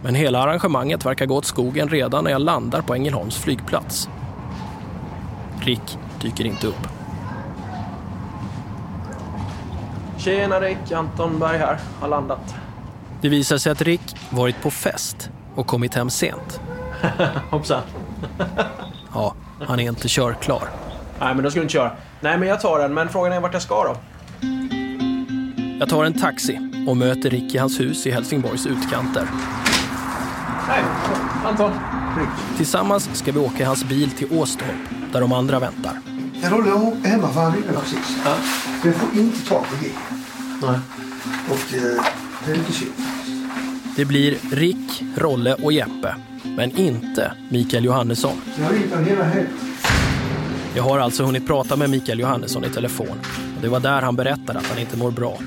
Men 0.02 0.14
hela 0.14 0.42
arrangemanget 0.42 1.06
verkar 1.06 1.26
gå 1.26 1.36
åt 1.36 1.44
skogen 1.44 1.88
redan 1.88 2.24
när 2.24 2.30
jag 2.30 2.40
landar 2.40 2.82
på 2.82 2.94
Ängelholms 2.94 3.36
flygplats. 3.36 4.08
Rick 5.60 5.98
dyker 6.22 6.44
inte 6.44 6.66
upp. 6.66 6.88
Tjena 10.18 10.60
Rick, 10.60 10.92
Anton 10.92 11.38
Berg 11.38 11.58
här. 11.58 11.78
Har 12.00 12.08
landat. 12.08 12.54
Det 13.20 13.28
visar 13.28 13.58
sig 13.58 13.72
att 13.72 13.82
Rick 13.82 14.16
varit 14.30 14.62
på 14.62 14.70
fest 14.70 15.30
och 15.54 15.66
kommit 15.66 15.94
hem 15.94 16.10
sent. 16.10 16.60
Hoppsan. 17.50 17.82
Ja, 19.14 19.34
han 19.66 19.80
är 19.80 19.88
inte 19.88 20.08
körklar. 20.08 20.62
Nej, 21.20 21.34
men 21.34 21.44
då 21.44 21.50
ska 21.50 21.60
du 21.60 21.62
inte 21.62 21.72
köra. 21.72 21.90
Nej, 22.20 22.38
men 22.38 22.48
jag 22.48 22.60
tar 22.60 22.78
den. 22.78 22.94
Men 22.94 23.08
frågan 23.08 23.32
är 23.32 23.40
vart 23.40 23.52
jag 23.52 23.62
ska 23.62 23.84
då? 23.84 23.96
Jag 25.78 25.88
tar 25.88 26.04
en 26.04 26.20
taxi 26.20 26.58
och 26.88 26.96
möter 26.96 27.30
Rick 27.30 27.54
i 27.54 27.58
hans 27.58 27.80
hus 27.80 28.06
i 28.06 28.10
Helsingborgs 28.10 28.66
utkanter. 28.66 29.26
Hej, 30.68 30.82
Anton. 31.44 31.70
Tillsammans 32.56 33.08
ska 33.12 33.32
vi 33.32 33.38
åka 33.38 33.58
i 33.58 33.62
hans 33.64 33.84
bil 33.84 34.10
till 34.10 34.38
Åstorp, 34.38 34.70
där 35.12 35.20
de 35.20 35.32
andra 35.32 35.58
väntar. 35.58 35.92
Jag 36.42 36.66
låg 36.66 36.94
hemma 37.06 37.28
för 37.28 37.40
han 37.40 37.52
ringde 37.52 37.72
precis. 37.72 38.18
Ja. 38.24 38.34
Men 38.82 38.92
jag 38.92 39.00
får 39.00 39.18
inte 39.18 39.48
tag 39.48 39.64
på 39.70 39.84
G. 39.84 39.90
Nej. 40.62 40.78
Och 41.48 41.74
eh, 41.74 42.04
det 42.46 42.52
är 42.52 42.56
lite 42.56 42.72
synd. 42.72 42.92
Det 43.96 44.04
blir 44.04 44.36
Rick, 44.52 45.02
Rolle 45.16 45.54
och 45.54 45.72
Jeppe, 45.72 46.14
men 46.56 46.78
inte 46.78 47.32
Mikael 47.48 47.84
Johannesson. 47.84 48.36
Jag 48.58 48.64
har 48.64 49.02
hela. 49.02 49.46
Jag 50.76 50.98
alltså 50.98 51.24
hunnit 51.24 51.46
prata 51.46 51.76
med 51.76 51.90
Mikael 51.90 52.20
Johannesson 52.20 52.64
i 52.64 52.68
telefon. 52.68 53.20
Och 53.56 53.62
det 53.62 53.68
var 53.68 53.80
där 53.80 54.02
han 54.02 54.16
berättade 54.16 54.58
att 54.58 54.66
han 54.66 54.78
inte 54.78 54.96
mår 54.96 55.10
bra. 55.10 55.38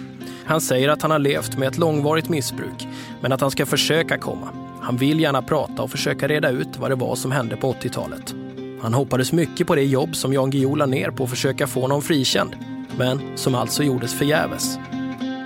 Han 0.46 0.62
säger 0.62 0.90
att 0.90 1.02
han 1.02 1.12
har 1.12 1.20
levt 1.20 1.58
med 1.58 1.68
ett 1.68 1.78
långvarigt 1.78 2.30
missbruk, 2.30 2.88
men 3.22 3.32
att 3.32 3.42
han 3.42 3.52
ska 3.52 3.66
försöka 3.66 4.18
komma. 4.18 4.50
Han 4.82 4.98
vill 4.98 5.20
gärna 5.20 5.42
prata 5.42 5.84
och 5.84 5.92
försöka 5.92 6.28
reda 6.28 6.50
ut 6.50 6.78
vad 6.78 6.92
det 6.92 6.96
var 6.96 7.16
som 7.16 7.32
hände 7.32 7.56
på 7.56 7.74
80-talet. 7.74 8.36
Han 8.82 8.94
hoppades 8.94 9.32
mycket 9.32 9.68
på 9.68 9.76
det 9.76 9.84
jobb 9.84 10.16
som 10.16 10.34
Jan 10.34 10.50
Guillou 10.50 10.76
la 10.76 10.86
ner 10.86 11.12
på 11.12 11.24
att 11.24 11.30
försöka 11.30 11.68
få 11.68 11.82
honom 11.82 12.02
frikänd, 12.02 12.56
men 12.98 13.38
som 13.38 13.56
alltså 13.56 13.84
gjordes 13.84 14.14
förgäves. 14.14 14.80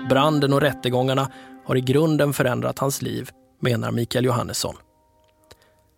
Branden 0.10 0.54
och 0.54 0.62
rättegångarna 0.62 1.32
har 1.66 1.76
i 1.76 1.82
grunden 1.82 2.34
förändrat 2.34 2.80
hans 2.80 3.02
liv, 3.02 3.30
menar 3.62 3.92
Mikael 3.92 4.26
Johannesson. 4.26 4.76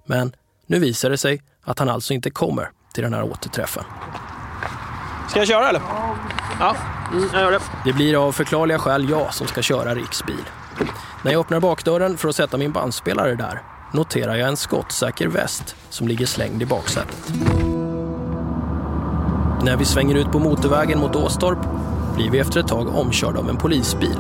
Men 0.06 0.36
nu 0.68 0.80
visar 0.80 1.10
det 1.10 1.18
sig 1.18 1.42
att 1.64 1.80
han 1.80 1.90
alltså 1.90 2.14
inte 2.14 2.30
kommer 2.30 2.70
till 2.94 3.04
den 3.04 3.14
här 3.14 3.24
återträffen. 3.24 3.84
Ska 5.30 5.40
jag 5.40 5.48
köra 5.48 5.70
eller? 5.70 5.82
Ja, 6.60 6.76
mm, 7.12 7.30
jag 7.34 7.42
gör 7.42 7.52
det. 7.52 7.60
Det 7.86 7.94
blir 7.94 8.28
av 8.28 8.32
förklarliga 8.32 8.80
skäl 8.80 9.10
jag 9.10 9.34
som 9.34 9.48
ska 9.48 9.62
köra 9.62 9.96
Riks 9.96 10.24
bil. 10.26 10.46
När 11.24 11.32
jag 11.32 11.40
öppnar 11.40 11.60
bakdörren 11.60 12.18
för 12.18 12.30
att 12.30 12.36
sätta 12.36 12.58
min 12.58 12.72
bandspelare 12.72 13.36
där 13.36 13.62
noterar 13.94 14.36
jag 14.36 14.50
en 14.50 14.58
skottsäker 14.58 15.28
väst 15.28 15.76
som 15.90 16.08
ligger 16.08 16.26
slängd 16.26 16.62
i 16.62 16.66
baksätet. 16.66 17.34
När 19.64 19.78
vi 19.78 19.86
svänger 19.86 20.16
ut 20.16 20.32
på 20.32 20.40
motorvägen 20.40 21.00
mot 21.00 21.16
Åstorp 21.16 21.60
blir 22.16 22.30
vi 22.32 22.40
efter 22.40 22.60
ett 22.60 22.68
tag 22.68 22.96
omkörda 22.96 23.40
av 23.40 23.50
en 23.50 23.58
polisbil. 23.58 24.18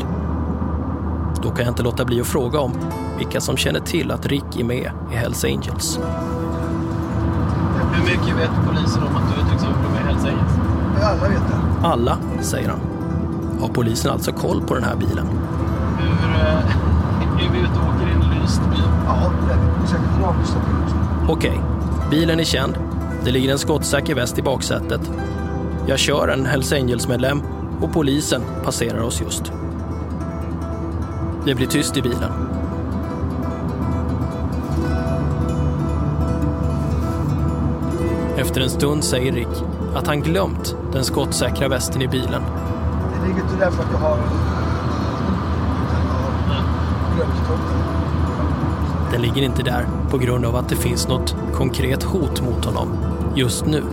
Då 1.44 1.50
kan 1.50 1.66
jag 1.66 1.72
inte 1.72 1.84
låta 1.84 2.06
bli 2.06 2.22
att 2.22 2.28
fråga 2.28 2.60
om 2.60 2.72
vilka 3.18 3.42
som 3.42 3.58
känner 3.58 3.80
till 3.80 4.12
att 4.12 4.26
Rick 4.26 4.60
är 4.60 4.64
med 4.64 4.92
i 5.12 5.16
Hells 5.16 5.44
Angels. 5.44 6.00
Hur 7.94 8.04
mycket 8.04 8.38
vet 8.38 8.50
polisen 8.68 9.04
om 9.04 9.16
att 9.16 9.36
du 9.36 9.42
är 9.42 9.46
till 9.46 9.56
exempel 9.56 9.92
med 9.92 10.02
i 10.02 10.06
Hells 10.06 10.24
Angels? 10.24 10.54
Alla 11.04 11.30
vet 11.30 11.42
det. 11.50 11.88
Alla, 11.88 12.18
säger 12.42 12.70
han. 12.70 12.80
Har 13.62 13.68
polisen 13.68 14.12
alltså 14.12 14.32
koll 14.32 14.62
på 14.62 14.76
den 14.76 14.84
här 14.84 14.96
bilen? 14.96 15.28
Hur... 16.00 16.34
Är 17.46 17.52
vi 17.52 17.60
ute 17.60 17.72
och 17.80 17.96
åker 17.96 18.08
i 18.08 18.12
en 18.12 18.42
lyst 18.42 18.62
bil? 18.70 18.84
Ja, 19.06 19.32
det 19.48 19.54
är 19.54 19.58
det. 19.58 19.88
Säkert 19.88 20.18
en 20.18 20.24
avlyssnad 20.24 20.64
bil. 20.64 20.96
Okej, 21.30 21.62
bilen 22.12 22.40
är 22.40 22.44
känd. 22.44 22.74
Det 23.24 23.32
ligger 23.32 23.52
en 23.52 23.60
skottsäker 23.60 24.16
väst 24.16 24.40
i 24.40 24.42
baksätet. 24.42 25.12
Jag 25.88 26.00
kör 26.00 26.28
en 26.28 26.46
Hells 26.46 26.74
Angels-medlem 26.74 27.42
och 27.82 27.94
polisen 27.94 28.42
passerar 28.64 29.02
oss 29.02 29.22
just. 29.22 29.52
Det 31.46 31.56
blir 31.56 31.68
tyst 31.68 31.98
i 31.98 32.02
bilen. 32.02 32.32
Efter 38.38 38.62
en 38.62 38.70
stund 38.70 39.04
säger 39.04 39.32
Rick 39.32 39.64
att 39.96 40.08
han 40.08 40.22
glömt 40.22 40.76
den 40.94 41.04
skottsäkra 41.04 41.68
västen 41.68 42.02
i 42.02 42.08
bilen. 42.08 42.42
Det 43.22 43.28
ligger 43.28 43.42
inte 43.42 43.56
därför 43.60 43.84
att 43.84 43.90
jag 43.92 44.00
har... 44.00 44.18
Den 49.12 49.22
ligger 49.22 49.42
inte 49.42 49.64
där 49.64 49.88
på 50.10 50.18
grund 50.18 50.46
av 50.46 50.56
att 50.56 50.70
det 50.70 50.76
finns 50.76 51.08
något 51.08 51.36
konkret 51.54 52.04
hot 52.04 52.42
mot 52.42 52.66
honom 52.66 52.88
just 53.36 53.66
nu. 53.66 53.84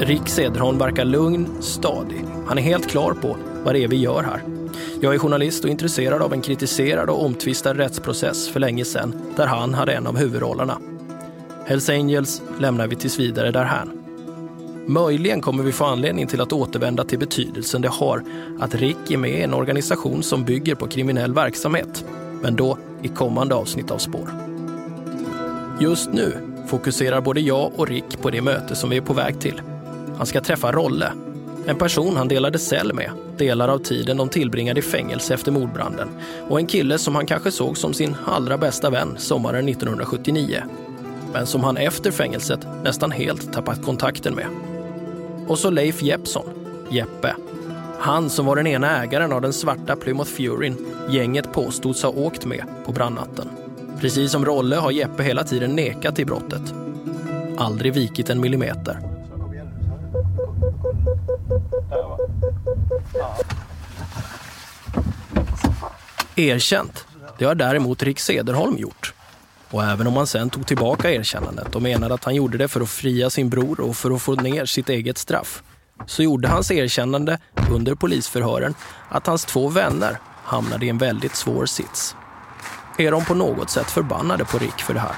Rick 0.00 0.28
Cederholm 0.28 0.78
verkar 0.78 1.04
lugn, 1.04 1.48
stadig. 1.60 2.24
Han 2.46 2.58
är 2.58 2.62
helt 2.62 2.90
klar 2.90 3.12
på 3.12 3.36
vad 3.64 3.74
det 3.74 3.84
är 3.84 3.88
vi 3.88 3.96
gör 3.96 4.22
här. 4.22 4.42
Jag 5.00 5.14
är 5.14 5.18
journalist 5.18 5.64
och 5.64 5.70
intresserad 5.70 6.22
av 6.22 6.32
en 6.32 6.40
kritiserad 6.40 7.10
och 7.10 7.24
omtvistad 7.24 7.74
rättsprocess 7.74 8.48
för 8.48 8.60
länge 8.60 8.84
sedan 8.84 9.14
där 9.36 9.46
han 9.46 9.74
hade 9.74 9.92
en 9.92 10.06
av 10.06 10.16
huvudrollerna. 10.18 10.78
Hells 11.66 11.88
Angels 11.88 12.42
lämnar 12.58 12.86
vi 12.86 12.96
tills 12.96 13.18
vidare 13.18 13.50
därhän. 13.50 13.98
Möjligen 14.86 15.40
kommer 15.40 15.62
vi 15.62 15.72
få 15.72 15.84
anledning 15.84 16.26
till 16.26 16.40
att 16.40 16.52
återvända 16.52 17.04
till 17.04 17.18
betydelsen 17.18 17.82
det 17.82 17.88
har 17.88 18.24
att 18.60 18.74
Rick 18.74 19.10
är 19.10 19.16
med 19.16 19.30
i 19.30 19.42
en 19.42 19.54
organisation 19.54 20.22
som 20.22 20.44
bygger 20.44 20.74
på 20.74 20.86
kriminell 20.86 21.34
verksamhet. 21.34 22.04
Men 22.42 22.56
då 22.56 22.78
i 23.02 23.08
kommande 23.08 23.54
avsnitt 23.54 23.90
av 23.90 23.98
Spår. 23.98 24.30
Just 25.80 26.12
nu 26.12 26.32
fokuserar 26.66 27.20
både 27.20 27.40
jag 27.40 27.72
och 27.76 27.88
Rick 27.88 28.22
på 28.22 28.30
det 28.30 28.42
möte 28.42 28.76
som 28.76 28.90
vi 28.90 28.96
är 28.96 29.00
på 29.00 29.12
väg 29.12 29.40
till. 29.40 29.62
Han 30.16 30.26
ska 30.26 30.40
träffa 30.40 30.72
Rolle, 30.72 31.12
en 31.68 31.76
person 31.76 32.16
han 32.16 32.28
delade 32.28 32.58
cell 32.58 32.92
med 32.92 33.10
delar 33.36 33.68
av 33.68 33.78
tiden 33.78 34.16
de 34.16 34.28
tillbringade 34.28 34.80
i 34.80 34.82
fängelse 34.82 35.34
efter 35.34 35.52
mordbranden 35.52 36.08
och 36.48 36.58
en 36.58 36.66
kille 36.66 36.98
som 36.98 37.14
han 37.14 37.26
kanske 37.26 37.50
såg 37.50 37.78
som 37.78 37.94
sin 37.94 38.16
allra 38.26 38.58
bästa 38.58 38.90
vän 38.90 39.14
sommaren 39.18 39.68
1979 39.68 40.62
men 41.32 41.46
som 41.46 41.64
han 41.64 41.76
efter 41.76 42.10
fängelset 42.10 42.66
nästan 42.84 43.10
helt 43.10 43.52
tappat 43.52 43.82
kontakten 43.82 44.34
med. 44.34 44.46
Och 45.48 45.58
så 45.58 45.70
Leif 45.70 46.02
Jeppsson, 46.02 46.46
Jeppe. 46.90 47.34
Han 47.98 48.30
som 48.30 48.46
var 48.46 48.56
den 48.56 48.66
ena 48.66 49.02
ägaren 49.02 49.32
av 49.32 49.40
den 49.40 49.52
svarta 49.52 49.96
Plymouth 49.96 50.30
Furyn 50.30 50.86
gänget 51.10 51.52
påstods 51.52 52.02
ha 52.02 52.10
åkt 52.10 52.44
med 52.44 52.64
på 52.84 52.92
brandnatten. 52.92 53.48
Precis 54.00 54.32
som 54.32 54.44
Rolle 54.44 54.76
har 54.76 54.90
Jeppe 54.90 55.22
hela 55.22 55.44
tiden 55.44 55.76
nekat 55.76 56.16
till 56.16 56.26
brottet. 56.26 56.74
Aldrig 57.56 57.94
vikit 57.94 58.30
en 58.30 58.40
millimeter. 58.40 59.07
Erkänt, 66.38 67.06
det 67.38 67.44
har 67.44 67.54
däremot 67.54 68.02
Rick 68.02 68.20
Sederholm 68.20 68.76
gjort. 68.76 69.14
Och 69.70 69.84
även 69.84 70.06
om 70.06 70.16
han 70.16 70.26
sen 70.26 70.50
tog 70.50 70.66
tillbaka 70.66 71.10
erkännandet 71.10 71.74
och 71.74 71.82
menade 71.82 72.14
att 72.14 72.24
han 72.24 72.34
gjorde 72.34 72.58
det 72.58 72.68
för 72.68 72.80
att 72.80 72.88
fria 72.88 73.30
sin 73.30 73.50
bror 73.50 73.80
och 73.80 73.96
för 73.96 74.10
att 74.10 74.22
få 74.22 74.34
ner 74.34 74.66
sitt 74.66 74.88
eget 74.88 75.18
straff, 75.18 75.62
så 76.06 76.22
gjorde 76.22 76.48
hans 76.48 76.70
erkännande 76.70 77.38
under 77.70 77.94
polisförhören 77.94 78.74
att 79.08 79.26
hans 79.26 79.44
två 79.44 79.68
vänner 79.68 80.18
hamnade 80.44 80.86
i 80.86 80.88
en 80.88 80.98
väldigt 80.98 81.36
svår 81.36 81.66
sits. 81.66 82.16
Är 82.98 83.10
de 83.10 83.24
på 83.24 83.34
något 83.34 83.70
sätt 83.70 83.90
förbannade 83.90 84.44
på 84.44 84.58
Rick 84.58 84.80
för 84.80 84.94
det 84.94 85.00
här? 85.00 85.16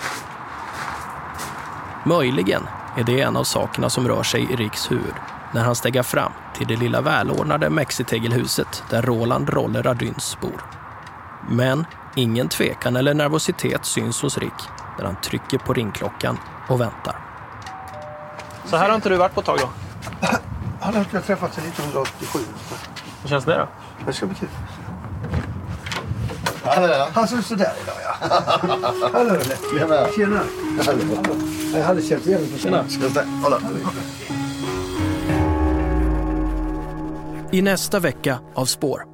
Möjligen 2.07 2.63
är 2.97 3.05
det 3.05 3.21
en 3.21 3.37
av 3.37 3.45
sakerna 3.45 3.91
som 3.91 4.09
rör 4.09 4.23
sig 4.23 4.43
i 4.53 4.57
Ricks 4.57 4.91
huvud 4.91 5.15
när 5.55 5.65
han 5.65 5.77
stegar 5.77 6.03
fram 6.03 6.33
till 6.57 6.67
det 6.67 6.77
lilla 6.77 7.01
välordnade 7.01 7.71
mexitegelhuset 7.71 8.83
där 8.91 9.03
Roland 9.03 9.49
Roller 9.49 9.83
Radyns 9.83 10.39
bor. 10.41 10.80
Men 11.49 11.87
ingen 12.17 12.49
tvekan 12.49 12.97
eller 12.97 13.15
nervositet 13.15 13.85
syns 13.85 14.23
hos 14.23 14.39
Rick 14.39 14.69
när 14.99 15.05
han 15.05 15.21
trycker 15.21 15.59
på 15.59 15.73
ringklockan 15.73 16.39
och 16.69 16.81
väntar. 16.81 17.17
Så 18.65 18.77
här 18.77 18.89
har 18.89 18.97
inte 18.97 19.09
du 19.09 19.17
varit 19.17 19.35
på 19.35 19.41
ett 19.41 19.47
tag 19.47 19.59
då? 19.59 19.69
Han 20.81 20.95
har 20.95 21.01
inte 21.01 21.21
träffats 21.21 21.55
sedan 21.55 21.65
1987. 21.65 22.39
Hur 23.23 23.29
känns 23.29 23.45
det 23.45 23.59
då? 23.59 23.69
Det 24.07 24.13
ska 24.13 24.27
bli 24.27 24.35
kul. 24.35 24.49
Han 27.15 27.29
ser 27.29 27.39
ut 27.39 27.47
sådär 27.47 27.73
idag 27.83 27.95
ja. 28.05 28.29
Hallå 29.13 29.31
Olle. 29.31 29.57
Tjena. 29.79 30.07
Tjena. 30.17 30.41
Hallå. 30.87 31.37
Jag 31.75 31.85
hade 31.85 32.03
känt 32.03 32.27
igen 32.27 32.41
dig 32.41 32.59
Tjena. 32.59 32.85
I 37.53 37.63
nästa 37.63 37.99
vecka 37.99 38.39
av 38.55 38.65
Spår. 38.65 39.10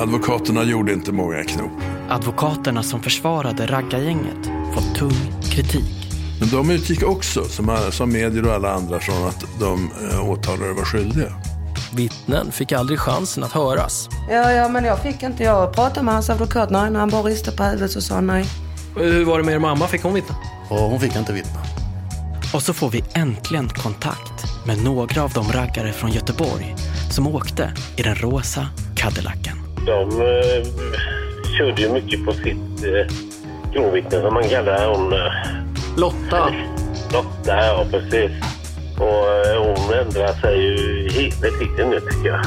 Advokaterna 0.00 0.64
gjorde 0.64 0.92
inte 0.92 1.12
många 1.12 1.44
knop. 1.44 1.70
Advokaterna 2.08 2.82
som 2.82 3.02
försvarade 3.02 3.66
raggargänget 3.66 4.50
fått 4.74 4.94
tung 4.94 5.32
kritik. 5.50 6.12
Men 6.40 6.48
de 6.48 6.70
utgick 6.70 7.02
också, 7.02 7.44
som, 7.44 7.78
som 7.90 8.12
medier 8.12 8.46
och 8.46 8.54
alla 8.54 8.72
andra, 8.72 9.00
från 9.00 9.28
att 9.28 9.44
de 9.60 9.90
eh, 10.10 10.30
åtalade 10.30 10.72
var 10.72 10.84
skyldiga. 10.84 11.32
Vittnen 11.94 12.52
fick 12.52 12.72
aldrig 12.72 12.98
chansen 12.98 13.44
att 13.44 13.52
höras. 13.52 14.08
Ja, 14.30 14.52
ja, 14.52 14.68
men 14.68 14.84
jag 14.84 15.02
fick 15.02 15.22
inte. 15.22 15.44
Jag 15.44 15.72
pratade 15.72 16.02
med 16.02 16.14
hans 16.14 16.30
advokat 16.30 16.70
nej, 16.70 16.90
när 16.90 17.00
han 17.00 17.10
bara 17.10 17.22
ristade 17.22 17.56
på 17.56 17.64
huvudet 17.64 17.90
så 17.90 18.00
sa 18.00 18.20
nej. 18.20 18.44
Hur 18.96 19.24
var 19.24 19.38
det 19.38 19.44
med 19.44 19.54
er 19.54 19.58
mamma? 19.58 19.86
Fick 19.86 20.02
hon 20.02 20.14
vittna? 20.14 20.36
Ja, 20.70 20.86
hon 20.86 21.00
fick 21.00 21.16
inte 21.16 21.32
vittna. 21.32 21.60
Och 22.54 22.62
så 22.62 22.74
får 22.74 22.90
vi 22.90 23.04
äntligen 23.14 23.68
kontakt 23.68 24.66
med 24.66 24.84
några 24.84 25.22
av 25.22 25.30
de 25.32 25.52
raggare 25.52 25.92
från 25.92 26.10
Göteborg 26.10 26.76
som 27.10 27.26
åkte 27.26 27.72
i 27.96 28.02
den 28.02 28.14
rosa 28.14 28.66
Cadillacen. 28.96 29.57
De 29.88 30.20
eh, 30.20 30.66
körde 31.58 31.82
ju 31.82 31.92
mycket 31.92 32.24
på 32.24 32.32
sitt 32.32 32.84
eh, 32.84 33.14
kronvittne 33.72 34.20
som 34.20 34.34
man 34.34 34.48
kallar 34.48 34.88
hon. 34.88 35.12
Eh, 35.12 35.32
Lotta. 35.96 36.54
Lotta, 37.12 37.66
ja 37.66 37.86
precis. 37.90 38.30
Och 38.96 39.46
eh, 39.46 39.62
hon 39.62 39.94
ändrar 39.94 40.40
sig 40.40 40.62
ju 40.62 41.08
hela 41.10 41.58
tiden 41.58 41.90
nu 41.90 42.00
tycker 42.00 42.28
jag. 42.28 42.44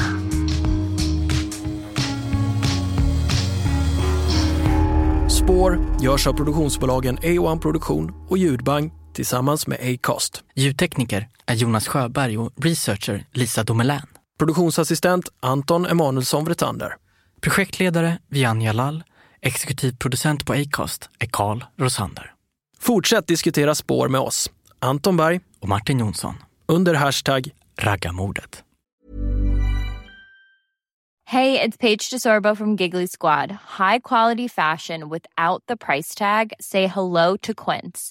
Spår 5.30 5.78
görs 6.02 6.26
av 6.26 6.32
produktionsbolagen 6.32 7.18
A1 7.18 7.60
Produktion 7.60 8.12
och 8.28 8.38
Ljudbang 8.38 8.92
tillsammans 9.14 9.66
med 9.66 9.78
Acast. 9.82 10.44
Ljudtekniker 10.54 11.28
är 11.46 11.54
Jonas 11.54 11.88
Sjöberg 11.88 12.38
och 12.38 12.52
researcher 12.56 13.24
Lisa 13.32 13.64
Domelän. 13.64 14.06
Produktionsassistent 14.38 15.24
Anton 15.40 15.86
Emanuelsson 15.86 16.44
Vretander. 16.44 17.01
Projektledare 17.44 18.18
Vian 18.28 18.76
Lall. 18.76 19.02
Exekutiv 19.40 19.96
producent 19.96 20.46
på 20.46 20.52
Acast 20.52 21.10
är 21.18 21.26
Carl 21.26 21.64
Rosander. 21.78 22.34
Fortsätt 22.78 23.26
diskutera 23.26 23.74
spår 23.74 24.08
med 24.08 24.20
oss, 24.20 24.50
Anton 24.78 25.16
Berg 25.16 25.40
och 25.60 25.68
Martin 25.68 25.98
Jonsson. 25.98 26.34
Under 26.68 26.94
hashtag 26.94 27.50
raggamordet. 27.78 28.64
Hey, 31.24 31.58
it's 31.60 31.78
Paige 31.78 32.10
DeSorbo 32.10 32.54
from 32.54 32.76
Giggly 32.76 33.06
Squad. 33.06 33.50
High 33.50 34.00
quality 34.04 34.48
fashion 34.48 35.08
without 35.08 35.62
the 35.66 35.76
price 35.76 36.14
tag. 36.14 36.52
Say 36.60 36.86
hello 36.86 37.36
to 37.36 37.54
Quince. 37.54 38.10